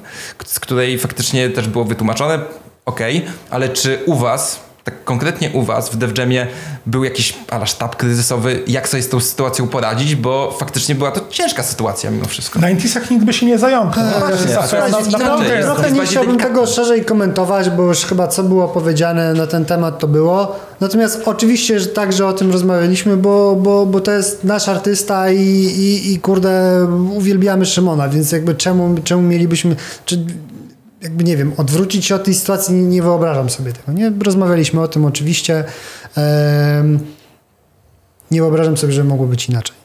z 0.46 0.60
której 0.60 0.98
faktycznie 0.98 1.50
też 1.50 1.68
było 1.68 1.84
wytłumaczone, 1.84 2.38
ok, 2.86 3.00
ale 3.50 3.68
czy 3.68 3.98
u 4.06 4.14
was 4.14 4.67
tak 4.90 5.04
konkretnie 5.04 5.50
u 5.50 5.62
was 5.62 5.90
w 5.90 5.96
DevJamie 5.96 6.46
był 6.86 7.04
jakiś 7.04 7.34
ala 7.50 7.66
sztab 7.66 7.96
kryzysowy, 7.96 8.62
jak 8.66 8.88
sobie 8.88 9.02
z 9.02 9.08
tą 9.08 9.20
sytuacją 9.20 9.68
poradzić, 9.68 10.14
bo 10.14 10.56
faktycznie 10.58 10.94
była 10.94 11.10
to 11.10 11.20
ciężka 11.30 11.62
sytuacja 11.62 12.10
mimo 12.10 12.24
wszystko. 12.24 12.58
Na 12.58 12.70
Intisach 12.70 13.10
nikt 13.10 13.24
by 13.24 13.32
się 13.32 13.46
nie 13.46 13.58
zająknął. 13.58 14.06
Eee, 14.06 15.62
trochę 15.62 15.92
nie 15.92 16.06
chciałbym 16.06 16.38
tego 16.38 16.66
szerzej 16.66 17.04
komentować, 17.04 17.70
bo 17.70 17.82
już 17.82 18.04
chyba 18.04 18.28
co 18.28 18.42
było 18.42 18.68
powiedziane 18.68 19.34
na 19.34 19.46
ten 19.46 19.64
temat 19.64 19.98
to 19.98 20.08
było. 20.08 20.56
Natomiast 20.80 21.22
oczywiście 21.24 21.80
że 21.80 21.86
także 21.86 22.26
o 22.26 22.32
tym 22.32 22.52
rozmawialiśmy, 22.52 23.16
bo, 23.16 23.56
bo, 23.56 23.86
bo 23.86 24.00
to 24.00 24.12
jest 24.12 24.44
nasz 24.44 24.68
artysta 24.68 25.30
i, 25.30 25.40
i, 25.40 26.12
i 26.12 26.18
kurde 26.18 26.86
uwielbiamy 27.14 27.66
Szymona, 27.66 28.08
więc 28.08 28.32
jakby 28.32 28.54
czemu, 28.54 28.94
czemu 29.04 29.22
mielibyśmy... 29.22 29.76
Czy, 30.04 30.24
jakby 31.02 31.24
nie 31.24 31.36
wiem, 31.36 31.52
odwrócić 31.56 32.06
się 32.06 32.14
od 32.14 32.24
tej 32.24 32.34
sytuacji 32.34 32.74
nie, 32.74 32.82
nie 32.82 33.02
wyobrażam 33.02 33.50
sobie 33.50 33.72
tego. 33.72 33.92
Nie 33.92 34.12
rozmawialiśmy 34.24 34.80
o 34.80 34.88
tym 34.88 35.04
oczywiście. 35.04 35.64
Ehm, 36.16 36.98
nie 38.30 38.40
wyobrażam 38.40 38.76
sobie, 38.76 38.92
że 38.92 39.04
mogło 39.04 39.26
być 39.26 39.48
inaczej. 39.48 39.76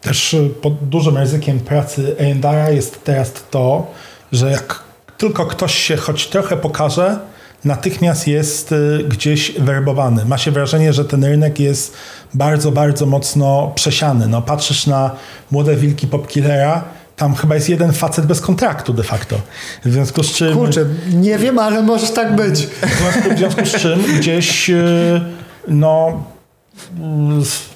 Też 0.00 0.34
y, 0.34 0.50
pod 0.62 0.88
dużym 0.88 1.16
ryzykiem 1.16 1.60
pracy 1.60 2.16
A&R 2.44 2.74
jest 2.74 3.04
teraz 3.04 3.32
to, 3.50 3.86
że 4.32 4.50
jak 4.50 4.82
tylko 5.18 5.46
ktoś 5.46 5.74
się 5.74 5.96
choć 5.96 6.26
trochę 6.28 6.56
pokaże, 6.56 7.18
natychmiast 7.64 8.26
jest 8.26 8.72
y, 8.72 9.04
gdzieś 9.08 9.52
werbowany. 9.58 10.24
Ma 10.24 10.38
się 10.38 10.50
wrażenie, 10.50 10.92
że 10.92 11.04
ten 11.04 11.24
rynek 11.24 11.60
jest 11.60 11.96
bardzo, 12.34 12.72
bardzo 12.72 13.06
mocno 13.06 13.72
przesiany. 13.74 14.28
No, 14.28 14.42
patrzysz 14.42 14.86
na 14.86 15.10
młode 15.50 15.76
wilki 15.76 16.06
popkillera, 16.06 16.84
tam 17.18 17.34
chyba 17.34 17.54
jest 17.54 17.68
jeden 17.68 17.92
facet 17.92 18.26
bez 18.26 18.40
kontraktu 18.40 18.92
de 18.92 19.02
facto. 19.02 19.36
W 19.84 19.92
związku 19.92 20.22
z 20.22 20.32
czym... 20.32 20.54
Kurczę, 20.54 20.84
nie 21.12 21.38
wiem, 21.38 21.58
ale 21.58 21.82
może 21.82 22.06
tak 22.06 22.36
być. 22.36 22.66
W 22.66 22.98
związku, 22.98 23.34
w 23.34 23.38
związku 23.38 23.66
z 23.66 23.72
czym 23.72 24.02
gdzieś 24.18 24.70
e, 24.70 25.20
no 25.68 26.22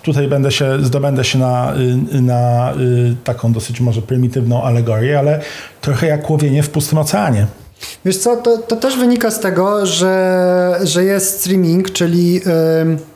tutaj 0.03 0.29
będę 0.29 0.51
się, 0.53 0.85
zdobędę 0.85 1.25
się 1.25 1.39
na, 1.39 1.73
na 2.13 2.71
e, 2.71 2.75
taką 3.25 3.53
dosyć 3.53 3.81
może 3.81 4.03
prymitywną 4.03 4.63
alegorię, 4.63 5.19
ale 5.19 5.41
trochę 5.81 6.07
jak 6.07 6.31
łowienie 6.31 6.63
w 6.63 6.71
pustym 6.71 6.99
oceanie. 6.99 7.47
Wiesz 8.05 8.17
co, 8.17 8.37
to, 8.37 8.59
to 8.59 8.77
też 8.77 8.97
wynika 8.97 9.31
z 9.31 9.41
tego, 9.41 9.87
że, 9.87 10.79
że 10.83 11.05
jest 11.05 11.41
streaming, 11.41 11.93
czyli 11.93 12.41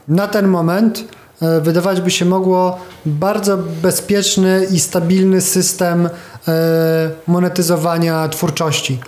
na 0.09 0.29
ten 0.29 0.49
moment 0.49 1.05
E, 1.05 1.26
wydawać 1.41 2.01
by 2.01 2.11
się 2.11 2.25
mogło 2.25 2.79
bardzo 3.07 3.57
bezpieczny 3.83 4.67
i 4.71 4.81
stabilny 4.81 5.41
system 5.41 6.09
e, 6.49 7.11
monetyzowania 7.27 8.29
twórczości. 8.29 9.01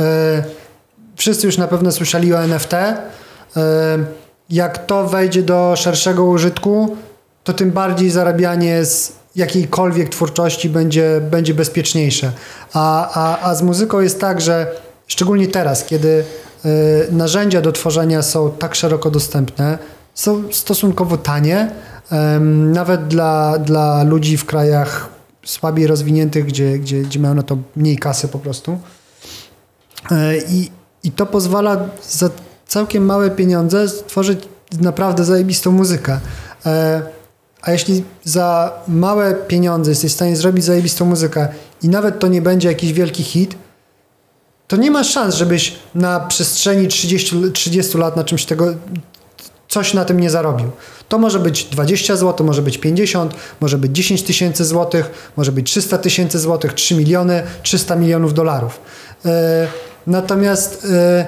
E, 0.00 0.44
wszyscy 1.16 1.46
już 1.46 1.58
na 1.58 1.68
pewno 1.68 1.92
słyszeli 1.92 2.34
o 2.34 2.42
NFT. 2.42 2.72
Jak 4.50 4.86
to 4.86 5.06
wejdzie 5.06 5.42
do 5.42 5.74
szerszego 5.76 6.24
użytku, 6.24 6.96
to 7.44 7.52
tym 7.52 7.70
bardziej 7.70 8.10
zarabianie 8.10 8.84
z 8.84 9.12
jakiejkolwiek 9.36 10.08
twórczości 10.08 10.68
będzie, 10.68 11.20
będzie 11.30 11.54
bezpieczniejsze. 11.54 12.32
A, 12.72 13.10
a, 13.14 13.50
a 13.50 13.54
z 13.54 13.62
muzyką 13.62 14.00
jest 14.00 14.20
tak, 14.20 14.40
że 14.40 14.66
szczególnie 15.06 15.48
teraz, 15.48 15.84
kiedy 15.84 16.24
narzędzia 17.10 17.60
do 17.60 17.72
tworzenia 17.72 18.22
są 18.22 18.50
tak 18.50 18.74
szeroko 18.74 19.10
dostępne, 19.10 19.78
są 20.16 20.52
stosunkowo 20.52 21.16
tanie, 21.16 21.70
nawet 22.72 23.08
dla, 23.08 23.58
dla 23.58 24.02
ludzi 24.02 24.36
w 24.36 24.44
krajach 24.44 25.08
słabiej 25.44 25.86
rozwiniętych, 25.86 26.46
gdzie, 26.46 26.78
gdzie, 26.78 27.02
gdzie 27.02 27.20
mają 27.20 27.34
na 27.34 27.42
to 27.42 27.58
mniej 27.76 27.98
kasy 27.98 28.28
po 28.28 28.38
prostu. 28.38 28.78
E, 30.10 30.36
I, 30.38 30.70
I 31.02 31.10
to 31.10 31.26
pozwala 31.26 31.88
za 32.10 32.30
całkiem 32.66 33.04
małe 33.04 33.30
pieniądze 33.30 33.88
stworzyć 33.88 34.48
naprawdę 34.80 35.24
zajebistą 35.24 35.72
muzykę. 35.72 36.20
E, 36.66 37.02
a 37.62 37.72
jeśli 37.72 38.04
za 38.24 38.72
małe 38.88 39.34
pieniądze 39.34 39.90
jesteś 39.90 40.12
w 40.12 40.14
stanie 40.14 40.36
zrobić 40.36 40.64
zajebistą 40.64 41.04
muzykę 41.04 41.48
i 41.82 41.88
nawet 41.88 42.18
to 42.18 42.28
nie 42.28 42.42
będzie 42.42 42.68
jakiś 42.68 42.92
wielki 42.92 43.22
hit, 43.22 43.56
to 44.68 44.76
nie 44.76 44.90
ma 44.90 45.04
szans, 45.04 45.34
żebyś 45.34 45.76
na 45.94 46.20
przestrzeni 46.20 46.88
30, 46.88 47.36
30 47.52 47.98
lat 47.98 48.16
na 48.16 48.24
czymś 48.24 48.44
tego, 48.44 48.74
coś 49.76 49.94
na 49.94 50.04
tym 50.04 50.20
nie 50.20 50.30
zarobił. 50.30 50.70
To 51.08 51.18
może 51.18 51.38
być 51.38 51.64
20 51.64 52.16
zł, 52.16 52.46
może 52.46 52.62
być 52.62 52.78
50, 52.78 53.34
może 53.60 53.78
być 53.78 53.92
10 53.92 54.22
tysięcy 54.22 54.64
złotych, 54.64 55.32
może 55.36 55.52
być 55.52 55.70
300 55.70 55.98
tysięcy 55.98 56.38
złotych, 56.38 56.72
3 56.72 56.94
miliony, 56.94 57.42
300 57.62 57.96
milionów 57.96 58.34
dolarów. 58.34 58.80
E, 59.24 59.68
natomiast 60.06 60.86
e, 60.90 61.26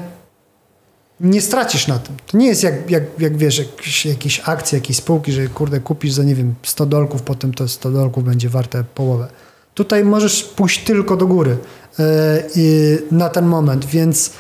nie 1.20 1.40
stracisz 1.40 1.86
na 1.86 1.98
tym. 1.98 2.16
To 2.26 2.38
nie 2.38 2.46
jest 2.46 2.62
jak, 2.62 2.90
jak, 2.90 3.02
jak 3.18 3.36
wiesz, 3.36 3.58
jakieś, 3.58 4.06
jakieś 4.06 4.40
akcje, 4.44 4.78
jakieś 4.78 4.96
spółki, 4.96 5.32
że 5.32 5.46
kurde 5.48 5.80
kupisz 5.80 6.12
za 6.12 6.22
nie 6.22 6.34
wiem 6.34 6.54
100 6.62 6.86
dolków, 6.86 7.22
potem 7.22 7.54
to 7.54 7.68
100 7.68 7.90
dolków 7.90 8.24
będzie 8.24 8.48
warte 8.48 8.84
połowę. 8.94 9.28
Tutaj 9.74 10.04
możesz 10.04 10.42
pójść 10.42 10.84
tylko 10.84 11.16
do 11.16 11.26
góry 11.26 11.56
e, 11.98 12.04
na 13.10 13.28
ten 13.28 13.46
moment, 13.46 13.84
więc 13.84 14.30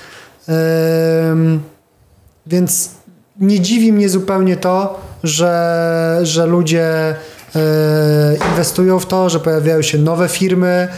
więc 2.46 2.97
nie 3.40 3.60
dziwi 3.60 3.92
mnie 3.92 4.08
zupełnie 4.08 4.56
to, 4.56 5.00
że, 5.24 6.20
że 6.22 6.46
ludzie 6.46 7.14
e, 7.56 8.36
inwestują 8.50 8.98
w 8.98 9.06
to, 9.06 9.30
że 9.30 9.40
pojawiają 9.40 9.82
się 9.82 9.98
nowe 9.98 10.28
firmy, 10.28 10.88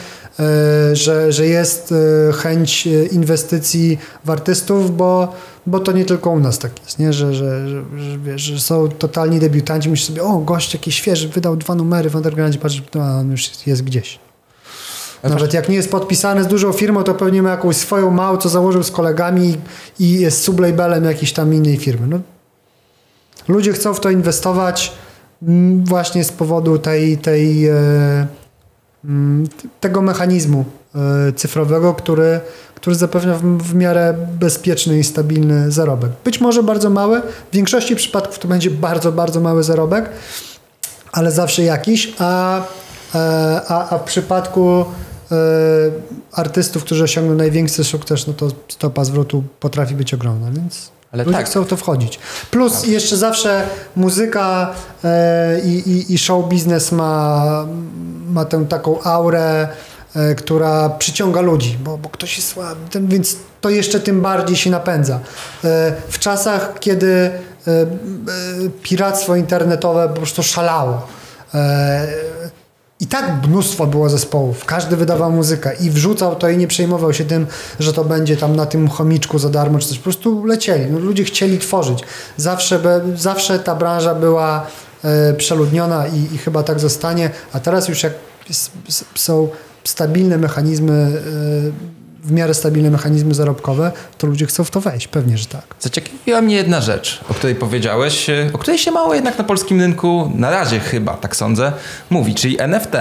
e, 0.41 0.97
że, 0.97 1.33
że 1.33 1.47
jest 1.47 1.95
e, 2.29 2.33
chęć 2.33 2.87
inwestycji 3.13 3.99
w 4.25 4.31
artystów, 4.31 4.97
bo, 4.97 5.35
bo 5.67 5.81
to 5.81 5.93
nie 5.93 6.05
tylko 6.05 6.31
u 6.31 6.41
nas 6.41 6.59
tak 6.59 6.73
jest, 6.85 6.99
nie? 6.99 7.13
Że, 7.13 7.35
że, 7.35 7.69
że, 7.69 8.19
wiesz, 8.25 8.43
że 8.43 8.61
są 8.61 8.89
totalni 8.89 9.41
debiutanci, 9.41 9.91
myślisz 9.91 10.09
sobie, 10.09 10.23
o 10.23 10.39
gość 10.39 10.75
jakiś 10.75 10.95
świeży, 10.95 11.29
wydał 11.29 11.57
dwa 11.57 11.75
numery 11.75 12.11
w 12.11 12.17
undergroundzie, 12.17 12.59
patrz, 12.59 12.83
on 12.95 13.31
już 13.31 13.67
jest 13.67 13.83
gdzieś. 13.83 14.30
Nawet 15.23 15.55
jak 15.55 15.69
nie 15.69 15.75
jest 15.75 15.91
podpisany 15.91 16.45
z 16.45 16.47
dużą 16.47 16.73
firmą, 16.73 17.03
to 17.03 17.15
pewnie 17.15 17.43
ma 17.43 17.51
jakąś 17.51 17.77
swoją 17.77 18.11
małą, 18.11 18.37
co 18.37 18.49
założył 18.49 18.83
z 18.83 18.91
kolegami 18.91 19.57
i 19.99 20.21
jest 20.21 20.43
sublabelem 20.43 21.05
jakiejś 21.05 21.33
tam 21.33 21.55
innej 21.55 21.77
firmy. 21.77 22.07
No, 22.07 22.21
ludzie 23.49 23.73
chcą 23.73 23.95
w 23.95 24.01
to 24.01 24.11
inwestować 24.11 24.93
mm, 25.43 25.85
właśnie 25.85 26.25
z 26.25 26.33
powodu 26.33 26.79
tej, 26.79 27.19
tej, 27.19 27.69
e, 27.69 27.75
mm, 29.05 29.49
tego 29.81 30.03
mechanizmu 30.03 30.65
e, 30.95 31.33
cyfrowego, 31.33 31.95
który, 31.95 32.41
który 32.75 32.97
zapewnia 32.97 33.35
w, 33.35 33.43
w 33.43 33.75
miarę 33.75 34.15
bezpieczny 34.41 34.99
i 34.99 35.05
stabilny 35.05 35.71
zarobek. 35.71 36.11
Być 36.25 36.41
może 36.41 36.63
bardzo 36.63 36.91
mały, 36.91 37.23
w 37.51 37.55
większości 37.55 37.97
przypadków 37.97 38.39
to 38.39 38.49
będzie 38.49 38.71
bardzo, 38.71 39.13
bardzo 39.13 39.41
mały 39.41 39.63
zarobek, 39.63 40.11
ale 41.13 41.33
zawsze 41.33 41.63
jakiś, 41.63 42.15
a, 42.19 42.61
e, 43.15 43.61
a, 43.69 43.89
a 43.91 43.99
w 43.99 44.05
przypadku 44.05 44.85
artystów, 46.33 46.85
którzy 46.85 47.05
osiągną 47.05 47.35
największy 47.35 47.85
sukces, 47.85 48.27
no 48.27 48.33
to 48.33 48.49
stopa 48.69 49.05
zwrotu 49.05 49.45
potrafi 49.61 49.95
być 49.95 50.15
ogromna, 50.15 50.51
więc 50.51 50.91
ale 51.13 51.25
Ludzie 51.25 51.37
tak. 51.37 51.47
chcą 51.47 51.65
to 51.65 51.77
wchodzić. 51.77 52.19
Plus 52.51 52.81
tak. 52.81 52.91
jeszcze 52.91 53.17
zawsze 53.17 53.63
muzyka 53.97 54.75
e, 55.05 55.61
i, 55.61 56.15
i, 56.15 56.19
show 56.19 56.49
biznes 56.49 56.93
ma, 56.93 57.67
ma 58.29 58.45
tę 58.45 58.65
taką 58.69 59.03
aurę, 59.03 59.69
e, 60.17 60.35
która 60.35 60.89
przyciąga 60.89 61.41
ludzi, 61.41 61.79
bo, 61.85 61.99
bo 61.99 62.09
ktoś 62.09 62.37
jest 62.37 62.49
słaby, 62.49 62.81
więc 63.01 63.37
to 63.61 63.71
jeszcze 63.71 64.01
tym 64.01 64.21
bardziej 64.21 64.57
się 64.57 64.71
napędza. 64.71 65.21
E, 65.65 65.93
w 66.09 66.19
czasach, 66.19 66.75
kiedy 66.81 67.13
e, 67.13 67.31
e, 67.71 67.87
piractwo 68.83 69.37
internetowe 69.37 70.09
po 70.09 70.15
prostu 70.15 70.43
szalało, 70.43 71.07
e, 71.55 72.09
i 73.01 73.07
tak 73.07 73.47
mnóstwo 73.49 73.87
było 73.87 74.09
zespołów, 74.09 74.65
każdy 74.65 74.97
wydawał 74.97 75.33
muzykę 75.33 75.73
i 75.81 75.91
wrzucał 75.91 76.37
to 76.37 76.49
i 76.49 76.57
nie 76.57 76.67
przejmował 76.67 77.13
się 77.13 77.25
tym, 77.25 77.47
że 77.79 77.93
to 77.93 78.05
będzie 78.05 78.37
tam 78.37 78.57
na 78.57 78.67
tym 78.67 78.89
chomiczku 78.89 79.39
za 79.39 79.49
darmo 79.49 79.79
czy 79.79 79.89
coś. 79.89 79.99
Po 79.99 80.05
prostu 80.05 80.45
lecieli. 80.45 80.91
No, 80.91 80.99
ludzie 80.99 81.25
chcieli 81.25 81.59
tworzyć. 81.59 81.99
Zawsze, 82.37 82.79
be, 82.79 83.01
zawsze 83.17 83.59
ta 83.59 83.75
branża 83.75 84.15
była 84.15 84.67
e, 85.05 85.35
przeludniona 85.35 86.07
i, 86.07 86.35
i, 86.35 86.39
chyba 86.39 86.63
tak 86.63 86.81
zostanie, 86.81 87.31
a 87.53 87.61
teraz 87.61 87.89
już 87.89 88.03
jak 88.03 88.13
są 89.15 89.49
stabilne 89.85 90.39
mechanizmy 90.39 91.23
w 92.25 92.33
miarę 92.33 92.55
stabilne 92.55 92.91
mechanizmy 92.91 93.35
zarobkowe, 93.35 93.93
to 94.19 94.27
ludzie 94.27 94.47
chcą 94.47 94.65
w 94.65 94.71
to 94.71 94.81
wejść. 94.81 95.09
Pewnie, 95.09 95.39
że 95.39 95.47
tak. 95.47 95.75
Zaciekawiła 95.81 96.41
mnie 96.41 96.57
jedna 96.57 96.81
rzecz, 96.81 97.21
o 97.31 97.35
której 97.35 97.55
powiedziałeś, 97.55 98.31
e, 98.31 98.51
o 98.53 98.59
której 98.59 98.79
się 98.79 98.91
mało 98.91 99.15
jednak 99.15 99.39
na 99.39 99.45
polskim 99.45 99.81
rynku, 99.81 100.33
na 100.35 100.51
razie 100.51 100.81
chyba, 100.81 101.15
tak 101.15 101.37
sądzę, 101.37 101.73
mówi, 102.11 102.35
czyli 102.35 102.61
NFT. 102.61 102.93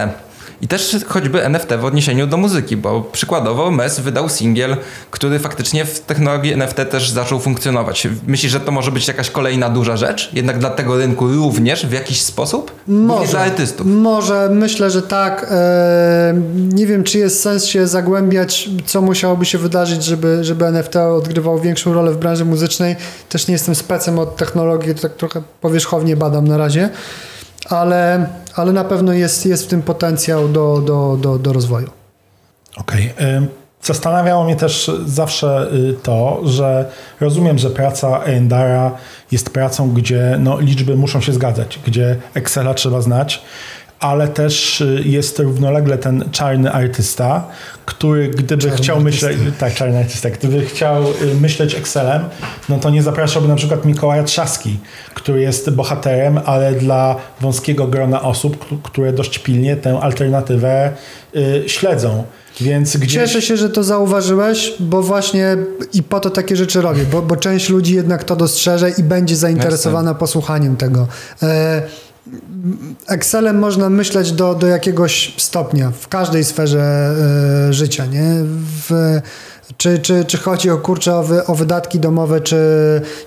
I 0.62 0.68
też 0.68 0.97
choćby 1.07 1.45
NFT 1.45 1.70
w 1.80 1.86
odniesieniu 1.86 2.28
do 2.28 2.38
muzyki, 2.38 2.78
bo 2.78 3.01
przykładowo 3.01 3.72
MES 3.72 3.99
wydał 3.99 4.30
singiel, 4.30 4.78
który 5.12 5.39
faktycznie 5.39 5.86
w 5.86 5.99
technologii 5.99 6.53
NFT 6.53 6.76
też 6.91 7.10
zaczął 7.10 7.39
funkcjonować. 7.39 8.07
Myślisz, 8.28 8.51
że 8.51 8.60
to 8.60 8.72
może 8.72 8.91
być 8.91 9.07
jakaś 9.07 9.30
kolejna 9.30 9.70
duża 9.70 9.97
rzecz? 9.97 10.30
Jednak 10.34 10.60
dla 10.60 10.70
tego 10.70 10.97
rynku 10.97 11.28
również 11.28 11.86
w 11.86 11.91
jakiś 11.91 12.22
sposób? 12.22 12.72
Może. 12.88 13.32
dla 13.32 13.39
artystów. 13.39 13.88
Może, 13.88 14.49
myślę, 14.51 14.89
że 14.89 15.01
tak. 15.01 15.47
E, 15.51 16.34
nie 16.55 16.88
wiem, 16.88 17.03
czy 17.03 17.18
jest 17.18 17.41
sens 17.41 17.66
się 17.66 17.88
zagłębiać, 17.88 18.70
co 18.86 19.01
musiałoby 19.01 19.45
się 19.45 19.57
wydarzyć, 19.57 20.03
żeby, 20.03 20.43
żeby 20.43 20.66
NFT 20.66 20.95
odgrywał 20.95 21.60
większą 21.60 21.93
rolę 21.93 22.12
w 22.12 22.18
branży 22.18 22.45
muzycznej. 22.45 22.95
Też 23.30 23.47
nie 23.47 23.53
jestem 23.53 23.76
specem 23.76 24.20
od 24.20 24.36
technologii, 24.36 24.95
to 24.95 25.01
tak 25.01 25.16
trochę 25.16 25.41
powierzchownie 25.62 26.18
badam 26.18 26.47
na 26.47 26.57
razie 26.57 26.89
ale, 27.70 28.28
ale 28.56 28.74
na 28.74 28.84
pewno 28.84 29.14
jest, 29.14 29.46
jest 29.46 29.66
w 29.66 29.68
tym 29.68 29.82
potencjał 29.82 30.50
do, 30.50 30.82
do, 30.82 31.18
do, 31.22 31.40
do 31.40 31.54
rozwoju. 31.54 31.90
Okej. 32.78 33.14
Okay. 33.18 33.48
Zastanawiało 33.82 34.44
mnie 34.44 34.56
też 34.56 34.92
zawsze 35.06 35.68
y, 35.74 35.94
to, 36.04 36.42
że 36.44 36.86
rozumiem, 37.20 37.58
że 37.58 37.70
praca 37.70 38.20
Endara 38.24 38.92
jest 39.32 39.50
pracą, 39.50 39.92
gdzie 39.92 40.38
no, 40.40 40.60
liczby 40.60 40.96
muszą 40.96 41.22
się 41.22 41.34
zgadzać, 41.34 41.80
gdzie 41.86 42.16
Excela 42.34 42.74
trzeba 42.74 43.02
znać, 43.02 43.42
ale 44.00 44.28
też 44.28 44.82
y, 44.82 45.04
jest 45.06 45.39
równolegle 45.39 45.97
ten 45.97 46.24
czarny 46.32 46.72
artysta, 46.72 47.47
który 47.86 48.30
gdyby 48.30 48.64
czarny 48.64 48.78
chciał 48.78 48.97
artysta. 48.97 49.28
myśleć, 49.28 49.54
tak, 49.60 49.74
czarny 49.74 49.97
artysta, 49.97 50.30
gdyby 50.30 50.66
chciał 50.66 51.04
y, 51.04 51.36
myśleć 51.41 51.76
Excelem, 51.76 52.22
no 52.70 52.78
to 52.80 52.89
nie 52.89 53.04
zapraszałby 53.04 53.47
na 53.47 53.56
przykład 53.56 53.86
Mikołaja 53.86 54.24
Trzaski, 54.24 54.80
który 55.14 55.41
jest 55.41 55.70
bohaterem, 55.70 56.39
ale 56.45 56.74
dla 56.74 57.16
wąskiego 57.41 57.88
grona 57.88 58.22
osób, 58.22 58.82
które 58.84 59.14
dość 59.14 59.39
pilnie 59.39 59.76
tę 59.76 60.00
alternatywę 60.02 60.91
y, 61.36 61.64
śledzą. 61.68 62.24
Więc 62.62 62.97
gdzieś... 62.97 63.14
Cieszę 63.14 63.41
się, 63.41 63.58
że 63.58 63.70
to 63.70 63.84
zauważyłeś, 63.84 64.74
bo 64.80 65.02
właśnie 65.02 65.58
i 65.93 66.04
po 66.04 66.20
to 66.20 66.30
takie 66.30 66.56
rzeczy 66.56 66.82
robię, 66.82 67.04
bo, 67.12 67.22
bo 67.22 67.36
część 67.36 67.70
ludzi 67.70 67.95
jednak 67.95 68.24
to 68.24 68.36
dostrzeże 68.36 68.89
i 68.89 69.04
będzie 69.04 69.36
zainteresowana 69.36 70.16
posłuchaniem 70.16 70.78
tego. 70.78 71.08
E 71.43 71.82
Excelem 73.08 73.60
można 73.60 73.90
myśleć 73.90 74.32
do, 74.32 74.56
do 74.56 74.68
jakiegoś 74.68 75.34
stopnia 75.38 75.92
w 76.00 76.08
każdej 76.08 76.44
sferze 76.44 77.14
y, 77.70 77.74
życia, 77.74 78.06
nie? 78.06 78.34
W, 78.90 79.20
czy, 79.78 80.00
czy, 80.00 80.26
czy 80.26 80.38
chodzi 80.38 80.70
o 80.70 80.78
kurczę 80.78 81.16
o, 81.16 81.24
wy, 81.24 81.46
o 81.46 81.56
wydatki 81.56 82.00
domowe, 82.00 82.42
czy, 82.42 82.58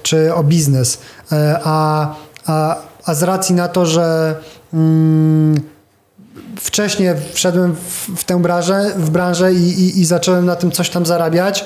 czy 0.03 0.34
o 0.34 0.44
biznes. 0.44 0.94
Y, 0.94 0.98
a, 1.64 2.14
a, 2.46 2.76
a 3.05 3.14
z 3.14 3.22
racji 3.22 3.55
na 3.55 3.68
to, 3.68 3.86
że 3.86 4.36
mm, 4.74 5.61
wcześniej 6.61 7.11
wszedłem 7.32 7.74
w, 7.74 8.09
w 8.16 8.24
tę 8.24 8.42
branżę, 8.42 8.92
w 8.96 9.11
branżę 9.11 9.53
i, 9.53 9.80
i, 9.80 10.00
i 10.00 10.05
zacząłem 10.05 10.46
na 10.46 10.57
tym 10.57 10.70
coś 10.70 10.90
tam 10.90 11.07
zarabiać, 11.07 11.64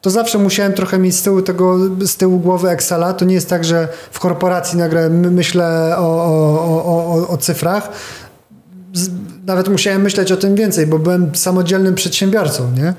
to 0.00 0.10
zawsze 0.10 0.38
musiałem 0.38 0.72
trochę 0.72 0.98
mieć 0.98 1.16
z 1.16 1.22
tyłu, 1.22 1.42
tego, 1.42 1.78
z 2.00 2.16
tyłu 2.16 2.38
głowy 2.38 2.68
Excela. 2.68 3.12
To 3.12 3.24
nie 3.24 3.34
jest 3.34 3.48
tak, 3.48 3.64
że 3.64 3.88
w 4.10 4.20
korporacji 4.20 4.78
nagle 4.78 5.10
myślę 5.10 5.94
o, 5.96 6.00
o, 6.00 6.84
o, 6.84 7.28
o 7.28 7.36
cyfrach. 7.36 7.88
Nawet 9.46 9.68
musiałem 9.68 10.02
myśleć 10.02 10.32
o 10.32 10.36
tym 10.36 10.54
więcej, 10.54 10.86
bo 10.86 10.98
byłem 10.98 11.34
samodzielnym 11.34 11.94
przedsiębiorcą. 11.94 12.70
Nie? 12.70 12.94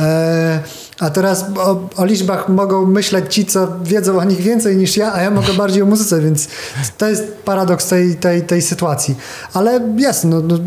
E, 0.00 0.60
a 1.00 1.10
teraz 1.10 1.44
o, 1.58 1.80
o, 1.96 2.04
liczbach 2.04 2.48
mogą 2.48 2.86
myśleć 2.86 3.34
ci, 3.34 3.46
co 3.46 3.68
wiedzą 3.82 4.18
o 4.18 4.24
nich 4.24 4.40
więcej 4.40 4.76
niż 4.76 4.96
ja, 4.96 5.12
a 5.12 5.22
ja 5.22 5.30
mogę 5.30 5.52
bardziej 5.52 5.82
o 5.82 5.86
muzyce, 5.86 6.20
więc 6.20 6.48
to 6.98 7.08
jest 7.08 7.32
paradoks 7.44 7.88
tej, 7.88 8.14
tej, 8.14 8.42
tej 8.42 8.62
sytuacji. 8.62 9.14
Ale 9.54 9.80
jasne, 9.98 10.30
no, 10.30 10.40
no 10.40 10.58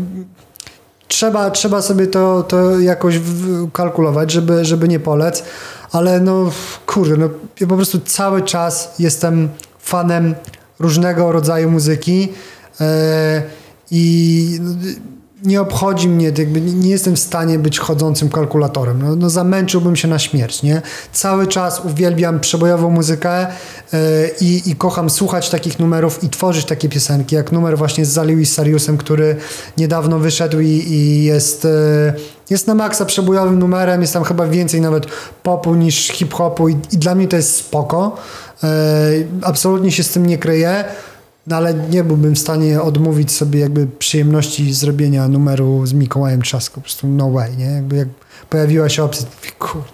trzeba, 1.08 1.50
trzeba 1.50 1.82
sobie 1.82 2.06
to, 2.06 2.42
to 2.42 2.78
jakoś 2.78 3.20
kalkulować, 3.72 4.30
żeby, 4.30 4.64
żeby 4.64 4.88
nie 4.88 5.00
polec 5.00 5.44
ale 5.92 6.20
no 6.20 6.50
kurde, 6.86 7.16
no, 7.16 7.28
ja 7.60 7.66
po 7.66 7.76
prostu 7.76 8.00
cały 8.00 8.42
czas 8.42 8.94
jestem 8.98 9.48
fanem 9.78 10.34
różnego 10.78 11.32
rodzaju 11.32 11.70
muzyki 11.70 12.20
yy, 12.80 12.86
i 13.90 14.60
nie 15.44 15.60
obchodzi 15.60 16.08
mnie, 16.08 16.32
jakby 16.38 16.60
nie 16.60 16.90
jestem 16.90 17.16
w 17.16 17.18
stanie 17.18 17.58
być 17.58 17.78
chodzącym 17.78 18.28
kalkulatorem. 18.28 19.02
No, 19.02 19.16
no 19.16 19.30
zamęczyłbym 19.30 19.96
się 19.96 20.08
na 20.08 20.18
śmierć, 20.18 20.62
nie? 20.62 20.82
Cały 21.12 21.46
czas 21.46 21.80
uwielbiam 21.84 22.40
przebojową 22.40 22.90
muzykę 22.90 23.46
yy, 23.92 23.98
i, 24.40 24.70
i 24.70 24.76
kocham 24.76 25.10
słuchać 25.10 25.50
takich 25.50 25.78
numerów 25.78 26.24
i 26.24 26.28
tworzyć 26.28 26.64
takie 26.64 26.88
piosenki, 26.88 27.34
jak 27.36 27.52
numer 27.52 27.78
właśnie 27.78 28.06
z 28.06 28.08
Zaliu 28.08 28.38
i 28.38 28.46
Sariusem, 28.46 28.96
który 28.96 29.36
niedawno 29.76 30.18
wyszedł 30.18 30.60
i, 30.60 30.66
i 30.66 31.24
jest... 31.24 31.64
Yy, 31.64 32.39
jest 32.50 32.66
na 32.66 32.74
maksa 32.74 33.04
przebojowym 33.04 33.58
numerem, 33.58 34.00
jest 34.00 34.12
tam 34.12 34.24
chyba 34.24 34.46
więcej 34.46 34.80
nawet 34.80 35.06
popu 35.42 35.74
niż 35.74 36.08
hip-hopu 36.08 36.68
i, 36.68 36.72
i 36.92 36.98
dla 36.98 37.14
mnie 37.14 37.28
to 37.28 37.36
jest 37.36 37.56
spoko. 37.56 38.16
Yy, 38.62 38.68
absolutnie 39.42 39.92
się 39.92 40.02
z 40.02 40.10
tym 40.10 40.26
nie 40.26 40.38
kryję. 40.38 40.84
No 41.46 41.56
ale 41.56 41.74
nie 41.74 42.04
byłbym 42.04 42.34
w 42.34 42.38
stanie 42.38 42.82
odmówić 42.82 43.32
sobie 43.32 43.60
jakby 43.60 43.86
przyjemności 43.86 44.72
zrobienia 44.72 45.28
numeru 45.28 45.86
z 45.86 45.92
Mikołajem 45.92 46.42
Trzaską. 46.42 46.74
Po 46.74 46.80
prostu 46.80 47.06
no 47.08 47.30
way, 47.30 47.56
nie? 47.56 47.64
Jakby 47.64 47.96
jak 47.96 48.08
pojawiła 48.50 48.88
się 48.88 49.04
opcja, 49.04 49.26
kurde, 49.58 49.88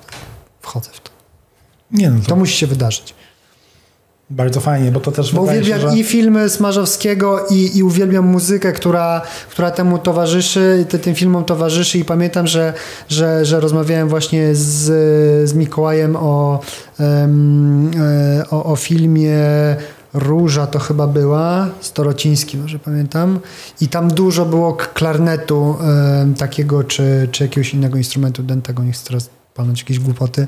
wchodzę 0.60 0.90
w 0.92 1.00
to. 1.00 1.10
Nie, 1.90 2.10
no 2.10 2.20
to... 2.20 2.26
to 2.26 2.36
musi 2.36 2.56
się 2.56 2.66
wydarzyć. 2.66 3.14
Bardzo 4.30 4.60
fajnie, 4.60 4.90
bo 4.90 5.00
to 5.00 5.12
też 5.12 5.34
Bo 5.34 5.42
uwielbiam 5.42 5.80
się, 5.80 5.90
że... 5.90 5.96
i 5.96 6.04
filmy 6.04 6.48
Smarzowskiego 6.48 7.46
i, 7.50 7.78
i 7.78 7.82
uwielbiam 7.82 8.26
muzykę, 8.26 8.72
która, 8.72 9.22
która 9.50 9.70
temu 9.70 9.98
towarzyszy, 9.98 10.86
te, 10.88 10.98
tym 10.98 11.14
filmom 11.14 11.44
towarzyszy 11.44 11.98
i 11.98 12.04
pamiętam, 12.04 12.46
że, 12.46 12.72
że, 13.08 13.44
że 13.44 13.60
rozmawiałem 13.60 14.08
właśnie 14.08 14.54
z, 14.54 14.84
z 15.50 15.54
Mikołajem 15.54 16.16
o, 16.16 16.60
um, 16.98 17.90
o, 18.50 18.64
o 18.64 18.76
filmie 18.76 19.36
Róża 20.14 20.66
to 20.66 20.78
chyba 20.78 21.06
była, 21.06 21.68
Storociński 21.80 22.56
może 22.56 22.78
pamiętam. 22.78 23.38
I 23.80 23.88
tam 23.88 24.08
dużo 24.08 24.46
było 24.46 24.74
klarnetu 24.74 25.76
y, 26.32 26.38
takiego, 26.38 26.84
czy, 26.84 27.28
czy 27.32 27.44
jakiegoś 27.44 27.74
innego 27.74 27.98
instrumentu 27.98 28.42
dętego, 28.42 28.82
nie 28.82 28.92
chcę 28.92 29.06
teraz 29.08 29.30
palnąć 29.56 29.80
jakieś 29.80 29.98
głupoty 29.98 30.46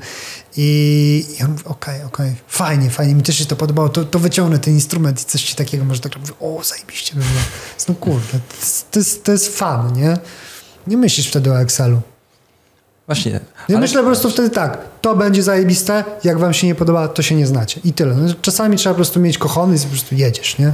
i 0.57 1.27
ja 1.41 1.49
mówię, 1.49 1.65
okej, 1.65 1.95
okay, 1.95 2.07
okej, 2.07 2.27
okay, 2.27 2.37
fajnie, 2.49 2.91
fajnie, 2.91 3.15
mi 3.15 3.23
też 3.23 3.39
się 3.39 3.47
to 3.47 3.57
podobało, 3.57 3.89
to, 3.89 4.05
to 4.05 4.19
wyciągnę 4.19 4.59
ten 4.59 4.75
instrument 4.75 5.23
i 5.23 5.25
coś 5.25 5.43
ci 5.43 5.57
takiego, 5.57 5.85
może 5.85 6.01
tak 6.01 6.17
mówię, 6.21 6.33
o, 6.41 6.65
zajebiście 6.65 7.15
by 7.15 7.21
było. 7.21 7.41
No 7.89 7.95
kurde, 7.95 8.33
to, 8.33 8.67
to, 8.91 8.99
jest, 8.99 9.25
to 9.25 9.33
jest 9.33 9.59
fan, 9.59 9.93
nie? 9.93 10.17
Nie 10.87 10.97
myślisz 10.97 11.29
wtedy 11.29 11.53
o 11.53 11.61
Excelu. 11.61 12.01
Właśnie. 13.07 13.33
Ja 13.33 13.41
ale... 13.69 13.79
myślę 13.79 14.01
po 14.01 14.07
prostu 14.07 14.31
wtedy 14.31 14.51
tak, 14.51 14.79
to 15.01 15.17
będzie 15.17 15.43
zajebiste, 15.43 16.05
jak 16.25 16.39
wam 16.39 16.55
się 16.55 16.67
nie 16.67 16.75
podoba, 16.75 17.09
to 17.09 17.23
się 17.23 17.35
nie 17.35 17.47
znacie. 17.47 17.81
I 17.85 17.93
tyle. 17.93 18.15
No, 18.15 18.35
czasami 18.43 18.77
trzeba 18.77 18.95
po 18.95 18.97
prostu 18.97 19.21
mieć 19.21 19.39
kochony 19.39 19.77
i 19.77 19.81
po 19.81 19.87
prostu 19.87 20.15
jedziesz, 20.15 20.59
nie? 20.59 20.73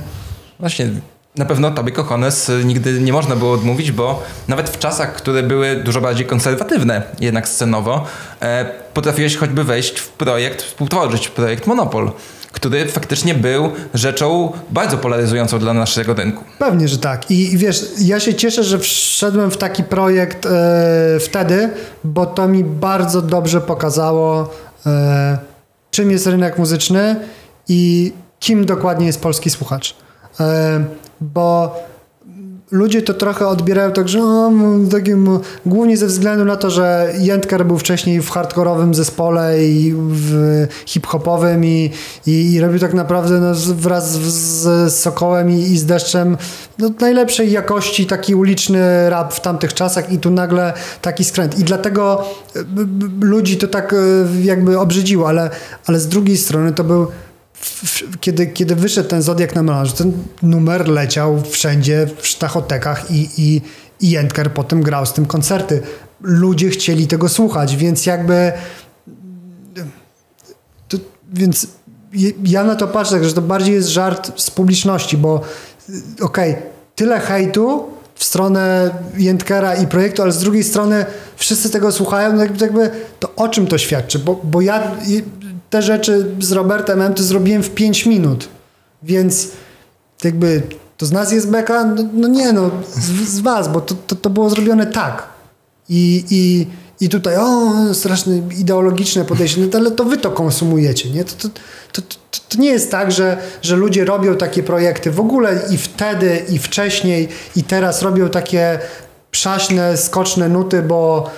Właśnie. 0.60 0.90
Na 1.36 1.44
pewno 1.44 1.70
tobie 1.70 1.92
Kochones 1.92 2.50
nigdy 2.64 3.00
nie 3.00 3.12
można 3.12 3.36
było 3.36 3.52
odmówić, 3.52 3.92
bo 3.92 4.22
nawet 4.48 4.70
w 4.70 4.78
czasach, 4.78 5.14
które 5.14 5.42
były 5.42 5.76
dużo 5.76 6.00
bardziej 6.00 6.26
konserwatywne 6.26 7.02
jednak 7.20 7.48
scenowo, 7.48 8.06
e, 8.40 8.64
potrafiłeś 8.94 9.36
choćby 9.36 9.64
wejść 9.64 9.98
w 9.98 10.08
projekt, 10.08 10.62
współtworzyć 10.62 11.28
projekt 11.28 11.66
Monopol 11.66 12.10
który 12.54 12.88
faktycznie 12.88 13.34
był 13.34 13.70
rzeczą 13.94 14.52
bardzo 14.70 14.98
polaryzującą 14.98 15.58
dla 15.58 15.72
naszego 15.74 16.14
rynku. 16.14 16.44
Pewnie, 16.58 16.88
że 16.88 16.98
tak. 16.98 17.30
I, 17.30 17.58
wiesz, 17.58 17.84
ja 17.98 18.20
się 18.20 18.34
cieszę, 18.34 18.64
że 18.64 18.78
wszedłem 18.78 19.50
w 19.50 19.56
taki 19.56 19.84
projekt 19.84 20.46
e, 20.46 20.50
wtedy, 21.20 21.70
bo 22.04 22.26
to 22.26 22.48
mi 22.48 22.64
bardzo 22.64 23.22
dobrze 23.22 23.60
pokazało, 23.60 24.50
e, 24.86 25.38
czym 25.90 26.10
jest 26.10 26.26
rynek 26.26 26.58
muzyczny 26.58 27.16
i 27.68 28.12
kim 28.40 28.66
dokładnie 28.66 29.06
jest 29.06 29.20
polski 29.20 29.50
słuchacz. 29.50 29.96
E, 30.40 30.84
bo 31.20 31.74
ludzie 32.70 33.02
to 33.02 33.14
trochę 33.14 33.46
odbierają 33.46 33.92
tak, 33.92 34.08
że 34.08 34.22
o, 34.22 34.50
takim, 34.90 35.38
głównie 35.66 35.96
ze 35.96 36.06
względu 36.06 36.44
na 36.44 36.56
to, 36.56 36.70
że 36.70 37.12
Jędker 37.18 37.66
był 37.66 37.78
wcześniej 37.78 38.20
w 38.20 38.30
hardkorowym 38.30 38.94
zespole 38.94 39.64
i 39.64 39.94
w 39.96 40.66
hip-hopowym 40.86 41.64
i, 41.64 41.90
i, 42.26 42.52
i 42.52 42.60
robił 42.60 42.78
tak 42.78 42.94
naprawdę 42.94 43.40
no, 43.40 43.52
wraz 43.74 44.12
z, 44.12 44.94
Sokołem 44.94 45.50
i, 45.50 45.54
i 45.54 45.78
z 45.78 45.86
Deszczem 45.86 46.36
no, 46.78 46.90
najlepszej 47.00 47.52
jakości 47.52 48.06
taki 48.06 48.34
uliczny 48.34 49.10
rap 49.10 49.34
w 49.34 49.40
tamtych 49.40 49.74
czasach 49.74 50.12
i 50.12 50.18
tu 50.18 50.30
nagle 50.30 50.72
taki 51.02 51.24
skręt. 51.24 51.58
I 51.58 51.64
dlatego 51.64 52.24
ludzi 53.20 53.56
to 53.56 53.68
tak 53.68 53.92
e, 53.92 53.96
jakby 54.42 54.78
obrzydziło, 54.78 55.28
ale, 55.28 55.50
ale 55.86 56.00
z 56.00 56.08
drugiej 56.08 56.36
strony 56.36 56.72
to 56.72 56.84
był 56.84 57.06
kiedy, 58.20 58.46
kiedy 58.46 58.76
wyszedł 58.76 59.08
ten 59.08 59.22
Zodiak 59.22 59.54
na 59.54 59.62
melanż, 59.62 59.92
ten 59.92 60.12
numer 60.42 60.88
leciał 60.88 61.42
wszędzie 61.42 62.06
w 62.20 62.26
sztachotekach 62.26 63.10
i, 63.10 63.28
i, 63.38 63.62
i 64.00 64.10
Jędker 64.10 64.52
potem 64.52 64.82
grał 64.82 65.06
z 65.06 65.12
tym 65.12 65.26
koncerty. 65.26 65.82
ludzie 66.20 66.70
chcieli 66.70 67.06
tego 67.06 67.28
słuchać, 67.28 67.76
więc 67.76 68.06
jakby 68.06 68.52
to, 70.88 70.96
więc 71.32 71.66
ja 72.44 72.64
na 72.64 72.76
to 72.76 72.88
patrzę, 72.88 73.24
że 73.24 73.32
to 73.32 73.42
bardziej 73.42 73.74
jest 73.74 73.88
żart 73.88 74.40
z 74.40 74.50
publiczności, 74.50 75.16
bo 75.16 75.40
okej, 76.20 76.50
okay, 76.50 76.62
tyle 76.94 77.20
hejtu 77.20 77.90
w 78.14 78.24
stronę 78.24 78.90
Jędkera 79.16 79.74
i 79.74 79.86
projektu, 79.86 80.22
ale 80.22 80.32
z 80.32 80.38
drugiej 80.38 80.64
strony 80.64 81.06
wszyscy 81.36 81.70
tego 81.70 81.92
słuchają, 81.92 82.32
no 82.32 82.42
jakby, 82.42 82.64
jakby 82.64 82.90
to 83.20 83.34
o 83.36 83.48
czym 83.48 83.66
to 83.66 83.78
świadczy? 83.78 84.18
Bo, 84.18 84.40
bo 84.44 84.60
ja 84.60 84.90
te 85.74 85.82
rzeczy 85.82 86.26
z 86.40 86.52
Robertem 86.52 87.02
M. 87.02 87.14
to 87.14 87.22
zrobiłem 87.22 87.62
w 87.62 87.70
5 87.70 88.06
minut, 88.06 88.48
więc 89.02 89.48
jakby 90.24 90.62
to 90.96 91.06
z 91.06 91.12
nas 91.12 91.32
jest 91.32 91.50
beka? 91.50 91.84
No, 91.84 92.04
no 92.12 92.28
nie, 92.28 92.52
no 92.52 92.70
z, 92.92 93.28
z 93.28 93.40
was, 93.40 93.68
bo 93.68 93.80
to, 93.80 93.94
to, 94.06 94.16
to, 94.16 94.30
było 94.30 94.50
zrobione 94.50 94.86
tak. 94.86 95.28
I, 95.88 96.24
i, 96.30 96.66
i 97.04 97.08
tutaj, 97.08 97.36
o, 97.36 97.72
straszne 97.94 98.36
ideologiczne 98.36 99.24
podejście, 99.24 99.60
no, 99.60 99.78
ale 99.78 99.90
to 99.90 100.04
wy 100.04 100.18
to 100.18 100.30
konsumujecie, 100.30 101.10
nie? 101.10 101.24
To, 101.24 101.34
to, 101.34 101.48
to, 101.92 102.02
to, 102.02 102.40
to 102.48 102.58
nie 102.58 102.68
jest 102.68 102.90
tak, 102.90 103.12
że, 103.12 103.36
że 103.62 103.76
ludzie 103.76 104.04
robią 104.04 104.36
takie 104.36 104.62
projekty 104.62 105.10
w 105.10 105.20
ogóle 105.20 105.60
i 105.70 105.76
wtedy, 105.76 106.42
i 106.48 106.58
wcześniej, 106.58 107.28
i 107.56 107.62
teraz 107.62 108.02
robią 108.02 108.28
takie 108.28 108.78
przaśne, 109.30 109.96
skoczne 109.96 110.48
nuty, 110.48 110.82
bo 110.82 111.30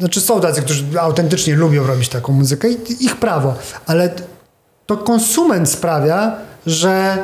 znaczy 0.00 0.20
są 0.20 0.40
tacy, 0.40 0.62
którzy 0.62 0.84
autentycznie 1.00 1.54
lubią 1.54 1.86
robić 1.86 2.08
taką 2.08 2.32
muzykę 2.32 2.68
i 2.70 3.04
ich 3.04 3.16
prawo, 3.16 3.54
ale 3.86 4.10
to 4.86 4.96
konsument 4.96 5.68
sprawia, 5.68 6.36
że 6.66 7.18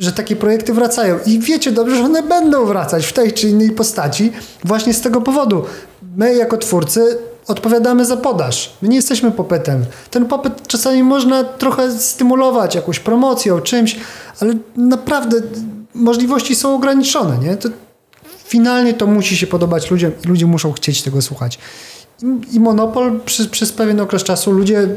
że 0.00 0.12
takie 0.12 0.36
projekty 0.36 0.72
wracają. 0.72 1.18
I 1.26 1.38
wiecie 1.38 1.72
dobrze, 1.72 1.96
że 1.96 2.04
one 2.04 2.22
będą 2.22 2.66
wracać 2.66 3.06
w 3.06 3.12
tej 3.12 3.32
czy 3.32 3.48
innej 3.48 3.70
postaci 3.70 4.32
właśnie 4.64 4.94
z 4.94 5.00
tego 5.00 5.20
powodu. 5.20 5.64
My 6.16 6.34
jako 6.34 6.56
twórcy 6.56 7.18
odpowiadamy 7.46 8.04
za 8.04 8.16
podaż. 8.16 8.72
My 8.82 8.88
nie 8.88 8.96
jesteśmy 8.96 9.30
popytem. 9.30 9.84
Ten 10.10 10.26
popyt 10.26 10.66
czasami 10.66 11.02
można 11.02 11.44
trochę 11.44 11.92
stymulować 11.98 12.74
jakąś 12.74 12.98
promocją, 12.98 13.60
czymś, 13.60 13.96
ale 14.40 14.54
naprawdę 14.76 15.36
możliwości 15.94 16.54
są 16.54 16.74
ograniczone. 16.74 17.38
Nie? 17.38 17.56
To 17.56 17.68
finalnie 18.44 18.94
to 18.94 19.06
musi 19.06 19.36
się 19.36 19.46
podobać 19.46 19.90
ludziom 19.90 20.12
i 20.24 20.28
ludzie 20.28 20.46
muszą 20.46 20.72
chcieć 20.72 21.02
tego 21.02 21.22
słuchać. 21.22 21.58
I, 22.52 22.60
Monopol 22.60 23.20
przy, 23.20 23.48
przez 23.48 23.72
pewien 23.72 24.00
okres 24.00 24.24
czasu 24.24 24.50
ludzie, 24.50 24.78
e, 24.78 24.88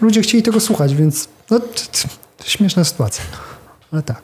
ludzie 0.00 0.22
chcieli 0.22 0.42
tego 0.42 0.60
słuchać, 0.60 0.94
więc 0.94 1.28
no, 1.50 1.60
śmieszna 2.44 2.84
sytuacja. 2.84 3.24
Ale 3.92 4.02
tak. 4.02 4.22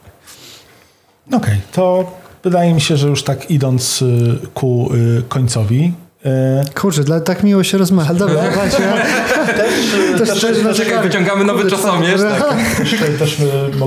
Okej, 1.26 1.38
okay, 1.38 1.60
to 1.72 2.12
wydaje 2.42 2.74
mi 2.74 2.80
się, 2.80 2.96
że 2.96 3.08
już 3.08 3.22
tak 3.22 3.50
idąc 3.50 4.02
y, 4.02 4.38
ku 4.54 4.90
y, 4.94 5.22
końcowi, 5.28 5.92
Kurczę, 6.74 7.04
dla, 7.04 7.20
tak 7.20 7.42
miło 7.42 7.64
się 7.64 7.78
rozmawia. 7.78 8.14
Dobra, 8.14 8.50
właśnie. 8.54 8.86
też, 9.56 10.28
też, 10.28 10.40
też, 10.40 10.62
też 10.62 10.76
czekaj, 10.76 11.02
wyciągamy 11.02 11.44
nowy 11.44 11.70
czasomierz. 11.70 12.20
Tak. 12.20 12.56
Też, 13.18 13.36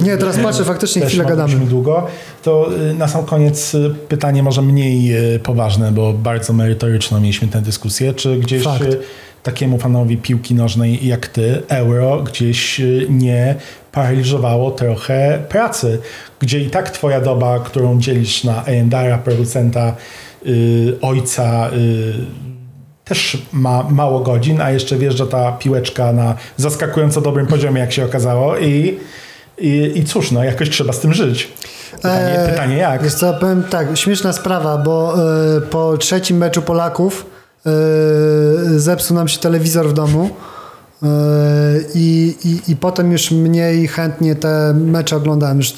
nie, 0.03 0.17
teraz 0.17 0.37
patrzę, 0.37 0.63
faktycznie 0.63 1.05
chwilę 1.05 1.25
gadamy. 1.25 1.55
długo. 1.55 2.07
To 2.43 2.69
na 2.97 3.07
sam 3.07 3.25
koniec 3.25 3.75
pytanie 4.09 4.43
może 4.43 4.61
mniej 4.61 5.15
poważne, 5.43 5.91
bo 5.91 6.13
bardzo 6.13 6.53
merytoryczną 6.53 7.19
mieliśmy 7.19 7.47
tę 7.47 7.61
dyskusję. 7.61 8.13
Czy 8.13 8.37
gdzieś 8.37 8.63
Fakt 8.63 8.97
takiemu 9.47 9.77
fanowi 9.77 10.17
piłki 10.17 10.55
nożnej 10.55 11.07
jak 11.07 11.27
ty, 11.27 11.61
euro 11.67 12.23
gdzieś 12.23 12.79
y, 12.79 13.07
nie 13.09 13.55
paraliżowało 13.91 14.71
trochę 14.71 15.39
pracy, 15.49 15.99
gdzie 16.39 16.59
i 16.59 16.69
tak 16.69 16.89
twoja 16.89 17.21
doba, 17.21 17.59
którą 17.59 17.99
dzielisz 17.99 18.43
na 18.43 18.65
A&R, 18.65 19.19
producenta, 19.23 19.95
ojca, 21.01 21.69
yy, 21.69 22.13
też 23.05 23.37
ma 23.53 23.83
mało 23.89 24.19
godzin, 24.19 24.61
a 24.61 24.71
jeszcze 24.71 24.97
wjeżdża 24.97 25.25
ta 25.25 25.51
piłeczka 25.51 26.11
na 26.13 26.35
zaskakująco 26.57 27.21
dobrym 27.21 27.47
poziomie, 27.47 27.81
jak 27.81 27.91
się 27.91 28.05
okazało 28.05 28.57
i, 28.57 28.99
i, 29.57 29.91
i 29.95 30.05
cóż, 30.05 30.31
no 30.31 30.43
jakoś 30.43 30.69
trzeba 30.69 30.93
z 30.93 30.99
tym 30.99 31.13
żyć. 31.13 31.51
Pytanie, 31.91 32.39
eee, 32.39 32.49
pytanie 32.49 32.77
jak? 32.77 33.03
Wiesz 33.03 33.13
co, 33.13 33.33
powiem 33.33 33.63
tak, 33.63 33.97
śmieszna 33.97 34.33
sprawa, 34.33 34.77
bo 34.77 35.13
yy, 35.55 35.61
po 35.61 35.97
trzecim 35.97 36.37
meczu 36.37 36.61
Polaków 36.61 37.25
Yy, 37.65 38.79
zepsuł 38.79 39.15
nam 39.15 39.27
się 39.27 39.39
telewizor 39.39 39.87
w 39.87 39.93
domu. 39.93 40.29
I, 41.95 42.35
i, 42.45 42.71
I 42.71 42.75
potem 42.75 43.11
już 43.11 43.31
mniej 43.31 43.87
chętnie 43.87 44.35
te 44.35 44.73
mecze 44.73 45.15
oglądałem. 45.15 45.57
Już 45.57 45.73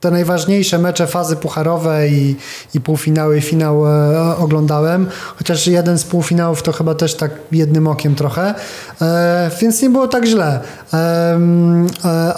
te, 0.00 0.10
najważniejsze 0.10 0.78
mecze 0.78 1.06
fazy 1.06 1.36
pucharowe 1.36 2.08
i, 2.08 2.36
i 2.74 2.80
półfinały 2.80 3.38
i 3.38 3.40
finał 3.40 3.86
e, 3.86 4.36
oglądałem, 4.36 5.06
chociaż 5.36 5.66
jeden 5.66 5.98
z 5.98 6.04
półfinałów 6.04 6.62
to 6.62 6.72
chyba 6.72 6.94
też 6.94 7.14
tak 7.14 7.30
jednym 7.52 7.86
okiem 7.86 8.14
trochę, 8.14 8.54
e, 9.02 9.50
więc 9.60 9.82
nie 9.82 9.90
było 9.90 10.08
tak 10.08 10.26
źle. 10.26 10.60
E, 10.92 11.38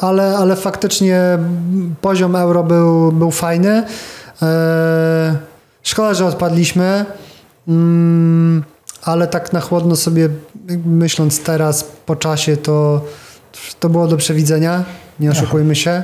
ale, 0.00 0.36
ale 0.38 0.56
faktycznie 0.56 1.38
poziom 2.00 2.36
euro 2.36 2.62
był, 2.62 3.12
był 3.12 3.30
fajny. 3.30 3.82
E, 4.42 5.36
szkoda, 5.82 6.14
że 6.14 6.26
odpadliśmy. 6.26 7.04
Mm, 7.68 8.64
ale 9.02 9.26
tak 9.26 9.52
na 9.52 9.60
chłodno 9.60 9.96
sobie 9.96 10.28
myśląc 10.84 11.42
teraz 11.42 11.84
po 12.06 12.16
czasie, 12.16 12.56
to, 12.56 13.04
to 13.80 13.88
było 13.88 14.06
do 14.06 14.16
przewidzenia, 14.16 14.84
nie 15.20 15.30
oszukujmy 15.30 15.76
się. 15.76 16.02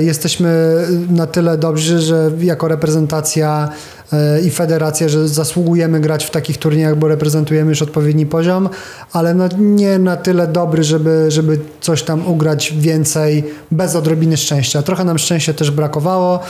Jesteśmy 0.00 0.74
na 1.10 1.26
tyle 1.26 1.58
dobrzy, 1.58 1.98
że 1.98 2.30
jako 2.40 2.68
reprezentacja 2.68 3.68
e, 4.12 4.40
i 4.40 4.50
federacja, 4.50 5.08
że 5.08 5.28
zasługujemy 5.28 6.00
grać 6.00 6.24
w 6.24 6.30
takich 6.30 6.58
turniejach, 6.58 6.96
bo 6.96 7.08
reprezentujemy 7.08 7.70
już 7.70 7.82
odpowiedni 7.82 8.26
poziom, 8.26 8.68
ale 9.12 9.34
no 9.34 9.48
nie 9.58 9.98
na 9.98 10.16
tyle 10.16 10.46
dobry, 10.46 10.84
żeby, 10.84 11.30
żeby 11.30 11.58
coś 11.80 12.02
tam 12.02 12.26
ugrać 12.26 12.74
więcej 12.78 13.44
bez 13.70 13.96
odrobiny 13.96 14.36
szczęścia. 14.36 14.82
Trochę 14.82 15.04
nam 15.04 15.18
szczęścia 15.18 15.52
też 15.52 15.70
brakowało. 15.70 16.40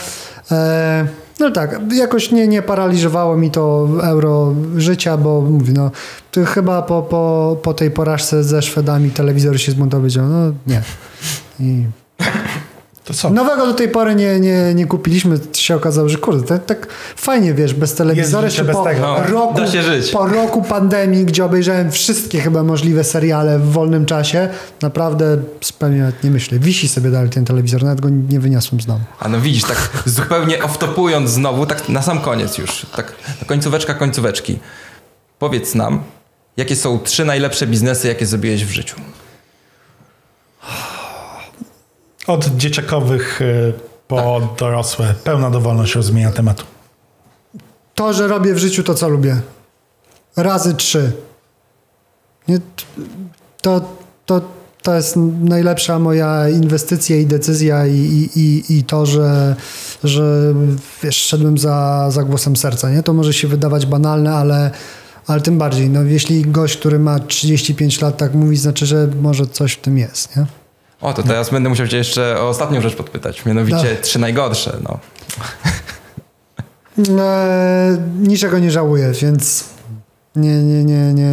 E, 0.51 1.07
no 1.39 1.51
tak, 1.51 1.81
jakoś 1.93 2.31
nie, 2.31 2.47
nie 2.47 2.61
paraliżowało 2.61 3.37
mi 3.37 3.51
to 3.51 3.87
euro 4.03 4.55
życia, 4.77 5.17
bo 5.17 5.41
mówię, 5.41 5.73
no 5.73 5.91
chyba 6.45 6.81
po, 6.81 7.01
po, 7.01 7.57
po 7.61 7.73
tej 7.73 7.91
porażce 7.91 8.43
ze 8.43 8.61
Szwedami 8.61 9.11
telewizor 9.11 9.59
się 9.59 9.71
zmontował, 9.71 10.09
no 10.17 10.53
nie. 10.67 10.81
I 11.59 11.85
to 13.09 13.13
co? 13.13 13.29
Nowego 13.29 13.67
do 13.67 13.73
tej 13.73 13.89
pory 13.89 14.15
nie, 14.15 14.39
nie, 14.39 14.73
nie 14.73 14.85
kupiliśmy. 14.85 15.39
się 15.53 15.75
okazało, 15.75 16.09
że 16.09 16.17
kurde, 16.17 16.47
tak, 16.47 16.65
tak 16.65 16.87
fajnie, 17.15 17.53
wiesz, 17.53 17.73
bez 17.73 17.95
telewizora 17.95 18.47
bez 18.47 18.75
po, 18.75 18.83
tego. 18.83 19.01
No, 19.01 19.23
roku, 19.23 19.61
po 20.13 20.27
roku 20.27 20.61
pandemii, 20.61 21.25
gdzie 21.25 21.45
obejrzałem 21.45 21.91
wszystkie 21.91 22.39
chyba 22.39 22.63
możliwe 22.63 23.03
seriale 23.03 23.59
w 23.59 23.71
wolnym 23.71 24.05
czasie, 24.05 24.49
naprawdę 24.81 25.37
spełnia, 25.61 26.11
nie 26.23 26.31
myślę, 26.31 26.59
wisi 26.59 26.87
sobie 26.87 27.11
dalej 27.11 27.29
ten 27.29 27.45
telewizor, 27.45 27.83
nawet 27.83 28.01
go 28.01 28.09
nie 28.09 28.39
wyniosłem 28.39 28.81
z 28.81 28.85
domu. 28.85 29.03
A 29.19 29.29
no 29.29 29.41
widzisz, 29.41 29.63
tak 29.63 29.89
zupełnie 30.05 30.57
off-topując 30.57 31.27
znowu, 31.27 31.65
tak 31.65 31.89
na 31.89 32.01
sam 32.01 32.19
koniec 32.19 32.57
już, 32.57 32.85
tak 32.95 33.13
końcóweczka 33.45 33.93
końcóweczki. 33.93 34.59
Powiedz 35.39 35.75
nam, 35.75 36.03
jakie 36.57 36.75
są 36.75 36.99
trzy 36.99 37.25
najlepsze 37.25 37.67
biznesy, 37.67 38.07
jakie 38.07 38.25
zrobiłeś 38.25 38.65
w 38.65 38.71
życiu? 38.71 38.95
Od 42.29 42.45
dzieciakowych 42.45 43.41
y, 43.41 43.73
po 44.07 44.39
tak. 44.41 44.59
dorosłe. 44.59 45.13
Pełna 45.23 45.49
dowolność 45.49 45.95
rozumienia 45.95 46.31
tematu. 46.31 46.65
To, 47.95 48.13
że 48.13 48.27
robię 48.27 48.53
w 48.53 48.57
życiu 48.57 48.83
to, 48.83 48.93
co 48.93 49.09
lubię. 49.09 49.41
Razy 50.37 50.75
trzy. 50.75 51.11
Nie, 52.47 52.59
to, 53.61 53.81
to, 54.25 54.41
to 54.81 54.95
jest 54.95 55.15
najlepsza 55.41 55.99
moja 55.99 56.49
inwestycja 56.49 57.15
i 57.15 57.25
decyzja 57.25 57.87
i, 57.87 57.95
i, 57.95 58.39
i, 58.39 58.77
i 58.77 58.83
to, 58.83 59.05
że, 59.05 59.55
że 60.03 60.53
wiesz, 61.03 61.17
szedłem 61.17 61.57
za, 61.57 62.07
za 62.11 62.23
głosem 62.23 62.55
serca. 62.55 62.89
Nie? 62.89 63.03
To 63.03 63.13
może 63.13 63.33
się 63.33 63.47
wydawać 63.47 63.85
banalne, 63.85 64.33
ale, 64.33 64.71
ale 65.27 65.41
tym 65.41 65.57
bardziej. 65.57 65.89
No, 65.89 66.03
jeśli 66.03 66.41
gość, 66.41 66.77
który 66.77 66.99
ma 66.99 67.19
35 67.19 68.01
lat 68.01 68.17
tak 68.17 68.33
mówi, 68.33 68.57
znaczy, 68.57 68.85
że 68.85 69.07
może 69.21 69.47
coś 69.47 69.73
w 69.73 69.81
tym 69.81 69.97
jest. 69.97 70.35
Nie? 70.35 70.58
O, 71.01 71.13
to 71.13 71.23
teraz 71.23 71.47
no. 71.47 71.55
będę 71.55 71.69
musiał 71.69 71.87
cię 71.87 71.97
jeszcze 71.97 72.41
o 72.41 72.49
ostatnią 72.49 72.81
rzecz 72.81 72.95
podpytać, 72.95 73.45
mianowicie 73.45 73.95
no. 73.95 74.01
trzy 74.01 74.19
najgorsze. 74.19 74.77
No. 74.83 74.99
E, 77.19 77.97
niczego 78.27 78.59
nie 78.59 78.71
żałuję, 78.71 79.11
więc 79.21 79.63
nie, 80.35 80.63
nie, 80.63 80.83
nie, 80.83 81.13
nie. 81.13 81.31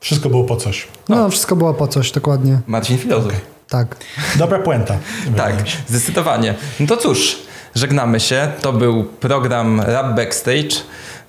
Wszystko 0.00 0.28
było 0.28 0.44
po 0.44 0.56
coś. 0.56 0.88
No, 1.08 1.30
wszystko 1.30 1.56
było 1.56 1.74
po 1.74 1.88
coś, 1.88 2.12
dokładnie. 2.12 2.60
Marcin 2.66 2.98
Filozof. 2.98 3.32
Tak. 3.68 3.96
Dobra 4.36 4.58
puenta. 4.58 4.98
tak, 5.36 5.54
zdecydowanie. 5.88 6.54
No 6.80 6.86
to 6.86 6.96
cóż, 6.96 7.38
żegnamy 7.74 8.20
się. 8.20 8.52
To 8.60 8.72
był 8.72 9.04
program 9.04 9.80
Rap 9.80 10.16
Backstage. 10.16 10.74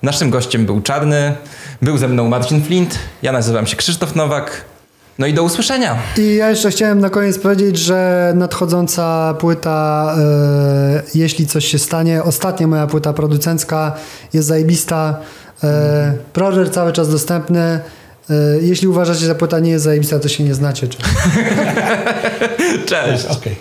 Naszym 0.02 0.30
gościem 0.30 0.66
był 0.66 0.80
Czarny, 0.80 1.36
był 1.82 1.98
ze 1.98 2.08
mną 2.08 2.28
Marcin 2.28 2.64
Flint, 2.64 2.98
ja 3.22 3.32
nazywam 3.32 3.66
się 3.66 3.76
Krzysztof 3.76 4.14
Nowak. 4.14 4.64
No 5.18 5.26
i 5.26 5.34
do 5.34 5.42
usłyszenia. 5.42 5.98
I 6.18 6.34
ja 6.36 6.50
jeszcze 6.50 6.70
chciałem 6.70 7.00
na 7.00 7.10
koniec 7.10 7.38
powiedzieć, 7.38 7.78
że 7.78 8.32
nadchodząca 8.36 9.34
płyta, 9.40 10.14
e, 10.18 11.02
jeśli 11.14 11.46
coś 11.46 11.64
się 11.64 11.78
stanie, 11.78 12.22
ostatnia 12.22 12.66
moja 12.66 12.86
płyta 12.86 13.12
producencka 13.12 13.92
jest 14.32 14.48
zajebista. 14.48 15.16
E, 15.64 16.12
Proger 16.32 16.70
cały 16.70 16.92
czas 16.92 17.10
dostępny. 17.10 17.60
E, 17.60 17.80
jeśli 18.60 18.88
uważacie, 18.88 19.26
że 19.26 19.34
płyta 19.34 19.58
nie 19.58 19.70
jest 19.70 19.84
zajebista, 19.84 20.18
to 20.18 20.28
się 20.28 20.44
nie 20.44 20.54
znacie. 20.54 20.88
Czy... 20.88 20.98
Cześć. 22.86 23.26
Okej. 23.26 23.56